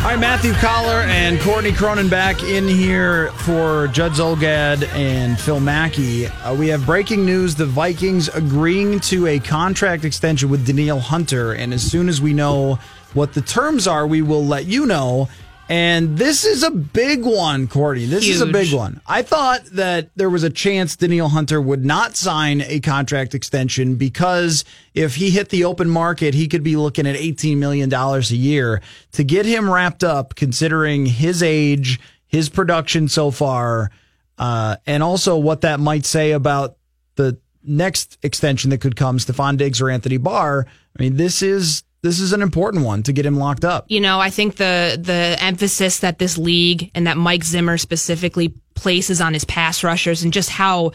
All 0.00 0.06
right, 0.06 0.18
Matthew 0.18 0.52
Coller 0.52 1.02
and 1.08 1.40
Courtney 1.40 1.72
Cronin 1.72 2.10
back 2.10 2.42
in 2.42 2.68
here 2.68 3.32
for 3.32 3.88
Judd 3.88 4.12
Zulgad 4.12 4.86
and 4.94 5.40
Phil 5.40 5.60
Mackey. 5.60 6.26
Uh, 6.26 6.54
we 6.54 6.68
have 6.68 6.84
breaking 6.84 7.24
news: 7.24 7.54
the 7.54 7.66
Vikings 7.66 8.28
agreeing 8.28 9.00
to 9.00 9.26
a 9.26 9.38
contract 9.38 10.04
extension 10.04 10.50
with 10.50 10.66
Danielle 10.66 11.00
Hunter, 11.00 11.52
and 11.52 11.72
as 11.72 11.82
soon 11.82 12.08
as 12.10 12.20
we 12.20 12.34
know 12.34 12.78
what 13.14 13.34
the 13.34 13.40
terms 13.40 13.86
are, 13.86 14.06
we 14.06 14.22
will 14.22 14.44
let 14.44 14.66
you 14.66 14.86
know. 14.86 15.28
And 15.70 16.18
this 16.18 16.44
is 16.44 16.64
a 16.64 16.70
big 16.72 17.24
one, 17.24 17.68
Courtney. 17.68 18.04
This 18.04 18.26
is 18.26 18.40
a 18.40 18.46
big 18.46 18.72
one. 18.72 19.00
I 19.06 19.22
thought 19.22 19.64
that 19.66 20.10
there 20.16 20.28
was 20.28 20.42
a 20.42 20.50
chance 20.50 20.96
Danielle 20.96 21.28
Hunter 21.28 21.60
would 21.60 21.84
not 21.84 22.16
sign 22.16 22.60
a 22.62 22.80
contract 22.80 23.36
extension 23.36 23.94
because 23.94 24.64
if 24.94 25.14
he 25.14 25.30
hit 25.30 25.50
the 25.50 25.64
open 25.64 25.88
market, 25.88 26.34
he 26.34 26.48
could 26.48 26.64
be 26.64 26.74
looking 26.74 27.06
at 27.06 27.14
$18 27.14 27.56
million 27.58 27.94
a 27.94 28.18
year. 28.34 28.82
To 29.12 29.22
get 29.22 29.46
him 29.46 29.70
wrapped 29.70 30.02
up, 30.02 30.34
considering 30.34 31.06
his 31.06 31.40
age, 31.40 32.00
his 32.26 32.48
production 32.48 33.06
so 33.06 33.30
far, 33.30 33.92
uh, 34.38 34.74
and 34.88 35.04
also 35.04 35.36
what 35.36 35.60
that 35.60 35.78
might 35.78 36.04
say 36.04 36.32
about 36.32 36.78
the 37.14 37.38
next 37.62 38.18
extension 38.24 38.70
that 38.70 38.80
could 38.80 38.96
come, 38.96 39.18
Stefon 39.18 39.56
Diggs 39.56 39.80
or 39.80 39.88
Anthony 39.88 40.16
Barr. 40.16 40.66
I 40.98 41.02
mean, 41.02 41.16
this 41.16 41.42
is 41.42 41.84
this 42.02 42.20
is 42.20 42.32
an 42.32 42.42
important 42.42 42.84
one 42.84 43.02
to 43.04 43.12
get 43.12 43.26
him 43.26 43.36
locked 43.36 43.64
up. 43.64 43.84
You 43.88 44.00
know, 44.00 44.20
I 44.20 44.30
think 44.30 44.56
the 44.56 44.98
the 45.00 45.36
emphasis 45.40 46.00
that 46.00 46.18
this 46.18 46.38
league 46.38 46.90
and 46.94 47.06
that 47.06 47.16
Mike 47.16 47.44
Zimmer 47.44 47.78
specifically 47.78 48.54
places 48.74 49.20
on 49.20 49.34
his 49.34 49.44
pass 49.44 49.84
rushers 49.84 50.22
and 50.22 50.32
just 50.32 50.50
how 50.50 50.92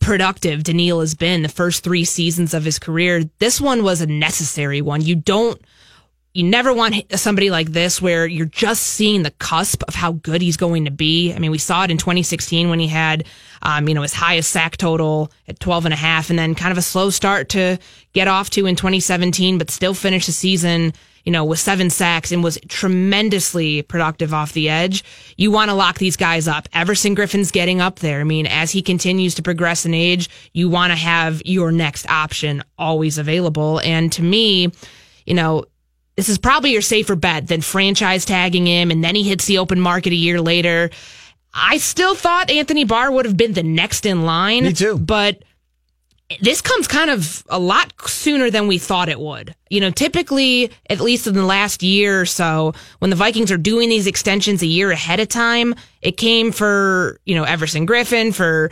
productive 0.00 0.62
Danielle 0.62 1.00
has 1.00 1.14
been 1.14 1.42
the 1.42 1.48
first 1.48 1.84
three 1.84 2.04
seasons 2.04 2.54
of 2.54 2.64
his 2.64 2.78
career. 2.78 3.24
This 3.38 3.60
one 3.60 3.82
was 3.82 4.00
a 4.00 4.06
necessary 4.06 4.82
one. 4.82 5.00
You 5.00 5.14
don't, 5.14 5.60
you 6.36 6.44
never 6.44 6.72
want 6.74 6.94
somebody 7.18 7.48
like 7.48 7.72
this 7.72 8.02
where 8.02 8.26
you're 8.26 8.44
just 8.44 8.82
seeing 8.82 9.22
the 9.22 9.30
cusp 9.30 9.82
of 9.88 9.94
how 9.94 10.12
good 10.12 10.42
he's 10.42 10.58
going 10.58 10.84
to 10.84 10.90
be. 10.90 11.32
I 11.32 11.38
mean, 11.38 11.50
we 11.50 11.56
saw 11.56 11.84
it 11.84 11.90
in 11.90 11.96
2016 11.96 12.68
when 12.68 12.78
he 12.78 12.88
had, 12.88 13.24
um, 13.62 13.88
you 13.88 13.94
know, 13.94 14.02
his 14.02 14.12
highest 14.12 14.50
sack 14.50 14.76
total 14.76 15.32
at 15.48 15.58
12 15.60 15.86
and 15.86 15.94
a 15.94 15.96
half 15.96 16.28
and 16.28 16.38
then 16.38 16.54
kind 16.54 16.72
of 16.72 16.78
a 16.78 16.82
slow 16.82 17.08
start 17.08 17.48
to 17.50 17.78
get 18.12 18.28
off 18.28 18.50
to 18.50 18.66
in 18.66 18.76
2017, 18.76 19.56
but 19.56 19.70
still 19.70 19.94
finished 19.94 20.26
the 20.26 20.32
season 20.32 20.92
you 21.24 21.32
know, 21.32 21.44
with 21.44 21.58
seven 21.58 21.90
sacks 21.90 22.30
and 22.30 22.44
was 22.44 22.56
tremendously 22.68 23.82
productive 23.82 24.32
off 24.32 24.52
the 24.52 24.68
edge. 24.68 25.02
You 25.36 25.50
want 25.50 25.70
to 25.70 25.74
lock 25.74 25.98
these 25.98 26.16
guys 26.16 26.46
up. 26.46 26.68
Everson 26.72 27.14
Griffen's 27.14 27.50
getting 27.50 27.80
up 27.80 27.98
there. 27.98 28.20
I 28.20 28.24
mean, 28.24 28.46
as 28.46 28.70
he 28.70 28.80
continues 28.80 29.34
to 29.34 29.42
progress 29.42 29.84
in 29.84 29.92
age, 29.92 30.30
you 30.52 30.68
want 30.68 30.92
to 30.92 30.96
have 30.96 31.42
your 31.44 31.72
next 31.72 32.08
option 32.08 32.62
always 32.78 33.18
available. 33.18 33.80
And 33.80 34.12
to 34.12 34.22
me, 34.22 34.70
you 35.26 35.34
know, 35.34 35.64
this 36.16 36.28
is 36.28 36.38
probably 36.38 36.72
your 36.72 36.82
safer 36.82 37.16
bet 37.16 37.46
than 37.46 37.60
franchise 37.60 38.24
tagging 38.24 38.66
him 38.66 38.90
and 38.90 39.04
then 39.04 39.14
he 39.14 39.22
hits 39.22 39.46
the 39.46 39.58
open 39.58 39.80
market 39.80 40.12
a 40.12 40.16
year 40.16 40.40
later. 40.40 40.90
I 41.54 41.78
still 41.78 42.14
thought 42.14 42.50
Anthony 42.50 42.84
Barr 42.84 43.10
would 43.10 43.24
have 43.24 43.36
been 43.36 43.54
the 43.54 43.62
next 43.62 44.04
in 44.04 44.24
line. 44.24 44.64
Me 44.64 44.72
too. 44.72 44.98
But 44.98 45.42
this 46.40 46.60
comes 46.60 46.88
kind 46.88 47.08
of 47.08 47.44
a 47.48 47.58
lot 47.58 47.92
sooner 48.08 48.50
than 48.50 48.66
we 48.66 48.78
thought 48.78 49.08
it 49.08 49.20
would. 49.20 49.54
You 49.70 49.80
know, 49.80 49.90
typically, 49.90 50.70
at 50.90 51.00
least 51.00 51.26
in 51.26 51.34
the 51.34 51.44
last 51.44 51.82
year 51.82 52.20
or 52.20 52.26
so, 52.26 52.74
when 52.98 53.10
the 53.10 53.16
Vikings 53.16 53.52
are 53.52 53.56
doing 53.56 53.88
these 53.88 54.06
extensions 54.06 54.62
a 54.62 54.66
year 54.66 54.90
ahead 54.90 55.20
of 55.20 55.28
time, 55.28 55.74
it 56.02 56.16
came 56.16 56.50
for, 56.52 57.20
you 57.24 57.34
know, 57.34 57.44
Everson 57.44 57.86
Griffen, 57.86 58.34
for 58.34 58.70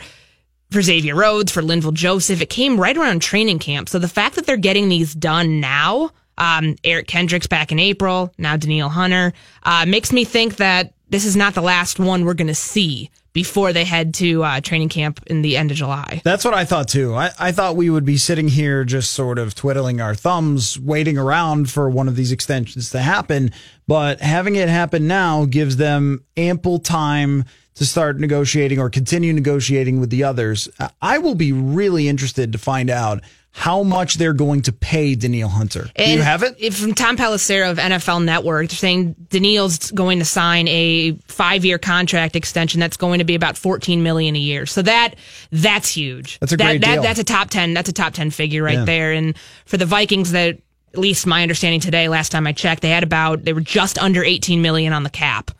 for 0.71 0.81
Xavier 0.81 1.15
Rhodes, 1.15 1.51
for 1.51 1.61
Linval 1.61 1.93
Joseph. 1.93 2.41
It 2.41 2.49
came 2.49 2.79
right 2.79 2.97
around 2.97 3.21
training 3.21 3.59
camp. 3.59 3.87
So 3.87 3.99
the 3.99 4.07
fact 4.07 4.35
that 4.35 4.45
they're 4.45 4.57
getting 4.57 4.89
these 4.89 5.13
done 5.13 5.59
now, 5.61 6.11
um, 6.37 6.75
Eric 6.83 7.07
Kendricks 7.07 7.47
back 7.47 7.71
in 7.71 7.79
April, 7.79 8.33
now 8.37 8.57
Danielle 8.57 8.89
Hunter, 8.89 9.33
uh, 9.63 9.85
makes 9.87 10.11
me 10.11 10.25
think 10.25 10.57
that 10.57 10.93
this 11.09 11.25
is 11.25 11.35
not 11.35 11.53
the 11.53 11.61
last 11.61 11.99
one 11.99 12.25
we're 12.25 12.33
going 12.33 12.47
to 12.47 12.55
see 12.55 13.09
before 13.35 13.73
they 13.73 13.83
head 13.83 14.13
to 14.13 14.43
uh, 14.43 14.61
training 14.61 14.87
camp 14.87 15.21
in 15.27 15.41
the 15.41 15.57
end 15.57 15.69
of 15.69 15.75
July. 15.75 16.21
That's 16.23 16.45
what 16.45 16.53
I 16.53 16.63
thought 16.63 16.87
too. 16.87 17.13
I, 17.15 17.31
I 17.37 17.51
thought 17.51 17.75
we 17.75 17.89
would 17.89 18.05
be 18.05 18.15
sitting 18.15 18.47
here 18.47 18.85
just 18.85 19.11
sort 19.11 19.37
of 19.37 19.53
twiddling 19.53 19.99
our 19.99 20.15
thumbs, 20.15 20.79
waiting 20.79 21.17
around 21.17 21.69
for 21.69 21.89
one 21.89 22.07
of 22.07 22.15
these 22.15 22.31
extensions 22.31 22.89
to 22.91 22.99
happen. 22.99 23.51
But 23.87 24.21
having 24.21 24.55
it 24.55 24.69
happen 24.69 25.05
now 25.05 25.43
gives 25.43 25.75
them 25.75 26.23
ample 26.37 26.79
time 26.79 27.43
to 27.75 27.85
start 27.85 28.21
negotiating 28.21 28.79
or 28.79 28.89
continue 28.89 29.33
negotiating 29.33 29.99
with 29.99 30.11
the 30.11 30.23
others. 30.23 30.69
I 31.01 31.17
will 31.17 31.35
be 31.35 31.51
really 31.51 32.07
interested 32.07 32.53
to 32.53 32.57
find 32.57 32.89
out 32.89 33.21
how 33.57 33.83
much 33.83 34.15
they're 34.15 34.33
going 34.33 34.61
to 34.63 34.73
pay 34.73 35.15
Danielle 35.15 35.47
Hunter. 35.47 35.87
Do 35.95 36.03
you 36.11 36.21
have 36.21 36.43
it? 36.43 36.73
From 36.73 36.93
Tom 36.93 37.15
Pelissero 37.15 37.71
of 37.71 37.77
NFL 37.77 38.21
Network, 38.25 38.67
they're 38.67 38.75
saying 38.75 39.15
Danielle's 39.29 39.91
going 39.91 40.19
to 40.19 40.25
sign 40.25 40.67
a 40.67 41.13
five-year 41.29 41.77
contract 41.77 42.35
extension 42.35 42.81
that's 42.81 42.97
going 42.97 43.19
to 43.19 43.23
be 43.23 43.33
about 43.33 43.57
fourteen 43.57 44.03
million 44.03 44.35
a 44.35 44.39
year. 44.39 44.65
So 44.65 44.81
that 44.81 45.15
that's 45.53 45.89
huge. 45.89 46.37
That's 46.39 46.51
a 46.51 46.57
great 46.57 46.81
that, 46.81 46.95
deal. 46.95 47.01
That's 47.01 47.19
a 47.19 47.23
top 47.23 47.49
ten. 47.49 47.73
That's 47.73 47.87
a 47.87 47.93
top 47.93 48.11
ten 48.11 48.29
figure 48.29 48.61
right 48.61 48.79
Yeah. 48.79 48.85
there. 48.85 49.13
And 49.13 49.37
for 49.65 49.77
the 49.77 49.85
Vikings, 49.85 50.33
that 50.33 50.57
at 50.93 50.99
least 50.99 51.25
my 51.25 51.41
understanding 51.41 51.79
today, 51.79 52.09
last 52.09 52.33
time 52.33 52.45
I 52.47 52.51
checked, 52.51 52.81
they 52.81 52.89
had 52.89 53.03
about 53.03 53.45
they 53.45 53.53
were 53.53 53.61
just 53.61 53.97
under 53.97 54.21
eighteen 54.21 54.61
million 54.61 54.91
on 54.91 55.03
the 55.03 55.09
cap. 55.09 55.51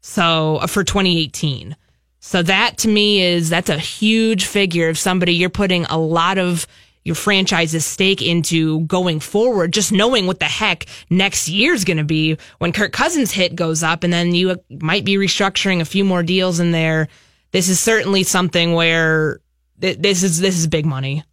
So 0.00 0.56
uh, 0.56 0.66
for 0.66 0.84
2018. 0.84 1.76
So 2.24 2.42
that 2.44 2.78
to 2.78 2.88
me 2.88 3.20
is 3.20 3.50
that's 3.50 3.68
a 3.68 3.78
huge 3.78 4.46
figure 4.46 4.88
of 4.88 4.96
somebody 4.96 5.34
you're 5.34 5.50
putting 5.50 5.84
a 5.86 5.98
lot 5.98 6.38
of 6.38 6.66
your 7.04 7.14
franchise's 7.14 7.84
stake 7.84 8.22
into 8.22 8.80
going 8.80 9.20
forward, 9.20 9.72
just 9.72 9.92
knowing 9.92 10.26
what 10.26 10.38
the 10.38 10.46
heck 10.46 10.86
next 11.10 11.48
year's 11.48 11.84
going 11.84 11.96
to 11.96 12.04
be 12.04 12.36
when 12.58 12.72
Kirk 12.72 12.92
Cousins 12.92 13.32
hit 13.32 13.56
goes 13.56 13.82
up 13.82 14.04
and 14.04 14.12
then 14.12 14.34
you 14.34 14.56
might 14.70 15.04
be 15.04 15.16
restructuring 15.16 15.80
a 15.80 15.84
few 15.84 16.04
more 16.04 16.22
deals 16.22 16.60
in 16.60 16.70
there. 16.70 17.08
This 17.50 17.68
is 17.68 17.80
certainly 17.80 18.22
something 18.22 18.72
where 18.72 19.40
th- 19.80 19.98
this 19.98 20.22
is 20.22 20.40
this 20.40 20.58
is 20.58 20.66
big 20.66 20.86
money. 20.86 21.24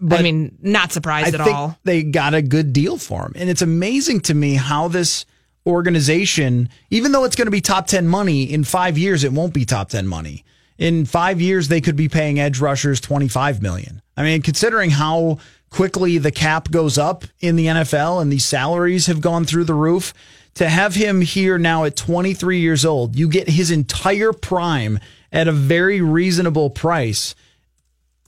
But 0.00 0.18
I 0.18 0.22
mean, 0.22 0.58
not 0.60 0.90
surprised 0.90 1.34
I 1.36 1.38
at 1.38 1.44
think 1.44 1.56
all. 1.56 1.78
they 1.84 2.02
got 2.02 2.34
a 2.34 2.42
good 2.42 2.72
deal 2.72 2.98
for 2.98 3.26
him. 3.26 3.34
And 3.36 3.48
it's 3.48 3.62
amazing 3.62 4.22
to 4.22 4.34
me 4.34 4.54
how 4.54 4.88
this 4.88 5.24
organization, 5.66 6.68
even 6.90 7.12
though 7.12 7.24
it's 7.24 7.36
going 7.36 7.46
to 7.46 7.52
be 7.52 7.60
top 7.60 7.86
10 7.86 8.08
money, 8.08 8.42
in 8.42 8.64
five 8.64 8.98
years, 8.98 9.22
it 9.22 9.32
won't 9.32 9.54
be 9.54 9.64
top 9.64 9.90
10 9.90 10.08
money. 10.08 10.44
In 10.78 11.04
five 11.04 11.40
years, 11.40 11.68
they 11.68 11.80
could 11.80 11.96
be 11.96 12.08
paying 12.08 12.40
edge 12.40 12.60
rushers 12.60 13.00
25 13.00 13.62
million. 13.62 14.02
I 14.18 14.24
mean, 14.24 14.42
considering 14.42 14.90
how 14.90 15.38
quickly 15.70 16.18
the 16.18 16.32
cap 16.32 16.72
goes 16.72 16.98
up 16.98 17.24
in 17.38 17.54
the 17.54 17.66
NFL 17.66 18.20
and 18.20 18.32
these 18.32 18.44
salaries 18.44 19.06
have 19.06 19.20
gone 19.20 19.44
through 19.44 19.62
the 19.62 19.74
roof, 19.74 20.12
to 20.54 20.68
have 20.68 20.96
him 20.96 21.20
here 21.20 21.56
now 21.56 21.84
at 21.84 21.94
23 21.94 22.58
years 22.58 22.84
old, 22.84 23.14
you 23.14 23.28
get 23.28 23.48
his 23.48 23.70
entire 23.70 24.32
prime 24.32 24.98
at 25.30 25.46
a 25.46 25.52
very 25.52 26.00
reasonable 26.00 26.68
price. 26.68 27.36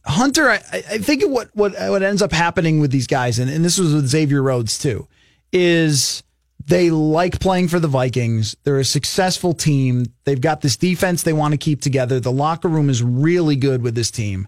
Hunter, 0.05 0.49
I, 0.49 0.61
I 0.73 0.99
think 0.99 1.25
what 1.25 1.51
what 1.55 1.73
what 1.73 2.05
ends 2.05 2.23
up 2.23 2.31
happening 2.31 2.79
with 2.79 2.93
these 2.93 3.09
guys, 3.09 3.41
and, 3.41 3.51
and 3.51 3.65
this 3.65 3.79
was 3.79 3.93
with 3.93 4.07
Xavier 4.07 4.43
Rhodes 4.45 4.79
too, 4.79 5.09
is 5.53 6.23
they 6.65 6.91
like 6.91 7.41
playing 7.41 7.67
for 7.67 7.81
the 7.81 7.89
Vikings. 7.89 8.57
They're 8.63 8.79
a 8.79 8.85
successful 8.85 9.53
team. 9.53 10.07
They've 10.23 10.41
got 10.41 10.61
this 10.61 10.77
defense 10.77 11.25
they 11.25 11.33
want 11.33 11.53
to 11.53 11.59
keep 11.59 11.83
together. 11.83 12.21
The 12.21 12.31
locker 12.31 12.69
room 12.69 12.89
is 12.89 13.03
really 13.03 13.57
good 13.57 13.83
with 13.83 13.97
this 13.97 14.13
team. 14.13 14.47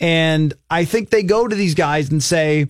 And 0.00 0.54
I 0.70 0.84
think 0.86 1.10
they 1.10 1.22
go 1.22 1.46
to 1.46 1.54
these 1.54 1.74
guys 1.74 2.10
and 2.10 2.22
say, 2.22 2.66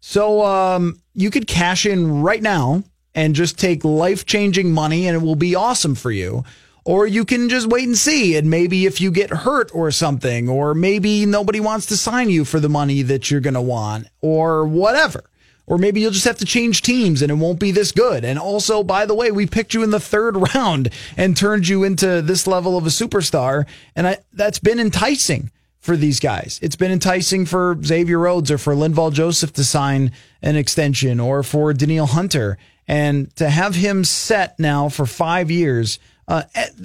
so 0.00 0.44
um, 0.44 1.00
you 1.14 1.30
could 1.30 1.46
cash 1.46 1.86
in 1.86 2.20
right 2.20 2.42
now 2.42 2.82
and 3.14 3.34
just 3.34 3.58
take 3.58 3.84
life 3.84 4.26
changing 4.26 4.72
money 4.72 5.06
and 5.06 5.16
it 5.16 5.24
will 5.24 5.36
be 5.36 5.54
awesome 5.54 5.94
for 5.94 6.10
you. 6.10 6.44
or 6.84 7.06
you 7.06 7.24
can 7.24 7.48
just 7.48 7.66
wait 7.66 7.86
and 7.86 7.96
see. 7.96 8.36
And 8.36 8.50
maybe 8.50 8.84
if 8.86 9.00
you 9.00 9.10
get 9.10 9.30
hurt 9.30 9.70
or 9.74 9.90
something, 9.90 10.48
or 10.48 10.74
maybe 10.74 11.24
nobody 11.24 11.60
wants 11.60 11.86
to 11.86 11.96
sign 11.96 12.28
you 12.28 12.44
for 12.44 12.60
the 12.60 12.68
money 12.68 13.02
that 13.02 13.30
you're 13.30 13.40
going 13.40 13.54
to 13.54 13.62
want, 13.62 14.08
or 14.20 14.66
whatever. 14.66 15.24
Or 15.66 15.78
maybe 15.78 16.02
you'll 16.02 16.10
just 16.10 16.26
have 16.26 16.36
to 16.38 16.44
change 16.44 16.82
teams 16.82 17.22
and 17.22 17.30
it 17.30 17.36
won't 17.36 17.58
be 17.58 17.70
this 17.70 17.90
good. 17.90 18.22
And 18.22 18.38
also, 18.38 18.82
by 18.82 19.06
the 19.06 19.14
way, 19.14 19.30
we 19.30 19.46
picked 19.46 19.72
you 19.72 19.82
in 19.82 19.90
the 19.90 20.00
third 20.00 20.36
round 20.54 20.90
and 21.16 21.34
turned 21.34 21.68
you 21.68 21.84
into 21.84 22.20
this 22.20 22.46
level 22.46 22.76
of 22.76 22.84
a 22.84 22.90
superstar. 22.90 23.64
And 23.96 24.06
I, 24.06 24.18
that's 24.34 24.58
been 24.58 24.78
enticing 24.78 25.50
for 25.84 25.98
these 25.98 26.18
guys. 26.18 26.58
It's 26.62 26.76
been 26.76 26.90
enticing 26.90 27.44
for 27.44 27.76
Xavier 27.84 28.18
Rhodes 28.18 28.50
or 28.50 28.56
for 28.56 28.74
Linval 28.74 29.12
Joseph 29.12 29.52
to 29.52 29.64
sign 29.64 30.12
an 30.40 30.56
extension 30.56 31.20
or 31.20 31.42
for 31.42 31.74
Danielle 31.74 32.06
Hunter. 32.06 32.56
And 32.88 33.34
to 33.36 33.50
have 33.50 33.74
him 33.74 34.02
set 34.02 34.58
now 34.58 34.88
for 34.88 35.04
five 35.04 35.50
years. 35.50 35.98
Uh, 36.26 36.42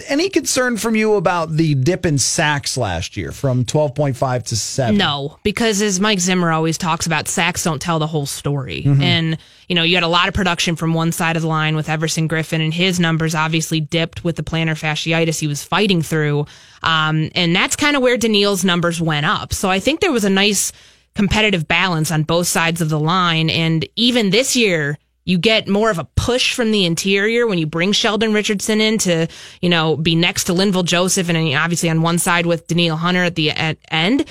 any 0.08 0.28
concern 0.28 0.76
from 0.76 0.96
you 0.96 1.16
about 1.16 1.52
the 1.56 1.74
dip 1.76 2.06
in 2.06 2.18
sacks 2.18 2.76
last 2.76 3.16
year 3.16 3.32
from 3.32 3.64
12.5 3.64 4.44
to 4.44 4.56
7? 4.56 4.98
No, 4.98 5.38
because 5.44 5.82
as 5.82 6.00
Mike 6.00 6.20
Zimmer 6.20 6.52
always 6.52 6.78
talks 6.78 7.06
about, 7.06 7.28
sacks 7.30 7.64
don't 7.64 7.82
tell 7.82 8.00
the 8.00 8.08
whole 8.08 8.26
story. 8.26 8.84
Mhm. 8.86 9.02
And, 9.02 9.38
you 9.70 9.76
know, 9.76 9.84
you 9.84 9.96
had 9.96 10.04
a 10.04 10.10
lot 10.10 10.28
of 10.28 10.34
production 10.34 10.76
from 10.76 10.94
one 10.94 11.14
side 11.14 11.38
of 11.38 11.42
the 11.42 11.48
line 11.48 11.78
with 11.78 11.88
Everson 11.88 12.28
Griffen, 12.28 12.62
and 12.62 12.74
his 12.74 13.00
numbers 13.00 13.34
obviously 13.34 13.80
dipped 13.80 14.26
with 14.26 14.36
the 14.36 14.44
plantar 14.44 14.78
fasciitis 14.78 15.40
he 15.40 15.48
was 15.48 15.64
fighting 15.64 16.02
through. 16.02 16.46
Um, 16.84 17.30
and 17.34 17.56
that's 17.56 17.78
kind 17.78 17.96
of 17.96 18.02
where 18.02 18.18
Danielle's 18.18 18.66
numbers 18.66 19.00
went 19.00 19.26
up. 19.26 19.54
So 19.54 19.70
I 19.70 19.80
think 19.80 20.02
there 20.02 20.12
was 20.12 20.26
a 20.26 20.30
nice 20.30 20.74
competitive 21.16 21.68
balance 21.68 22.12
on 22.12 22.24
both 22.24 22.48
sides 22.48 22.82
of 22.82 22.90
the 22.90 23.00
line. 23.00 23.50
And 23.50 23.88
even 23.96 24.30
this 24.32 24.56
year, 24.56 24.98
you 25.26 25.38
get 25.38 25.68
more 25.68 25.92
of 25.92 26.00
a 26.00 26.06
push 26.16 26.54
from 26.54 26.72
the 26.72 26.86
interior 26.86 27.46
when 27.46 27.60
you 27.60 27.68
bring 27.68 27.92
Sheldon 27.92 28.34
Richardson 28.34 28.82
in 28.82 28.98
to, 29.00 29.28
you 29.62 29.70
know, 29.70 29.96
be 29.96 30.16
next 30.16 30.46
to 30.46 30.54
Linval 30.54 30.84
Joseph 30.84 31.30
and 31.30 31.56
obviously 31.56 31.90
on 31.90 32.02
one 32.02 32.18
side 32.18 32.46
with 32.46 32.68
Danielle 32.68 32.98
Hunter 32.98 33.24
at 33.24 33.36
the 33.36 33.52
end. 33.52 34.26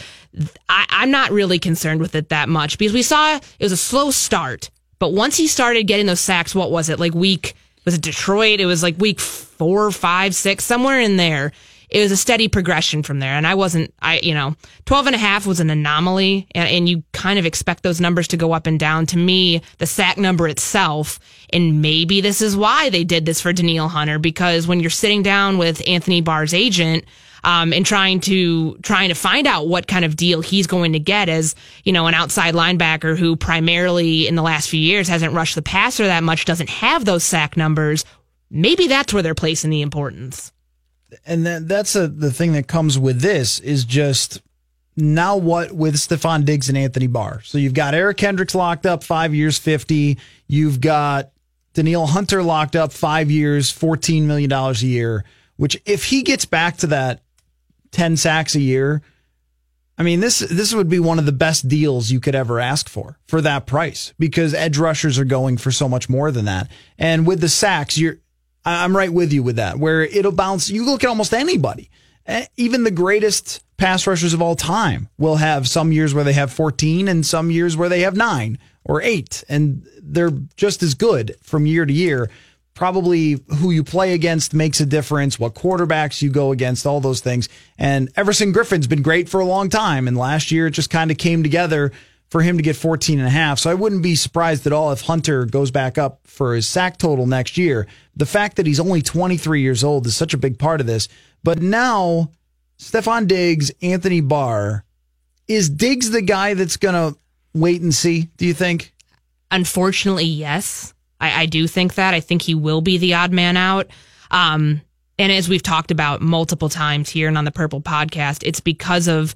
I, 0.68 0.86
I'm 0.88 1.10
not 1.10 1.30
really 1.30 1.58
concerned 1.58 2.00
with 2.00 2.14
it 2.14 2.30
that 2.30 2.48
much 2.48 2.78
because 2.78 2.92
we 2.92 3.02
saw 3.02 3.36
it 3.36 3.44
was 3.60 3.72
a 3.72 3.76
slow 3.76 4.10
start, 4.10 4.70
but 4.98 5.12
once 5.12 5.36
he 5.36 5.46
started 5.46 5.86
getting 5.86 6.06
those 6.06 6.20
sacks, 6.20 6.54
what 6.54 6.70
was 6.70 6.88
it 6.88 6.98
like 6.98 7.14
week? 7.14 7.54
Was 7.84 7.94
it 7.94 8.02
Detroit? 8.02 8.60
It 8.60 8.66
was 8.66 8.82
like 8.82 8.98
week 8.98 9.20
four, 9.20 9.90
five, 9.90 10.34
six, 10.34 10.64
somewhere 10.64 11.00
in 11.00 11.16
there. 11.16 11.52
It 11.90 12.00
was 12.00 12.12
a 12.12 12.16
steady 12.16 12.48
progression 12.48 13.02
from 13.02 13.18
there. 13.18 13.32
And 13.32 13.46
I 13.46 13.54
wasn't, 13.54 13.94
I, 14.00 14.20
you 14.22 14.34
know, 14.34 14.54
12 14.84 15.06
and 15.06 15.14
a 15.14 15.18
half 15.18 15.46
was 15.46 15.60
an 15.60 15.70
anomaly 15.70 16.46
and, 16.54 16.68
and 16.68 16.88
you 16.88 17.02
kind 17.12 17.38
of 17.38 17.46
expect 17.46 17.82
those 17.82 18.00
numbers 18.00 18.28
to 18.28 18.36
go 18.36 18.52
up 18.52 18.66
and 18.66 18.78
down. 18.78 19.06
To 19.06 19.16
me, 19.16 19.62
the 19.78 19.86
sack 19.86 20.18
number 20.18 20.48
itself, 20.48 21.18
and 21.52 21.80
maybe 21.80 22.20
this 22.20 22.42
is 22.42 22.56
why 22.56 22.90
they 22.90 23.04
did 23.04 23.24
this 23.24 23.40
for 23.40 23.52
Danielle 23.52 23.88
Hunter, 23.88 24.18
because 24.18 24.66
when 24.66 24.80
you're 24.80 24.90
sitting 24.90 25.22
down 25.22 25.58
with 25.58 25.82
Anthony 25.86 26.20
Barr's 26.20 26.54
agent, 26.54 27.04
um, 27.44 27.72
and 27.72 27.86
trying 27.86 28.20
to 28.20 28.76
trying 28.78 29.08
to 29.10 29.14
find 29.14 29.46
out 29.46 29.68
what 29.68 29.86
kind 29.86 30.04
of 30.04 30.16
deal 30.16 30.40
he's 30.40 30.66
going 30.66 30.92
to 30.94 30.98
get 30.98 31.28
as 31.28 31.54
you 31.84 31.92
know 31.92 32.06
an 32.06 32.14
outside 32.14 32.54
linebacker 32.54 33.16
who 33.16 33.36
primarily 33.36 34.26
in 34.26 34.34
the 34.34 34.42
last 34.42 34.68
few 34.68 34.80
years 34.80 35.08
hasn't 35.08 35.32
rushed 35.32 35.54
the 35.54 35.62
passer 35.62 36.06
that 36.06 36.24
much, 36.24 36.44
doesn't 36.44 36.68
have 36.68 37.04
those 37.04 37.24
sack 37.24 37.56
numbers. 37.56 38.04
Maybe 38.50 38.88
that's 38.88 39.12
where 39.12 39.22
they're 39.22 39.34
placing 39.34 39.70
the 39.70 39.82
importance. 39.82 40.52
And 41.26 41.46
that, 41.46 41.68
that's 41.68 41.96
a, 41.96 42.08
the 42.08 42.32
thing 42.32 42.52
that 42.52 42.66
comes 42.66 42.98
with 42.98 43.20
this 43.20 43.58
is 43.60 43.84
just 43.84 44.42
now 44.96 45.36
what 45.36 45.72
with 45.72 45.94
Stefon 45.94 46.44
Diggs 46.44 46.68
and 46.68 46.76
Anthony 46.76 47.06
Barr. 47.06 47.40
So 47.42 47.56
you've 47.58 47.74
got 47.74 47.94
Eric 47.94 48.16
Kendricks 48.16 48.54
locked 48.54 48.84
up 48.84 49.04
five 49.04 49.34
years, 49.34 49.58
50. 49.58 50.18
You've 50.48 50.80
got 50.80 51.30
Danielle 51.74 52.06
Hunter 52.06 52.42
locked 52.42 52.74
up 52.76 52.92
five 52.92 53.30
years, 53.30 53.72
$14 53.72 54.24
million 54.24 54.52
a 54.52 54.72
year, 54.74 55.24
which 55.56 55.80
if 55.86 56.04
he 56.04 56.22
gets 56.22 56.44
back 56.44 56.78
to 56.78 56.88
that 56.88 57.22
10 57.92 58.16
sacks 58.16 58.54
a 58.54 58.60
year, 58.60 59.02
I 59.96 60.04
mean, 60.04 60.20
this 60.20 60.38
this 60.38 60.72
would 60.72 60.88
be 60.88 61.00
one 61.00 61.18
of 61.18 61.26
the 61.26 61.32
best 61.32 61.66
deals 61.66 62.10
you 62.10 62.20
could 62.20 62.36
ever 62.36 62.60
ask 62.60 62.88
for 62.88 63.18
for 63.26 63.40
that 63.40 63.66
price 63.66 64.14
because 64.16 64.54
edge 64.54 64.78
rushers 64.78 65.18
are 65.18 65.24
going 65.24 65.56
for 65.56 65.72
so 65.72 65.88
much 65.88 66.08
more 66.08 66.30
than 66.30 66.44
that. 66.44 66.70
And 66.98 67.26
with 67.26 67.40
the 67.40 67.48
sacks, 67.48 67.98
you're 67.98 68.18
I'm 68.64 68.96
right 68.96 69.12
with 69.12 69.32
you 69.32 69.42
with 69.42 69.56
that, 69.56 69.78
where 69.78 70.02
it'll 70.02 70.32
bounce. 70.32 70.68
You 70.68 70.84
look 70.84 71.04
at 71.04 71.08
almost 71.08 71.32
anybody, 71.32 71.90
eh, 72.26 72.46
even 72.56 72.84
the 72.84 72.90
greatest 72.90 73.62
pass 73.76 74.06
rushers 74.06 74.34
of 74.34 74.42
all 74.42 74.56
time 74.56 75.08
will 75.18 75.36
have 75.36 75.68
some 75.68 75.92
years 75.92 76.12
where 76.12 76.24
they 76.24 76.32
have 76.32 76.52
14 76.52 77.08
and 77.08 77.24
some 77.24 77.50
years 77.50 77.76
where 77.76 77.88
they 77.88 78.00
have 78.00 78.16
nine 78.16 78.58
or 78.84 79.00
eight, 79.02 79.44
and 79.48 79.86
they're 80.02 80.32
just 80.56 80.82
as 80.82 80.94
good 80.94 81.36
from 81.42 81.66
year 81.66 81.86
to 81.86 81.92
year. 81.92 82.30
Probably 82.74 83.40
who 83.56 83.70
you 83.72 83.82
play 83.82 84.14
against 84.14 84.54
makes 84.54 84.80
a 84.80 84.86
difference, 84.86 85.38
what 85.38 85.54
quarterbacks 85.54 86.22
you 86.22 86.30
go 86.30 86.52
against, 86.52 86.86
all 86.86 87.00
those 87.00 87.20
things. 87.20 87.48
And 87.76 88.08
Everson 88.16 88.52
Griffen's 88.52 88.86
been 88.86 89.02
great 89.02 89.28
for 89.28 89.40
a 89.40 89.44
long 89.44 89.68
time. 89.68 90.06
And 90.06 90.16
last 90.16 90.52
year 90.52 90.68
it 90.68 90.72
just 90.72 90.88
kind 90.88 91.10
of 91.10 91.18
came 91.18 91.42
together 91.42 91.90
for 92.30 92.42
him 92.42 92.56
to 92.58 92.62
get 92.62 92.76
14 92.76 93.18
and 93.18 93.26
a 93.26 93.30
half. 93.30 93.58
So 93.58 93.70
I 93.70 93.74
wouldn't 93.74 94.02
be 94.02 94.14
surprised 94.14 94.66
at 94.66 94.72
all 94.72 94.92
if 94.92 95.02
Hunter 95.02 95.46
goes 95.46 95.70
back 95.70 95.96
up 95.96 96.20
for 96.24 96.54
his 96.54 96.68
sack 96.68 96.98
total 96.98 97.26
next 97.26 97.56
year. 97.56 97.86
The 98.16 98.26
fact 98.26 98.56
that 98.56 98.66
he's 98.66 98.80
only 98.80 99.02
23 99.02 99.62
years 99.62 99.82
old 99.82 100.06
is 100.06 100.16
such 100.16 100.34
a 100.34 100.38
big 100.38 100.58
part 100.58 100.80
of 100.80 100.86
this. 100.86 101.08
But 101.42 101.62
now, 101.62 102.30
Stefon 102.78 103.26
Diggs, 103.26 103.70
Anthony 103.80 104.20
Barr, 104.20 104.84
is 105.46 105.70
Diggs 105.70 106.10
the 106.10 106.20
guy 106.20 106.54
that's 106.54 106.76
going 106.76 106.94
to 106.94 107.18
wait 107.54 107.80
and 107.80 107.94
see, 107.94 108.28
do 108.36 108.46
you 108.46 108.54
think? 108.54 108.92
Unfortunately, 109.50 110.24
yes. 110.24 110.92
I, 111.20 111.42
I 111.42 111.46
do 111.46 111.66
think 111.66 111.94
that. 111.94 112.12
I 112.12 112.20
think 112.20 112.42
he 112.42 112.54
will 112.54 112.82
be 112.82 112.98
the 112.98 113.14
odd 113.14 113.32
man 113.32 113.56
out. 113.56 113.88
Um, 114.30 114.82
and 115.18 115.32
as 115.32 115.48
we've 115.48 115.62
talked 115.62 115.90
about 115.90 116.20
multiple 116.20 116.68
times 116.68 117.08
here 117.08 117.26
and 117.26 117.38
on 117.38 117.44
the 117.44 117.50
Purple 117.50 117.80
podcast, 117.80 118.46
it's 118.46 118.60
because 118.60 119.08
of 119.08 119.34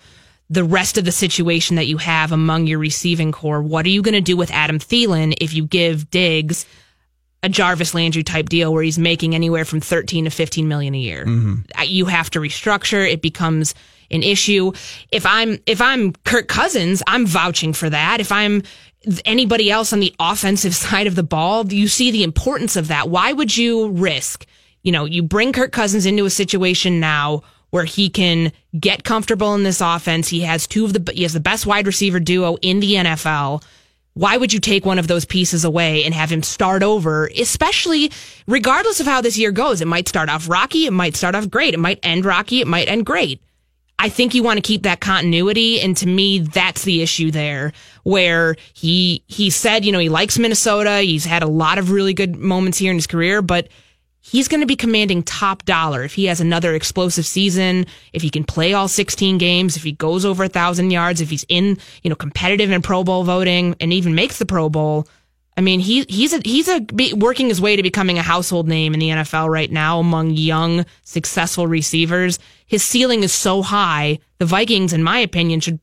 the 0.50 0.64
rest 0.64 0.98
of 0.98 1.04
the 1.04 1.12
situation 1.12 1.76
that 1.76 1.86
you 1.86 1.96
have 1.98 2.32
among 2.32 2.66
your 2.66 2.78
receiving 2.78 3.32
corps. 3.32 3.62
What 3.62 3.86
are 3.86 3.90
you 3.90 4.02
going 4.02 4.14
to 4.14 4.20
do 4.20 4.36
with 4.36 4.50
Adam 4.50 4.78
Thielen 4.78 5.34
if 5.40 5.54
you 5.54 5.66
give 5.66 6.10
Diggs 6.10 6.66
a 7.42 7.48
Jarvis 7.48 7.94
Landry 7.94 8.22
type 8.22 8.48
deal 8.48 8.72
where 8.72 8.82
he's 8.82 8.98
making 8.98 9.34
anywhere 9.34 9.64
from 9.64 9.80
13 9.80 10.24
to 10.24 10.30
15 10.30 10.68
million 10.68 10.94
a 10.94 10.98
year? 10.98 11.24
Uh, 11.78 11.82
You 11.82 12.04
have 12.06 12.30
to 12.30 12.38
restructure. 12.40 13.10
It 13.10 13.22
becomes 13.22 13.74
an 14.10 14.22
issue. 14.22 14.72
If 15.10 15.24
I'm 15.24 15.58
if 15.66 15.80
I'm 15.80 16.12
Kirk 16.24 16.48
Cousins, 16.48 17.02
I'm 17.06 17.26
vouching 17.26 17.72
for 17.72 17.88
that. 17.88 18.20
If 18.20 18.30
I'm 18.30 18.62
anybody 19.24 19.70
else 19.70 19.92
on 19.92 20.00
the 20.00 20.14
offensive 20.20 20.74
side 20.86 21.06
of 21.06 21.14
the 21.14 21.22
ball, 21.22 21.72
you 21.72 21.88
see 21.88 22.10
the 22.10 22.22
importance 22.22 22.76
of 22.76 22.88
that. 22.88 23.08
Why 23.08 23.32
would 23.32 23.56
you 23.56 23.88
risk? 23.88 24.46
You 24.82 24.92
know, 24.92 25.04
you 25.06 25.22
bring 25.22 25.52
Kirk 25.52 25.72
Cousins 25.72 26.04
into 26.06 26.26
a 26.26 26.30
situation 26.30 27.00
now 27.00 27.42
where 27.72 27.84
he 27.84 28.10
can 28.10 28.52
get 28.78 29.02
comfortable 29.02 29.54
in 29.54 29.62
this 29.62 29.80
offense. 29.80 30.28
He 30.28 30.40
has 30.40 30.66
two 30.66 30.84
of 30.84 30.92
the 30.92 31.12
he 31.12 31.22
has 31.22 31.32
the 31.32 31.40
best 31.40 31.66
wide 31.66 31.86
receiver 31.86 32.20
duo 32.20 32.56
in 32.60 32.80
the 32.80 32.94
NFL. 32.94 33.64
Why 34.12 34.36
would 34.36 34.52
you 34.52 34.60
take 34.60 34.84
one 34.84 34.98
of 34.98 35.08
those 35.08 35.24
pieces 35.24 35.64
away 35.64 36.04
and 36.04 36.12
have 36.12 36.30
him 36.30 36.42
start 36.42 36.82
over, 36.82 37.28
especially 37.28 38.12
regardless 38.46 39.00
of 39.00 39.06
how 39.06 39.22
this 39.22 39.38
year 39.38 39.52
goes? 39.52 39.80
It 39.80 39.88
might 39.88 40.06
start 40.06 40.28
off 40.28 40.50
rocky, 40.50 40.84
it 40.84 40.92
might 40.92 41.16
start 41.16 41.34
off 41.34 41.48
great, 41.48 41.72
it 41.72 41.80
might 41.80 41.98
end 42.02 42.26
rocky, 42.26 42.60
it 42.60 42.66
might 42.66 42.88
end 42.88 43.06
great. 43.06 43.40
I 43.98 44.10
think 44.10 44.34
you 44.34 44.42
want 44.42 44.58
to 44.58 44.62
keep 44.62 44.82
that 44.82 45.00
continuity. 45.00 45.80
And 45.80 45.96
to 45.96 46.06
me, 46.06 46.40
that's 46.40 46.82
the 46.82 47.00
issue 47.00 47.30
there 47.30 47.72
where 48.02 48.56
he, 48.74 49.22
he 49.28 49.48
said, 49.48 49.86
you 49.86 49.92
know, 49.92 49.98
he 49.98 50.10
likes 50.10 50.38
Minnesota. 50.38 50.98
He's 51.00 51.24
had 51.24 51.42
a 51.42 51.48
lot 51.48 51.78
of 51.78 51.90
really 51.90 52.12
good 52.12 52.36
moments 52.36 52.76
here 52.76 52.90
in 52.90 52.98
his 52.98 53.06
career, 53.06 53.40
but 53.40 53.68
he's 54.22 54.48
going 54.48 54.60
to 54.60 54.66
be 54.66 54.76
commanding 54.76 55.22
top 55.22 55.64
dollar 55.64 56.04
if 56.04 56.14
he 56.14 56.26
has 56.26 56.40
another 56.40 56.74
explosive 56.74 57.26
season, 57.26 57.86
if 58.12 58.22
he 58.22 58.30
can 58.30 58.44
play 58.44 58.72
all 58.72 58.88
16 58.88 59.36
games, 59.36 59.76
if 59.76 59.82
he 59.82 59.92
goes 59.92 60.24
over 60.24 60.44
a 60.44 60.48
thousand 60.48 60.90
yards, 60.90 61.20
if 61.20 61.28
he's 61.28 61.44
in, 61.48 61.76
you 62.02 62.08
know, 62.08 62.16
competitive 62.16 62.70
in 62.70 62.80
Pro 62.80 63.04
Bowl 63.04 63.24
voting 63.24 63.76
and 63.80 63.92
even 63.92 64.14
makes 64.14 64.38
the 64.38 64.46
Pro 64.46 64.70
Bowl. 64.70 65.06
I 65.54 65.60
mean, 65.60 65.80
he 65.80 66.04
he's 66.08 66.32
a 66.32 66.40
he's 66.44 66.68
a 66.68 66.86
working 67.14 67.48
his 67.48 67.60
way 67.60 67.76
to 67.76 67.82
becoming 67.82 68.16
a 68.16 68.22
household 68.22 68.68
name 68.68 68.94
in 68.94 69.00
the 69.00 69.10
NFL 69.10 69.50
right 69.50 69.70
now 69.70 69.98
among 69.98 70.30
young 70.30 70.86
successful 71.02 71.66
receivers. 71.66 72.38
His 72.66 72.82
ceiling 72.82 73.22
is 73.22 73.32
so 73.32 73.60
high. 73.60 74.18
The 74.38 74.46
Vikings, 74.46 74.94
in 74.94 75.02
my 75.02 75.18
opinion, 75.18 75.60
should 75.60 75.78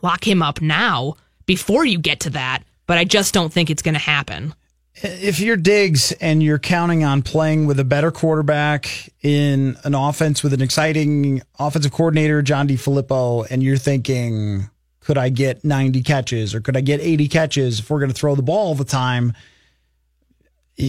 lock 0.00 0.24
him 0.24 0.42
up 0.42 0.60
now 0.60 1.16
before 1.44 1.84
you 1.84 1.98
get 1.98 2.20
to 2.20 2.30
that. 2.30 2.62
But 2.86 2.98
I 2.98 3.04
just 3.04 3.34
don't 3.34 3.52
think 3.52 3.68
it's 3.68 3.82
going 3.82 3.94
to 3.94 4.00
happen. 4.00 4.54
If 5.06 5.38
you're 5.38 5.58
Diggs 5.58 6.12
and 6.12 6.42
you're 6.42 6.58
counting 6.58 7.04
on 7.04 7.20
playing 7.20 7.66
with 7.66 7.78
a 7.78 7.84
better 7.84 8.10
quarterback 8.10 9.12
in 9.20 9.76
an 9.84 9.94
offense 9.94 10.42
with 10.42 10.54
an 10.54 10.62
exciting 10.62 11.42
offensive 11.58 11.92
coordinator, 11.92 12.40
John 12.40 12.66
DeFilippo, 12.66 13.46
and 13.50 13.62
you're 13.62 13.76
thinking, 13.76 14.70
could 15.00 15.18
I 15.18 15.28
get 15.28 15.62
90 15.62 16.02
catches 16.04 16.54
or 16.54 16.62
could 16.62 16.74
I 16.74 16.80
get 16.80 17.00
80 17.02 17.28
catches 17.28 17.80
if 17.80 17.90
we're 17.90 17.98
going 17.98 18.12
to 18.12 18.16
throw 18.16 18.34
the 18.34 18.42
ball 18.42 18.68
all 18.68 18.74
the 18.74 18.82
time? 18.82 19.34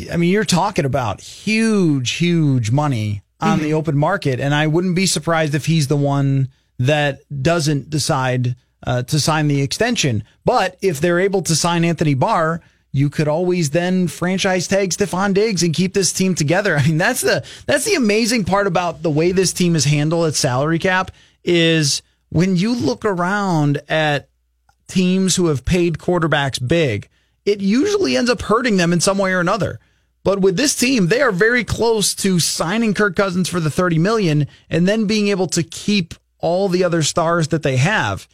I 0.10 0.16
mean, 0.16 0.32
you're 0.32 0.46
talking 0.46 0.86
about 0.86 1.20
huge, 1.20 2.12
huge 2.12 2.72
money 2.72 3.22
on 3.42 3.60
the 3.60 3.74
open 3.74 3.98
market. 3.98 4.40
And 4.40 4.56
I 4.56 4.68
wouldn't 4.68 4.96
be 4.96 5.08
surprised 5.08 5.54
if 5.56 5.66
he's 5.66 5.90
the 5.90 5.98
one 5.98 6.48
that 6.80 7.20
doesn't 7.42 7.90
decide 7.90 8.56
uh, 8.88 9.04
to 9.04 9.20
sign 9.20 9.50
the 9.50 9.62
extension. 9.62 10.24
But 10.46 10.78
if 10.82 11.02
they're 11.02 11.20
able 11.20 11.42
to 11.42 11.54
sign 11.54 11.84
Anthony 11.84 12.14
Barr, 12.14 12.62
you 12.96 13.10
could 13.10 13.28
always 13.28 13.72
then 13.72 14.08
franchise 14.08 14.68
tag 14.70 14.92
Stefon 14.92 15.34
Diggs 15.34 15.64
and 15.64 15.74
keep 15.74 15.94
this 15.94 16.14
team 16.14 16.34
together. 16.34 16.78
I 16.80 16.88
mean, 16.88 16.98
that's 16.98 17.20
the 17.20 17.46
that's 17.66 17.84
the 17.84 17.96
amazing 17.96 18.46
part 18.46 18.68
about 18.68 19.04
the 19.04 19.10
way 19.10 19.34
this 19.34 19.52
team 19.52 19.76
is 19.76 19.84
handled 19.84 20.28
at 20.28 20.36
salary 20.36 20.80
cap 20.80 21.12
is 21.44 22.02
when 22.30 22.56
you 22.56 22.74
look 22.74 23.04
around 23.04 23.82
at 23.90 24.30
teams 24.88 25.36
who 25.36 25.48
have 25.48 25.66
paid 25.66 25.98
quarterbacks 25.98 26.66
big, 26.66 27.10
it 27.46 27.60
usually 27.60 28.16
ends 28.16 28.30
up 28.30 28.42
hurting 28.42 28.78
them 28.78 28.94
in 28.94 29.02
some 29.02 29.18
way 29.18 29.34
or 29.34 29.42
another. 29.42 29.80
But 30.24 30.40
with 30.40 30.56
this 30.56 30.74
team, 30.74 31.08
they 31.08 31.22
are 31.22 31.34
very 31.34 31.66
close 31.66 32.16
to 32.16 32.40
signing 32.40 32.94
Kirk 32.94 33.18
Cousins 33.18 33.50
for 33.50 33.60
the 33.60 33.70
30 33.70 34.00
million 34.00 34.48
and 34.70 34.88
then 34.88 35.06
being 35.06 35.28
able 35.28 35.48
to 35.48 35.64
keep 35.64 36.14
all 36.40 36.70
the 36.70 36.86
other 36.86 37.04
stars 37.04 37.50
that 37.50 37.62
they 37.62 37.76
have. 37.76 38.26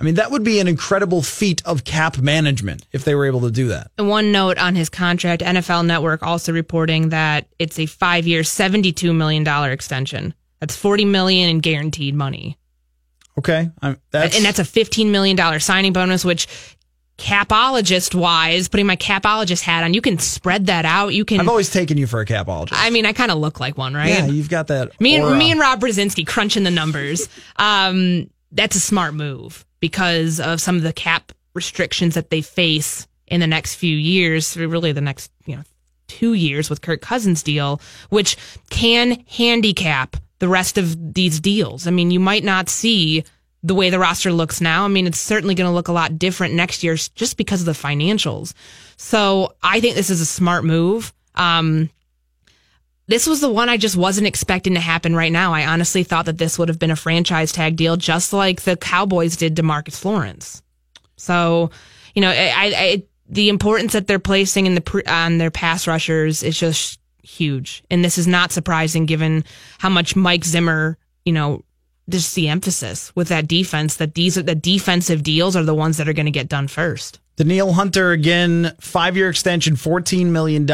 I 0.00 0.02
mean, 0.02 0.14
that 0.14 0.30
would 0.30 0.42
be 0.42 0.60
an 0.60 0.66
incredible 0.68 1.20
feat 1.22 1.62
of 1.66 1.84
cap 1.84 2.16
management 2.18 2.86
if 2.90 3.04
they 3.04 3.14
were 3.14 3.26
able 3.26 3.42
to 3.42 3.50
do 3.50 3.68
that. 3.68 3.90
And 3.98 4.08
one 4.08 4.32
note 4.32 4.56
on 4.58 4.74
his 4.74 4.88
contract, 4.88 5.42
NFL 5.42 5.84
Network 5.86 6.22
also 6.22 6.52
reporting 6.52 7.10
that 7.10 7.46
it's 7.58 7.78
a 7.78 7.84
five-year, 7.86 8.42
seventy-two 8.42 9.12
million 9.12 9.44
dollar 9.44 9.70
extension. 9.70 10.32
That's 10.60 10.74
40 10.76 11.04
million 11.06 11.48
in 11.48 11.58
guaranteed 11.60 12.14
money, 12.14 12.58
Okay. 13.38 13.70
I'm, 13.80 13.96
that's, 14.10 14.36
and 14.36 14.44
that's 14.44 14.58
a 14.58 14.64
fifteen 14.64 15.12
million 15.12 15.36
dollar 15.36 15.58
signing 15.60 15.92
bonus. 15.92 16.24
Which, 16.24 16.46
capologist 17.18 18.14
wise, 18.14 18.68
putting 18.68 18.86
my 18.86 18.96
capologist 18.96 19.62
hat 19.62 19.84
on, 19.84 19.94
you 19.94 20.00
can 20.00 20.18
spread 20.18 20.66
that 20.66 20.84
out. 20.84 21.08
You 21.14 21.24
can. 21.24 21.40
I've 21.40 21.48
always 21.48 21.70
taken 21.70 21.96
you 21.98 22.06
for 22.06 22.20
a 22.20 22.26
capologist. 22.26 22.70
I 22.72 22.90
mean, 22.90 23.06
I 23.06 23.12
kind 23.12 23.30
of 23.30 23.38
look 23.38 23.60
like 23.60 23.76
one, 23.78 23.94
right? 23.94 24.08
Yeah, 24.08 24.26
you've 24.26 24.48
got 24.48 24.68
that. 24.68 24.98
Me 25.00 25.14
and 25.14 25.24
aura. 25.24 25.36
me 25.36 25.50
and 25.50 25.60
Rob 25.60 25.80
Brzezinski 25.80 26.26
crunching 26.26 26.64
the 26.64 26.70
numbers. 26.70 27.28
Um, 27.56 28.30
that's 28.52 28.76
a 28.76 28.80
smart 28.80 29.14
move 29.14 29.64
because 29.80 30.40
of 30.40 30.60
some 30.60 30.76
of 30.76 30.82
the 30.82 30.92
cap 30.92 31.32
restrictions 31.54 32.14
that 32.14 32.30
they 32.30 32.42
face 32.42 33.06
in 33.26 33.40
the 33.40 33.46
next 33.46 33.74
few 33.76 33.96
years, 33.96 34.52
through 34.52 34.68
really 34.68 34.92
the 34.92 35.00
next 35.00 35.30
you 35.46 35.56
know 35.56 35.62
two 36.06 36.34
years 36.34 36.68
with 36.68 36.82
Kirk 36.82 37.00
Cousins 37.00 37.42
deal, 37.42 37.80
which 38.08 38.36
can 38.68 39.24
handicap 39.28 40.16
the 40.40 40.48
rest 40.48 40.78
of 40.78 41.14
these 41.14 41.38
deals. 41.38 41.86
I 41.86 41.90
mean, 41.90 42.10
you 42.10 42.18
might 42.20 42.44
not 42.44 42.68
see 42.68 43.24
the 43.62 43.74
way 43.74 43.90
the 43.90 43.98
roster 43.98 44.32
looks 44.32 44.60
now. 44.60 44.84
I 44.84 44.88
mean, 44.88 45.06
it's 45.06 45.20
certainly 45.20 45.54
going 45.54 45.68
to 45.68 45.74
look 45.74 45.88
a 45.88 45.92
lot 45.92 46.18
different 46.18 46.54
next 46.54 46.82
year 46.82 46.96
just 46.96 47.36
because 47.36 47.60
of 47.60 47.66
the 47.66 47.72
financials. 47.72 48.54
So 48.96 49.54
I 49.62 49.80
think 49.80 49.94
this 49.94 50.10
is 50.10 50.20
a 50.20 50.26
smart 50.26 50.64
move. 50.64 51.12
Um, 51.34 51.90
this 53.10 53.26
was 53.26 53.40
the 53.40 53.50
one 53.50 53.68
I 53.68 53.76
just 53.76 53.96
wasn't 53.96 54.28
expecting 54.28 54.74
to 54.74 54.80
happen 54.80 55.16
right 55.16 55.32
now. 55.32 55.52
I 55.52 55.66
honestly 55.66 56.04
thought 56.04 56.26
that 56.26 56.38
this 56.38 56.58
would 56.58 56.68
have 56.68 56.78
been 56.78 56.92
a 56.92 56.96
franchise 56.96 57.50
tag 57.50 57.74
deal, 57.74 57.96
just 57.96 58.32
like 58.32 58.62
the 58.62 58.76
Cowboys 58.76 59.36
did 59.36 59.56
to 59.56 59.62
DeMarcus 59.62 60.04
Lawrence. 60.04 60.62
So, 61.16 61.70
you 62.14 62.22
know, 62.22 62.30
I, 62.30 62.72
I 62.76 63.02
the 63.28 63.48
importance 63.48 63.94
that 63.94 64.06
they're 64.06 64.20
placing 64.20 64.66
in 64.66 64.76
the 64.76 65.02
on 65.08 65.38
their 65.38 65.50
pass 65.50 65.88
rushers 65.88 66.44
is 66.44 66.56
just 66.56 67.00
huge, 67.24 67.82
and 67.90 68.04
this 68.04 68.16
is 68.16 68.28
not 68.28 68.52
surprising 68.52 69.06
given 69.06 69.44
how 69.78 69.88
much 69.88 70.14
Mike 70.14 70.44
Zimmer, 70.44 70.96
you 71.24 71.32
know, 71.32 71.64
just 72.08 72.36
the 72.36 72.48
emphasis 72.48 73.14
with 73.16 73.28
that 73.28 73.48
defense 73.48 73.96
that 73.96 74.14
these 74.14 74.38
are 74.38 74.42
the 74.42 74.54
defensive 74.54 75.24
deals 75.24 75.56
are 75.56 75.64
the 75.64 75.74
ones 75.74 75.96
that 75.96 76.08
are 76.08 76.12
going 76.12 76.26
to 76.26 76.32
get 76.32 76.48
done 76.48 76.68
first. 76.68 77.18
Danielle 77.40 77.72
Hunter 77.72 78.10
again, 78.10 78.76
five 78.80 79.16
year 79.16 79.30
extension, 79.30 79.74
$14 79.74 80.26
million 80.26 80.66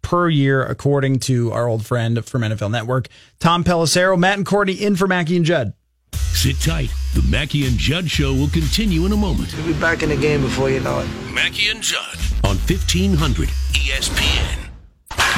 per 0.00 0.28
year, 0.30 0.64
according 0.64 1.18
to 1.18 1.52
our 1.52 1.68
old 1.68 1.84
friend 1.84 2.24
from 2.24 2.40
NFL 2.40 2.70
Network, 2.70 3.08
Tom 3.40 3.62
Pelissero, 3.62 4.18
Matt 4.18 4.38
and 4.38 4.46
Courtney 4.46 4.72
in 4.72 4.96
for 4.96 5.06
Mackey 5.06 5.36
and 5.36 5.44
Judd. 5.44 5.74
Sit 6.12 6.58
tight. 6.60 6.90
The 7.12 7.20
Mackey 7.28 7.66
and 7.66 7.76
Judd 7.76 8.10
show 8.10 8.32
will 8.32 8.48
continue 8.48 9.04
in 9.04 9.12
a 9.12 9.18
moment. 9.18 9.54
We'll 9.54 9.66
be 9.66 9.78
back 9.78 10.02
in 10.02 10.08
the 10.08 10.16
game 10.16 10.40
before 10.40 10.70
you 10.70 10.80
know 10.80 11.00
it. 11.00 11.08
Mackey 11.34 11.68
and 11.68 11.82
Judd 11.82 12.16
on 12.42 12.56
E 12.56 12.60
1500 12.60 13.48
ESPN. 13.74 14.67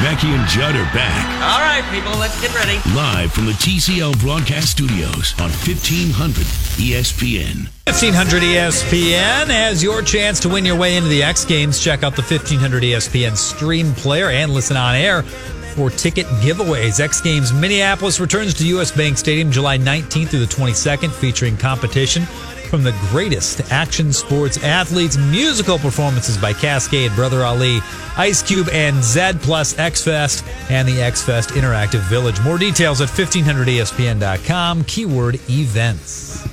Mackey 0.03 0.29
and 0.29 0.47
Judd 0.49 0.75
are 0.77 0.95
back 0.95 1.25
All 1.43 1.61
right, 1.61 1.85
people, 1.93 2.19
let's 2.19 2.41
get 2.41 2.55
ready. 2.55 2.79
live 2.95 3.33
from 3.33 3.47
the 3.47 3.53
TCL 3.53 4.19
broadcast 4.21 4.71
studios 4.71 5.35
on 5.41 5.51
E 5.51 5.57
1500 5.57 6.47
ESPN. 6.81 7.69
1500 7.87 8.43
ESPN 8.43 9.47
has 9.49 9.83
your 9.83 10.03
chance 10.03 10.41
to 10.41 10.49
win 10.49 10.65
your 10.65 10.77
way 10.77 10.97
into 10.97 11.09
the 11.09 11.23
X 11.23 11.45
Games. 11.45 11.79
Check 11.81 12.03
out 12.03 12.17
the 12.17 12.23
1500 12.23 12.83
ESPN 12.83 13.37
stream 13.37 13.93
player 13.93 14.31
and 14.31 14.53
listen 14.53 14.77
on 14.77 14.95
air 14.95 15.23
for 15.23 15.91
ticket 15.91 16.27
giveaways. 16.43 17.01
X 17.01 17.21
Games 17.21 17.53
Minneapolis 17.53 18.21
returns 18.21 18.55
to 18.55 18.67
US 18.79 18.91
Bank 18.91 19.19
Stadium 19.19 19.51
July 19.51 19.79
19th 19.79 20.29
through 20.29 20.41
the 20.41 20.47
22nd, 20.47 21.13
featuring 21.13 21.57
competition 21.57 22.25
from 22.71 22.85
the 22.85 22.93
greatest 23.11 23.61
action 23.73 24.13
sports 24.13 24.63
athletes, 24.63 25.19
musical 25.19 25.79
performances 25.79 26.39
by 26.39 26.53
Kaskade, 26.53 27.15
Brother 27.17 27.45
Ali, 27.45 27.81
Ice 28.17 28.43
Cube, 28.43 28.69
and 28.73 28.97
Zedd 28.99 29.43
Plus 29.43 29.77
X 29.79 30.05
Fest 30.05 30.45
and 30.71 30.89
the 30.89 31.03
X 31.03 31.23
Fest 31.23 31.51
Interactive 31.51 32.03
Village. 32.09 32.41
More 32.43 32.59
details 32.59 33.01
at 33.01 33.09
1500ESPN.com, 33.09 34.85
keyword 34.85 35.41
events. 35.51 36.49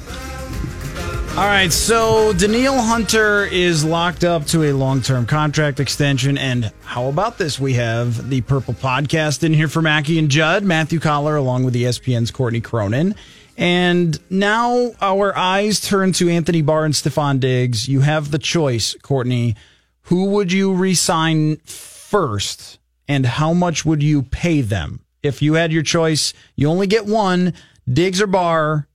All 1.38 1.46
right, 1.46 1.72
so 1.72 2.34
Danielle 2.34 2.82
Hunter 2.82 3.46
is 3.46 3.86
locked 3.86 4.24
up 4.24 4.48
to 4.48 4.64
a 4.64 4.74
long 4.74 5.02
term 5.02 5.28
contract 5.28 5.80
extension. 5.80 6.36
And 6.36 6.72
how 6.82 7.10
about 7.10 7.38
this? 7.38 7.60
We 7.60 7.74
have 7.74 8.32
the 8.32 8.42
Purple 8.42 8.74
Podcast 8.74 9.44
in 9.44 9.54
here 9.54 9.68
for 9.68 9.84
Mackey 9.84 10.18
and 10.18 10.30
Judd, 10.30 10.64
Matthew 10.64 11.00
Coller, 11.00 11.36
along 11.36 11.64
with 11.64 11.76
ESPN's 11.76 12.32
Courtney 12.32 12.60
Cronin. 12.60 13.14
And 13.58 14.20
now 14.30 14.92
our 15.02 15.36
eyes 15.36 15.82
turn 15.82 16.12
to 16.14 16.30
Anthony 16.30 16.62
Barr 16.62 16.86
and 16.86 16.94
Stefon 16.94 17.40
Diggs. 17.40 17.88
You 17.88 18.02
have 18.02 18.30
the 18.30 18.38
choice, 18.38 18.96
Courtney. 19.02 19.56
Who 20.04 20.26
would 20.26 20.52
you 20.52 20.74
resign 20.74 21.58
first, 21.58 22.80
and 23.08 23.26
how 23.26 23.54
much 23.54 23.84
would 23.84 24.04
you 24.04 24.22
pay 24.22 24.62
them? 24.62 25.02
If 25.24 25.42
you 25.42 25.56
had 25.56 25.74
your 25.74 25.84
choice, 25.84 26.34
you 26.56 26.70
only 26.70 26.88
get 26.88 27.08
one 27.08 27.54
Diggs 27.92 28.22
or 28.22 28.28
Barr. 28.28 28.88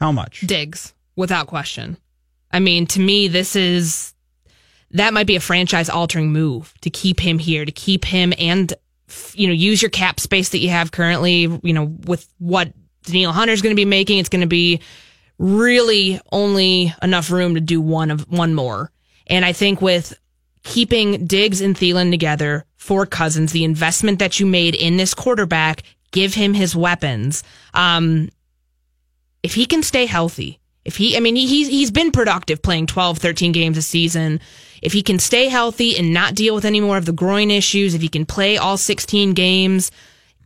How 0.00 0.12
much? 0.12 0.40
Diggs, 0.40 0.92
without 1.16 1.46
question. 1.46 1.96
I 2.50 2.58
mean, 2.58 2.86
to 2.88 3.00
me, 3.00 3.28
this 3.28 3.56
is 3.56 4.14
that 4.90 5.14
might 5.14 5.26
be 5.26 5.36
a 5.36 5.40
franchise 5.40 5.88
altering 5.88 6.32
move 6.32 6.74
to 6.80 6.90
keep 6.90 7.20
him 7.20 7.38
here, 7.38 7.64
to 7.64 7.72
keep 7.72 8.04
him 8.04 8.32
and 8.38 8.72
you 9.32 9.46
know 9.46 9.54
use 9.54 9.80
your 9.80 9.90
cap 9.90 10.20
space 10.20 10.50
that 10.50 10.58
you 10.58 10.70
have 10.70 10.90
currently. 10.90 11.42
You 11.62 11.72
know, 11.72 11.84
with 11.84 12.28
what 12.38 12.72
Danielle 13.12 13.32
Hunter's 13.32 13.62
going 13.62 13.74
to 13.74 13.80
be 13.80 13.84
making, 13.84 14.18
it's 14.18 14.28
going 14.28 14.42
to 14.42 14.46
be 14.46 14.80
really 15.38 16.20
only 16.32 16.92
enough 17.02 17.30
room 17.30 17.54
to 17.54 17.60
do 17.60 17.80
one 17.80 18.10
of 18.10 18.30
one 18.30 18.54
more. 18.54 18.90
And 19.26 19.44
I 19.44 19.52
think 19.52 19.80
with 19.80 20.18
keeping 20.64 21.26
Diggs 21.26 21.60
and 21.60 21.76
Thielen 21.76 22.10
together 22.10 22.64
for 22.76 23.06
Cousins, 23.06 23.52
the 23.52 23.64
investment 23.64 24.18
that 24.18 24.40
you 24.40 24.46
made 24.46 24.74
in 24.74 24.96
this 24.96 25.14
quarterback, 25.14 25.82
give 26.10 26.34
him 26.34 26.54
his 26.54 26.74
weapons. 26.74 27.42
Um, 27.74 28.30
if 29.42 29.54
he 29.54 29.66
can 29.66 29.82
stay 29.82 30.06
healthy, 30.06 30.58
if 30.84 30.96
he, 30.96 31.16
I 31.16 31.20
mean, 31.20 31.36
he, 31.36 31.46
he's, 31.46 31.68
he's 31.68 31.90
been 31.90 32.12
productive 32.12 32.62
playing 32.62 32.86
12, 32.86 33.18
13 33.18 33.52
games 33.52 33.76
a 33.76 33.82
season. 33.82 34.40
If 34.80 34.92
he 34.92 35.02
can 35.02 35.18
stay 35.18 35.48
healthy 35.48 35.96
and 35.96 36.14
not 36.14 36.34
deal 36.34 36.54
with 36.54 36.64
any 36.64 36.80
more 36.80 36.96
of 36.96 37.04
the 37.04 37.12
groin 37.12 37.50
issues, 37.50 37.94
if 37.94 38.00
he 38.00 38.08
can 38.08 38.24
play 38.24 38.56
all 38.56 38.76
16 38.76 39.34
games 39.34 39.90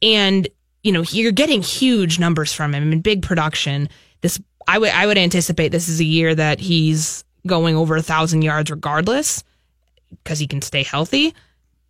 and, 0.02 0.48
you 0.82 0.92
know, 0.92 1.02
you're 1.02 1.32
getting 1.32 1.62
huge 1.62 2.18
numbers 2.18 2.52
from 2.52 2.74
him 2.74 2.92
and 2.92 3.02
big 3.02 3.22
production. 3.22 3.88
This, 4.20 4.40
I 4.66 4.78
would, 4.78 4.90
I 4.90 5.06
would 5.06 5.18
anticipate 5.18 5.68
this 5.68 5.88
is 5.88 6.00
a 6.00 6.04
year 6.04 6.34
that 6.34 6.60
he's 6.60 7.24
going 7.46 7.76
over 7.76 7.96
a 7.96 8.02
thousand 8.02 8.42
yards 8.42 8.70
regardless 8.70 9.42
because 10.22 10.38
he 10.38 10.46
can 10.46 10.62
stay 10.62 10.82
healthy. 10.82 11.34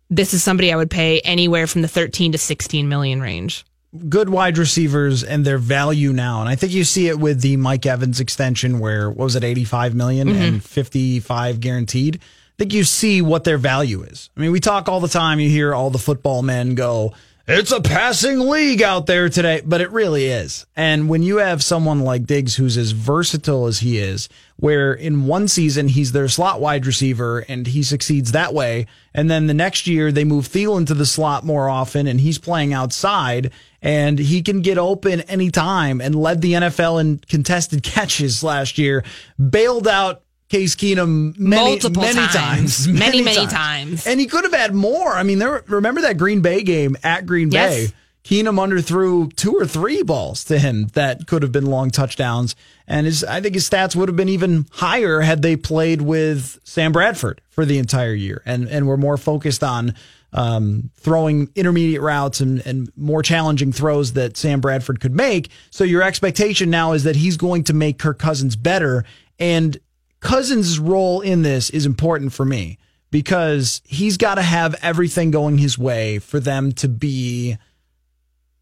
This 0.09 0.33
is 0.33 0.43
somebody 0.43 0.71
I 0.71 0.75
would 0.75 0.91
pay 0.91 1.19
anywhere 1.21 1.67
from 1.67 1.81
the 1.81 1.87
13 1.87 2.33
to 2.33 2.37
16 2.37 2.87
million 2.87 3.21
range 3.21 3.65
good 4.09 4.29
wide 4.29 4.57
receivers 4.57 5.23
and 5.23 5.45
their 5.45 5.57
value 5.57 6.11
now. 6.11 6.39
And 6.39 6.49
I 6.49 6.55
think 6.55 6.73
you 6.73 6.83
see 6.83 7.07
it 7.09 7.19
with 7.19 7.41
the 7.41 7.57
Mike 7.57 7.85
Evans 7.85 8.19
extension 8.19 8.79
where 8.79 9.09
what 9.09 9.25
was 9.25 9.35
it 9.35 9.43
85 9.43 9.93
million 9.93 10.27
Mm-hmm. 10.29 10.41
and 10.41 10.63
55 10.63 11.59
guaranteed. 11.59 12.15
I 12.15 12.19
think 12.57 12.73
you 12.73 12.83
see 12.83 13.21
what 13.21 13.43
their 13.43 13.57
value 13.57 14.03
is. 14.03 14.29
I 14.35 14.39
mean, 14.39 14.51
we 14.51 14.59
talk 14.59 14.87
all 14.89 14.99
the 14.99 15.07
time, 15.07 15.39
you 15.39 15.49
hear 15.49 15.73
all 15.73 15.89
the 15.89 15.99
football 15.99 16.41
men 16.41 16.75
go, 16.75 17.13
it's 17.45 17.73
a 17.73 17.81
passing 17.81 18.39
league 18.39 18.81
out 18.81 19.05
there 19.05 19.27
today, 19.27 19.61
but 19.65 19.81
it 19.81 19.91
really 19.91 20.27
is. 20.27 20.65
And 20.77 21.09
when 21.09 21.23
you 21.23 21.37
have 21.37 21.61
someone 21.61 21.99
like 21.99 22.25
Diggs 22.25 22.55
who's 22.55 22.77
as 22.77 22.91
versatile 22.91 23.65
as 23.67 23.79
he 23.79 23.97
is, 23.97 24.29
where 24.55 24.93
in 24.93 25.25
one 25.25 25.49
season 25.49 25.89
he's 25.89 26.13
their 26.13 26.29
slot 26.29 26.61
wide 26.61 26.85
receiver 26.85 27.39
and 27.39 27.67
he 27.67 27.83
succeeds 27.83 28.31
that 28.31 28.53
way, 28.53 28.87
and 29.13 29.29
then 29.29 29.47
the 29.47 29.53
next 29.53 29.87
year 29.87 30.09
they 30.09 30.23
move 30.23 30.47
Thielen 30.47 30.87
to 30.87 30.93
the 30.93 31.05
slot 31.05 31.43
more 31.43 31.67
often 31.67 32.07
and 32.07 32.21
he's 32.21 32.37
playing 32.37 32.73
outside 32.73 33.51
and 33.81 34.19
he 34.19 34.41
can 34.41 34.61
get 34.61 34.77
open 34.77 35.19
anytime 35.21 35.99
and 35.99 36.15
led 36.15 36.39
the 36.39 36.53
NFL 36.53 37.01
in 37.01 37.17
contested 37.17 37.83
catches 37.83 38.41
last 38.41 38.77
year, 38.77 39.03
bailed 39.49 39.87
out 39.87 40.23
Case 40.49 40.75
Keenum 40.75 41.37
many, 41.39 41.61
Multiple 41.61 42.01
many 42.03 42.15
times. 42.15 42.85
times. 42.85 42.87
Many, 42.87 43.21
many 43.21 43.47
times. 43.47 44.05
And 44.05 44.19
he 44.19 44.27
could 44.27 44.43
have 44.43 44.53
had 44.53 44.75
more. 44.75 45.13
I 45.13 45.23
mean, 45.23 45.39
there, 45.39 45.63
remember 45.67 46.01
that 46.01 46.17
Green 46.17 46.41
Bay 46.41 46.61
game 46.61 46.95
at 47.03 47.25
Green 47.25 47.49
Yes. 47.51 47.87
Bay? 47.87 47.93
Keenum 48.23 48.55
underthrew 48.57 49.35
two 49.35 49.53
or 49.53 49.65
three 49.67 50.01
balls 50.01 50.45
to 50.45 50.57
him 50.57 50.87
that 50.93 51.27
could 51.27 51.41
have 51.41 51.51
been 51.51 51.65
long 51.65 51.89
touchdowns. 51.91 52.55
And 52.87 53.05
his, 53.05 53.23
I 53.23 53.41
think 53.41 53.55
his 53.55 53.69
stats 53.69 53.95
would 53.97 54.07
have 54.07 54.15
been 54.15 54.29
even 54.29 54.65
higher 54.71 55.19
had 55.21 55.41
they 55.41 55.57
played 55.57 56.01
with 56.01 56.57
Sam 56.63 56.93
Bradford 56.93 57.41
for 57.49 57.65
the 57.65 57.77
entire 57.79 58.13
year 58.13 58.41
and, 58.45 58.69
and 58.69 58.87
were 58.87 58.95
more 58.95 59.17
focused 59.17 59.61
on 59.61 59.93
um, 60.31 60.89
throwing 60.95 61.49
intermediate 61.55 62.01
routes 62.01 62.39
and, 62.39 62.65
and 62.65 62.91
more 62.95 63.23
challenging 63.23 63.73
throws 63.73 64.13
that 64.13 64.37
Sam 64.37 64.61
Bradford 64.61 65.01
could 65.01 65.13
make. 65.13 65.49
So 65.69 65.83
your 65.83 66.01
expectation 66.01 66.69
now 66.69 66.93
is 66.93 67.03
that 67.03 67.17
he's 67.17 67.35
going 67.37 67.65
to 67.65 67.73
make 67.73 67.99
Kirk 67.99 68.19
Cousins 68.19 68.55
better. 68.55 69.03
And 69.37 69.77
Cousins' 70.23 70.79
role 70.79 71.19
in 71.19 71.41
this 71.41 71.69
is 71.69 71.85
important 71.85 72.31
for 72.31 72.45
me 72.45 72.77
because 73.11 73.81
he's 73.85 74.17
got 74.17 74.35
to 74.35 74.41
have 74.41 74.73
everything 74.81 75.31
going 75.31 75.57
his 75.57 75.77
way 75.77 76.17
for 76.17 76.39
them 76.39 76.71
to 76.71 76.87
be 76.87 77.57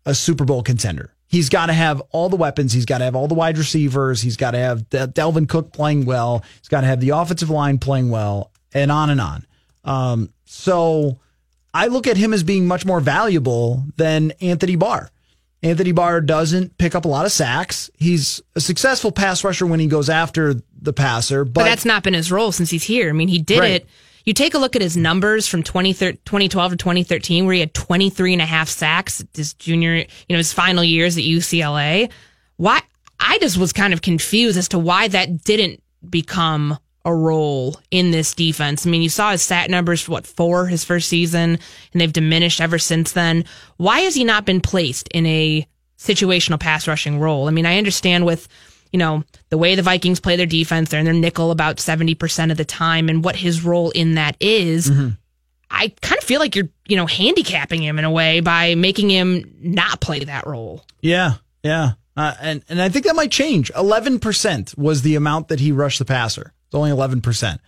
a 0.03 0.15
Super 0.15 0.43
Bowl 0.43 0.63
contender. 0.63 1.13
He's 1.27 1.49
got 1.49 1.67
to 1.67 1.73
have 1.73 2.01
all 2.09 2.29
the 2.29 2.35
weapons. 2.35 2.73
He's 2.73 2.85
got 2.85 2.97
to 2.97 3.05
have 3.05 3.15
all 3.15 3.27
the 3.27 3.35
wide 3.35 3.59
receivers. 3.59 4.21
He's 4.21 4.37
got 4.37 4.51
to 4.51 4.57
have 4.57 4.89
Dalvin 4.89 5.47
Cook 5.47 5.71
playing 5.71 6.05
well. 6.05 6.43
He's 6.59 6.67
got 6.67 6.81
to 6.81 6.87
have 6.87 6.99
the 6.99 7.11
offensive 7.11 7.51
line 7.51 7.77
playing 7.77 8.09
well, 8.09 8.51
and 8.73 8.91
on 8.91 9.11
and 9.11 9.21
on. 9.21 9.45
Um, 9.85 10.29
so 10.45 11.19
I 11.73 11.87
look 11.87 12.07
at 12.07 12.17
him 12.17 12.33
as 12.33 12.41
being 12.43 12.65
much 12.67 12.85
more 12.85 12.99
valuable 12.99 13.85
than 13.97 14.31
Anthony 14.41 14.75
Barr. 14.75 15.11
Anthony 15.63 15.91
Barr 15.91 16.21
doesn't 16.21 16.77
pick 16.77 16.95
up 16.95 17.05
a 17.05 17.07
lot 17.07 17.25
of 17.25 17.31
sacks. 17.31 17.91
He's 17.97 18.41
a 18.55 18.61
successful 18.61 19.11
pass 19.11 19.43
rusher 19.43 19.65
when 19.65 19.79
he 19.79 19.87
goes 19.87 20.09
after 20.09 20.55
the 20.81 20.93
passer, 20.93 21.45
but, 21.45 21.53
but 21.53 21.63
that's 21.65 21.85
not 21.85 22.03
been 22.03 22.15
his 22.15 22.31
role 22.31 22.51
since 22.51 22.69
he's 22.69 22.83
here. 22.83 23.09
I 23.09 23.13
mean, 23.13 23.27
he 23.27 23.39
did 23.39 23.59
right. 23.59 23.71
it 23.71 23.87
you 24.25 24.33
take 24.33 24.53
a 24.53 24.59
look 24.59 24.75
at 24.75 24.81
his 24.81 24.95
numbers 24.95 25.47
from 25.47 25.63
2012 25.63 26.71
to 26.71 26.77
2013, 26.77 27.45
where 27.45 27.53
he 27.53 27.59
had 27.59 27.73
23 27.73 28.33
and 28.33 28.41
a 28.41 28.45
half 28.45 28.69
sacks 28.69 29.23
his 29.33 29.53
junior, 29.53 29.95
you 29.95 30.05
know, 30.29 30.37
his 30.37 30.53
final 30.53 30.83
years 30.83 31.17
at 31.17 31.23
UCLA. 31.23 32.11
Why? 32.57 32.81
I 33.19 33.39
just 33.39 33.57
was 33.57 33.73
kind 33.73 33.93
of 33.93 34.01
confused 34.01 34.57
as 34.57 34.69
to 34.69 34.79
why 34.79 35.07
that 35.07 35.43
didn't 35.43 35.81
become 36.07 36.77
a 37.03 37.13
role 37.13 37.79
in 37.89 38.11
this 38.11 38.33
defense. 38.33 38.85
I 38.85 38.89
mean, 38.89 39.01
you 39.01 39.09
saw 39.09 39.31
his 39.31 39.41
stat 39.41 39.69
numbers 39.69 40.01
for 40.01 40.11
what 40.11 40.27
four 40.27 40.67
his 40.67 40.83
first 40.83 41.09
season, 41.09 41.59
and 41.93 42.01
they've 42.01 42.13
diminished 42.13 42.61
ever 42.61 42.77
since 42.77 43.13
then. 43.13 43.45
Why 43.77 44.01
has 44.01 44.15
he 44.15 44.23
not 44.23 44.45
been 44.45 44.61
placed 44.61 45.07
in 45.09 45.25
a 45.25 45.67
situational 45.97 46.59
pass 46.59 46.87
rushing 46.87 47.19
role? 47.19 47.47
I 47.47 47.51
mean, 47.51 47.65
I 47.65 47.77
understand 47.77 48.25
with 48.25 48.47
you 48.91 48.99
know, 48.99 49.23
the 49.49 49.57
way 49.57 49.75
the 49.75 49.81
Vikings 49.81 50.19
play 50.19 50.35
their 50.35 50.45
defense, 50.45 50.89
they're 50.89 50.99
in 50.99 51.05
their 51.05 51.13
nickel 51.13 51.51
about 51.51 51.77
70% 51.77 52.51
of 52.51 52.57
the 52.57 52.65
time 52.65 53.09
and 53.09 53.23
what 53.23 53.35
his 53.35 53.63
role 53.63 53.89
in 53.91 54.15
that 54.15 54.35
is, 54.39 54.89
mm-hmm. 54.89 55.09
I 55.69 55.93
kind 56.01 56.17
of 56.17 56.23
feel 56.25 56.39
like 56.39 56.55
you're, 56.55 56.67
you 56.87 56.97
know, 56.97 57.05
handicapping 57.05 57.81
him 57.81 57.97
in 57.97 58.05
a 58.05 58.11
way 58.11 58.41
by 58.41 58.75
making 58.75 59.09
him 59.09 59.55
not 59.61 60.01
play 60.01 60.19
that 60.25 60.45
role. 60.45 60.85
Yeah. 61.01 61.35
Yeah. 61.63 61.93
Uh, 62.17 62.33
and, 62.41 62.63
and 62.67 62.81
I 62.81 62.89
think 62.89 63.05
that 63.05 63.15
might 63.15 63.31
change. 63.31 63.71
11% 63.71 64.77
was 64.77 65.01
the 65.01 65.15
amount 65.15 65.47
that 65.47 65.61
he 65.61 65.71
rushed 65.71 65.99
the 65.99 66.05
passer. 66.05 66.53
It's 66.71 66.75
only 66.75 66.89
11%. 66.89 67.59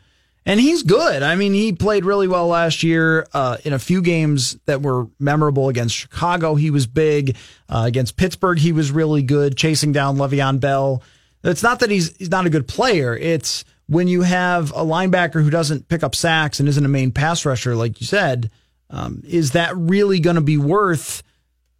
And 0.45 0.59
he's 0.61 0.81
good. 0.83 1.23
I 1.23 1.35
mean, 1.35 1.53
he 1.53 1.73
played 1.73 2.05
really 2.05 2.27
well 2.27 2.47
last 2.47 2.83
year 2.83 3.27
uh, 3.33 3.57
in 3.65 3.73
a 3.73 3.79
few 3.79 4.01
games 4.01 4.57
that 4.65 4.81
were 4.81 5.07
memorable 5.19 5.67
against 5.67 5.93
Chicago. 5.93 6.55
He 6.55 6.69
was 6.69 6.87
big. 6.87 7.35
Uh, 7.67 7.83
against 7.85 8.15
Pittsburgh, 8.15 8.57
he 8.57 8.71
was 8.71 8.91
really 8.91 9.23
good, 9.23 9.57
chasing 9.57 9.91
down 9.91 10.15
Le'Veon 10.15 10.61
Bell. 10.61 11.03
It's 11.43 11.63
not 11.63 11.79
that 11.79 11.89
he's 11.89 12.15
he's 12.15 12.29
not 12.29 12.45
a 12.45 12.49
good 12.49 12.65
player. 12.65 13.17
It's 13.17 13.65
when 13.87 14.07
you 14.07 14.21
have 14.21 14.71
a 14.71 14.85
linebacker 14.85 15.43
who 15.43 15.49
doesn't 15.49 15.89
pick 15.89 16.01
up 16.01 16.15
sacks 16.15 16.61
and 16.61 16.69
isn't 16.69 16.85
a 16.85 16.89
main 16.89 17.11
pass 17.11 17.45
rusher, 17.45 17.75
like 17.75 17.99
you 17.99 18.07
said, 18.07 18.49
um, 18.89 19.21
is 19.27 19.51
that 19.51 19.75
really 19.75 20.21
going 20.21 20.37
to 20.37 20.41
be 20.41 20.57
worth 20.57 21.23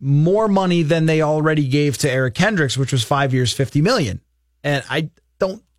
more 0.02 0.50
money 0.50 0.84
than 0.84 1.06
they 1.06 1.22
already 1.22 1.68
gave 1.70 1.98
to 2.00 2.12
Eric 2.12 2.36
Kendricks, 2.36 2.78
which 2.78 2.92
was 2.92 3.04
five 3.06 3.34
years, 3.34 3.54
fifty 3.54 3.82
million? 3.82 4.20
And 4.66 4.84
I 4.90 5.10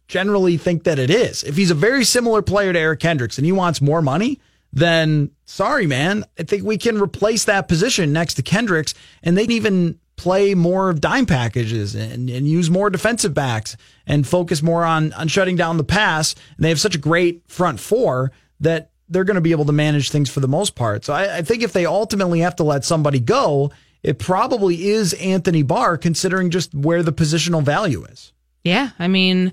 generally 0.08 0.56
think 0.56 0.84
that 0.84 0.98
it 0.98 1.10
is. 1.10 1.42
If 1.42 1.56
he's 1.56 1.70
a 1.70 1.74
very 1.74 2.04
similar 2.04 2.42
player 2.42 2.72
to 2.72 2.78
Eric 2.78 3.00
Kendricks 3.00 3.38
and 3.38 3.46
he 3.46 3.52
wants 3.52 3.80
more 3.80 4.02
money, 4.02 4.40
then 4.72 5.30
sorry, 5.44 5.86
man. 5.86 6.24
I 6.38 6.42
think 6.42 6.64
we 6.64 6.78
can 6.78 7.00
replace 7.00 7.44
that 7.44 7.68
position 7.68 8.12
next 8.12 8.34
to 8.34 8.42
Kendricks 8.42 8.94
and 9.22 9.36
they'd 9.36 9.50
even 9.50 9.98
play 10.16 10.54
more 10.54 10.92
dime 10.92 11.26
packages 11.26 11.94
and, 11.94 12.30
and 12.30 12.46
use 12.46 12.70
more 12.70 12.90
defensive 12.90 13.34
backs 13.34 13.76
and 14.06 14.26
focus 14.26 14.62
more 14.62 14.84
on, 14.84 15.12
on 15.14 15.28
shutting 15.28 15.56
down 15.56 15.76
the 15.76 15.84
pass. 15.84 16.34
And 16.56 16.64
they 16.64 16.68
have 16.68 16.80
such 16.80 16.94
a 16.94 16.98
great 16.98 17.42
front 17.48 17.80
four 17.80 18.32
that 18.60 18.90
they're 19.08 19.24
going 19.24 19.34
to 19.36 19.40
be 19.40 19.52
able 19.52 19.64
to 19.66 19.72
manage 19.72 20.10
things 20.10 20.30
for 20.30 20.40
the 20.40 20.48
most 20.48 20.74
part. 20.74 21.04
So 21.04 21.12
I, 21.12 21.38
I 21.38 21.42
think 21.42 21.62
if 21.62 21.72
they 21.72 21.86
ultimately 21.86 22.40
have 22.40 22.56
to 22.56 22.64
let 22.64 22.84
somebody 22.84 23.20
go, 23.20 23.72
it 24.02 24.18
probably 24.18 24.88
is 24.88 25.14
Anthony 25.14 25.62
Barr, 25.62 25.96
considering 25.96 26.50
just 26.50 26.74
where 26.74 27.02
the 27.02 27.12
positional 27.12 27.62
value 27.62 28.04
is. 28.04 28.32
Yeah. 28.62 28.90
I 28.98 29.08
mean, 29.08 29.52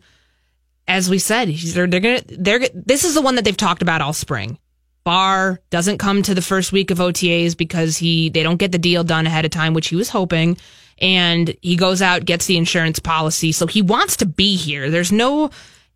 as 0.92 1.10
we 1.10 1.20
said, 1.20 1.48
they're, 1.48 1.88
they're 1.88 2.00
gonna 2.02 2.22
they're 2.28 2.60
this 2.74 3.06
is 3.06 3.14
the 3.14 3.22
one 3.22 3.36
that 3.36 3.46
they've 3.46 3.56
talked 3.56 3.82
about 3.82 4.02
all 4.02 4.14
spring. 4.14 4.60
Barr 5.06 5.62
doesn't 5.70 5.98
come 6.00 6.22
to 6.22 6.36
the 6.36 6.42
first 6.42 6.72
week 6.74 6.92
of 6.92 6.98
OTAs 6.98 7.56
because 7.56 7.98
he 7.98 8.30
they 8.30 8.44
don't 8.44 8.58
get 8.58 8.74
the 8.74 8.78
deal 8.78 9.04
done 9.04 9.26
ahead 9.26 9.46
of 9.46 9.52
time, 9.52 9.74
which 9.74 9.88
he 9.88 9.96
was 9.96 10.10
hoping, 10.10 10.58
and 11.00 11.56
he 11.62 11.78
goes 11.78 12.02
out 12.02 12.26
gets 12.26 12.46
the 12.46 12.58
insurance 12.58 13.00
policy, 13.00 13.54
so 13.54 13.68
he 13.68 13.82
wants 13.82 14.18
to 14.18 14.26
be 14.26 14.58
here. 14.58 14.89
There's 14.89 15.14
no 15.14 15.50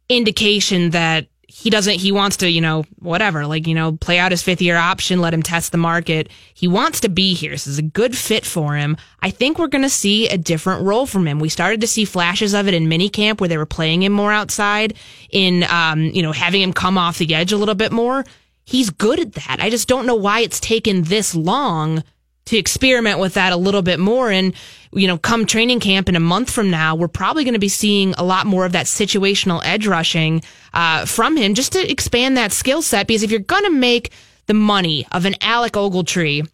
indication 0.07 0.91
that 0.91 1.27
he 1.47 1.69
doesn't 1.69 1.95
he 1.95 2.11
wants 2.11 2.37
to 2.37 2.49
you 2.49 2.61
know 2.61 2.83
whatever 2.99 3.45
like 3.45 3.67
you 3.67 3.75
know 3.75 3.93
play 3.97 4.17
out 4.17 4.31
his 4.31 4.41
fifth 4.41 4.61
year 4.61 4.77
option 4.77 5.19
let 5.19 5.33
him 5.33 5.43
test 5.43 5.71
the 5.71 5.77
market. 5.77 6.29
He 6.53 6.67
wants 6.67 6.99
to 7.01 7.09
be 7.09 7.33
here. 7.33 7.51
This 7.51 7.67
is 7.67 7.77
a 7.77 7.83
good 7.83 8.17
fit 8.17 8.45
for 8.45 8.75
him. 8.75 8.97
I 9.21 9.29
think 9.29 9.59
we're 9.59 9.67
going 9.67 9.83
to 9.83 9.89
see 9.89 10.27
a 10.27 10.37
different 10.37 10.85
role 10.85 11.05
from 11.05 11.27
him. 11.27 11.39
We 11.39 11.49
started 11.49 11.81
to 11.81 11.87
see 11.87 12.05
flashes 12.05 12.53
of 12.53 12.67
it 12.67 12.73
in 12.73 12.87
minicamp 12.87 13.39
where 13.39 13.47
they 13.47 13.57
were 13.57 13.65
playing 13.65 14.03
him 14.03 14.11
more 14.11 14.31
outside 14.31 14.95
in 15.29 15.63
um, 15.63 16.03
you 16.03 16.21
know 16.21 16.31
having 16.31 16.61
him 16.61 16.73
come 16.73 16.97
off 16.97 17.17
the 17.17 17.33
edge 17.33 17.51
a 17.51 17.57
little 17.57 17.75
bit 17.75 17.91
more. 17.91 18.25
He's 18.65 18.89
good 18.89 19.19
at 19.19 19.33
that. 19.33 19.57
I 19.59 19.69
just 19.69 19.87
don't 19.87 20.07
know 20.07 20.15
why 20.15 20.39
it's 20.39 20.59
taken 20.59 21.03
this 21.03 21.35
long 21.35 22.03
to 22.45 22.57
experiment 22.57 23.19
with 23.19 23.33
that 23.33 23.53
a 23.53 23.57
little 23.57 23.81
bit 23.81 23.99
more. 23.99 24.29
And, 24.29 24.53
you 24.91 25.07
know, 25.07 25.17
come 25.17 25.45
training 25.45 25.79
camp 25.79 26.07
in 26.07 26.15
a 26.15 26.19
month 26.19 26.51
from 26.51 26.69
now, 26.69 26.95
we're 26.95 27.07
probably 27.07 27.43
going 27.43 27.53
to 27.53 27.59
be 27.59 27.69
seeing 27.69 28.13
a 28.13 28.23
lot 28.23 28.45
more 28.45 28.65
of 28.65 28.73
that 28.73 28.85
situational 28.85 29.61
edge 29.65 29.87
rushing 29.87 30.43
uh, 30.73 31.05
from 31.05 31.37
him 31.37 31.55
just 31.55 31.73
to 31.73 31.91
expand 31.91 32.37
that 32.37 32.51
skill 32.51 32.81
set. 32.81 33.07
Because 33.07 33.23
if 33.23 33.31
you're 33.31 33.39
going 33.39 33.63
to 33.63 33.71
make 33.71 34.11
the 34.45 34.53
money 34.53 35.07
of 35.11 35.25
an 35.25 35.35
Alec 35.41 35.73
Ogletree 35.73 36.47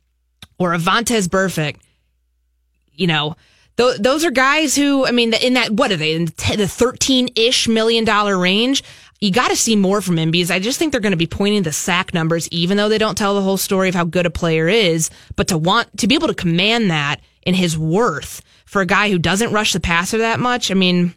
or 0.58 0.74
a 0.74 0.78
Burfict, 0.78 1.78
you 2.94 3.08
know, 3.08 3.36
th- 3.78 3.98
those 3.98 4.24
are 4.24 4.32
guys 4.32 4.76
who, 4.76 5.06
I 5.06 5.12
mean, 5.12 5.34
in 5.34 5.56
that, 5.56 5.72
what 5.72 5.92
are 5.92 5.98
they, 5.98 6.14
in 6.16 6.26
the 6.26 6.68
13 6.70 7.30
ish 7.36 7.68
million 7.68 8.06
dollar 8.06 8.38
range? 8.38 8.84
You 9.22 9.32
got 9.32 9.50
to 9.50 9.56
see 9.56 9.76
more 9.76 10.02
from 10.02 10.18
him 10.18 10.32
because 10.32 10.50
I 10.50 10.60
just 10.60 10.80
think 10.80 10.92
they're 10.92 11.00
going 11.00 11.12
to 11.12 11.18
be 11.18 11.28
pointing 11.28 11.62
the 11.62 11.72
sack 11.72 12.14
numbers, 12.14 12.50
even 12.50 12.76
though 12.76 12.90
they 12.90 12.98
don't 12.98 13.18
tell 13.18 13.36
the 13.36 13.42
whole 13.42 13.58
story 13.58 13.88
of 13.88 13.96
how 13.96 14.04
good 14.04 14.26
a 14.26 14.32
player 14.32 14.68
is. 14.68 15.12
But 15.36 15.50
to 15.50 15.60
want 15.60 15.96
to 16.00 16.08
be 16.08 16.16
able 16.16 16.28
to 16.28 16.34
command 16.34 16.90
that 16.90 17.22
in 17.44 17.54
his 17.54 17.78
worth 17.78 18.42
for 18.66 18.82
a 18.82 18.86
guy 18.86 19.12
who 19.12 19.20
doesn't 19.20 19.54
rush 19.54 19.74
the 19.74 19.80
passer 19.80 20.18
that 20.20 20.40
much, 20.40 20.72
I 20.72 20.74
mean, 20.74 21.14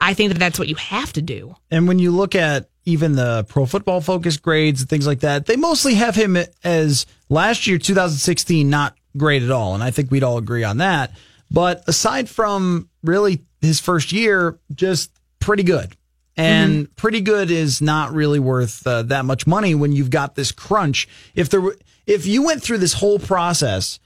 I 0.00 0.12
think 0.12 0.32
that 0.32 0.38
that's 0.38 0.58
what 0.58 0.68
you 0.68 0.74
have 0.76 1.14
to 1.14 1.22
do. 1.22 1.56
And 1.70 1.88
when 1.88 1.98
you 1.98 2.10
look 2.10 2.34
at 2.34 2.68
even 2.84 3.14
the 3.14 3.44
pro 3.48 3.64
football 3.64 4.02
focus 4.02 4.36
grades 4.36 4.82
and 4.82 4.90
things 4.90 5.06
like 5.06 5.20
that, 5.20 5.46
they 5.46 5.56
mostly 5.56 5.94
have 5.94 6.14
him 6.14 6.36
as 6.62 7.06
last 7.30 7.66
year, 7.66 7.78
2016, 7.78 8.68
not 8.68 8.96
great 9.16 9.42
at 9.42 9.50
all. 9.50 9.74
And 9.74 9.82
I 9.82 9.90
think 9.90 10.10
we'd 10.10 10.24
all 10.24 10.36
agree 10.36 10.64
on 10.64 10.78
that. 10.78 11.12
But 11.50 11.84
aside 11.86 12.28
from 12.28 12.90
really 13.02 13.40
his 13.62 13.80
first 13.80 14.12
year, 14.12 14.58
just 14.74 15.10
pretty 15.38 15.62
good. 15.62 15.96
And 16.36 16.84
mm-hmm. 16.84 16.92
pretty 16.94 17.20
good 17.20 17.50
is 17.50 17.82
not 17.82 18.12
really 18.12 18.38
worth 18.38 18.86
uh, 18.86 19.02
that 19.04 19.24
much 19.24 19.46
money 19.46 19.74
when 19.74 19.92
you've 19.92 20.10
got 20.10 20.36
this 20.36 20.52
crunch. 20.52 21.08
If 21.34 21.50
there, 21.50 21.60
if 22.06 22.26
you 22.26 22.42
went 22.42 22.62
through 22.62 22.78
this 22.78 22.94
whole 22.94 23.18
process, 23.18 23.98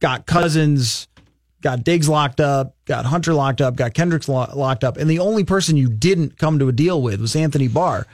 got 0.00 0.26
Cousins, 0.26 1.08
got 1.60 1.84
Diggs 1.84 2.08
locked 2.08 2.40
up, 2.40 2.74
got 2.84 3.04
Hunter 3.04 3.34
locked 3.34 3.60
up, 3.60 3.76
got 3.76 3.94
Kendricks 3.94 4.28
lo- 4.28 4.50
locked 4.54 4.84
up, 4.84 4.96
and 4.96 5.08
the 5.10 5.18
only 5.18 5.44
person 5.44 5.76
you 5.76 5.88
didn't 5.88 6.38
come 6.38 6.58
to 6.58 6.68
a 6.68 6.72
deal 6.72 7.00
with 7.02 7.20
was 7.20 7.36
Anthony 7.36 7.68
Barr. 7.68 8.06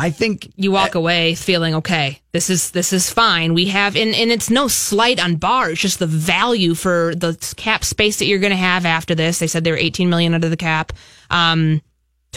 I 0.00 0.10
think 0.10 0.52
you 0.54 0.70
walk 0.70 0.94
away 0.94 1.34
feeling 1.34 1.74
okay. 1.74 2.20
This 2.30 2.50
is 2.50 2.70
this 2.70 2.92
is 2.92 3.10
fine. 3.10 3.52
We 3.52 3.66
have 3.66 3.96
and, 3.96 4.14
and 4.14 4.30
it's 4.30 4.48
no 4.48 4.68
slight 4.68 5.18
on 5.18 5.34
Barr. 5.36 5.70
It's 5.70 5.80
just 5.80 5.98
the 5.98 6.06
value 6.06 6.74
for 6.74 7.16
the 7.16 7.36
cap 7.56 7.84
space 7.84 8.20
that 8.20 8.26
you're 8.26 8.38
going 8.38 8.52
to 8.52 8.56
have 8.56 8.86
after 8.86 9.16
this. 9.16 9.40
They 9.40 9.48
said 9.48 9.64
they 9.64 9.72
were 9.72 9.76
18 9.76 10.08
million 10.08 10.34
under 10.34 10.48
the 10.48 10.56
cap. 10.56 10.92
Um, 11.30 11.82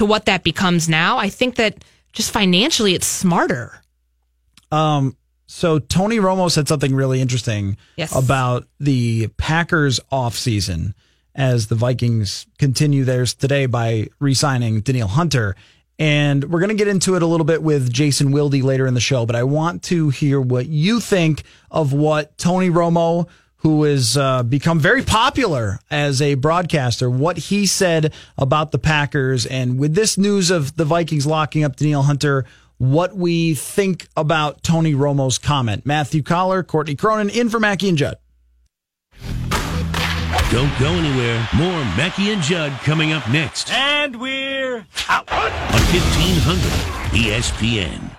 to 0.02 0.06
what 0.08 0.26
that 0.26 0.44
becomes 0.44 0.90
now, 0.90 1.20
I 1.20 1.30
think 1.30 1.58
that 1.58 1.86
just 2.12 2.32
financially 2.32 2.96
it's 2.96 3.06
smarter. 3.06 3.84
Um, 4.72 5.16
so 5.46 5.78
Tony 5.78 6.18
Romo 6.18 6.50
said 6.50 6.68
something 6.68 6.96
really 6.96 7.22
interesting 7.22 7.78
yes. 7.98 8.16
about 8.16 8.66
the 8.80 9.28
Packers 9.38 10.00
offseason 10.12 10.96
as 11.36 11.68
the 11.68 11.76
Vikings 11.76 12.48
continue 12.58 13.04
theirs 13.04 13.36
today 13.36 13.68
by 13.68 14.08
re-signing 14.20 14.82
Danielle 14.82 15.08
Hunter. 15.08 15.56
And 16.00 16.46
we're 16.46 16.62
going 16.62 16.70
to 16.70 16.76
get 16.76 16.88
into 16.88 17.16
it 17.16 17.22
a 17.22 17.28
little 17.28 17.46
bit 17.46 17.62
with 17.62 17.94
Jason 17.94 18.32
Wilde 18.32 18.56
later 18.56 18.88
in 18.88 18.96
the 18.96 19.00
show, 19.00 19.28
but 19.28 19.36
I 19.36 19.44
want 19.44 19.84
to 19.84 20.10
hear 20.10 20.42
what 20.42 20.66
you 20.66 21.00
think 21.00 21.44
of 21.70 21.94
what 21.94 22.40
Tony 22.40 22.72
Romo, 22.72 23.28
who 23.62 23.84
has 23.84 24.18
uh, 24.18 24.44
become 24.44 24.80
very 24.80 25.04
popular 25.04 25.80
as 25.90 26.22
a 26.22 26.34
broadcaster, 26.36 27.10
what 27.10 27.38
he 27.38 27.66
said 27.66 28.14
about 28.38 28.72
the 28.72 28.80
Packers. 28.80 29.46
And 29.46 29.78
with 29.80 29.94
this 29.94 30.18
news 30.18 30.50
of 30.50 30.76
the 30.78 30.86
Vikings 30.86 31.26
locking 31.28 31.64
up 31.64 31.76
Danielle 31.76 32.04
Hunter, 32.04 32.46
what 32.80 33.16
we 33.16 33.54
think 33.54 34.08
about 34.18 34.64
Tony 34.64 34.96
Romo's 34.96 35.38
comment. 35.38 35.86
Matthew 35.86 36.24
Coller, 36.24 36.64
Courtney 36.64 36.96
Cronin, 36.96 37.30
in 37.30 37.50
for 37.50 37.60
Mackey 37.60 37.90
and 37.90 37.98
Judd. 37.98 38.18
Don't 40.50 40.78
go 40.80 40.90
anywhere. 40.92 41.48
More 41.56 41.86
Mackey 41.96 42.32
and 42.32 42.42
Judd 42.42 42.72
coming 42.84 43.14
up 43.14 43.30
next 43.30 43.72
And 43.72 44.20
we're 44.20 44.86
out. 45.08 45.32
on 45.32 45.52
1500 45.94 46.62
ESPN. 47.14 48.11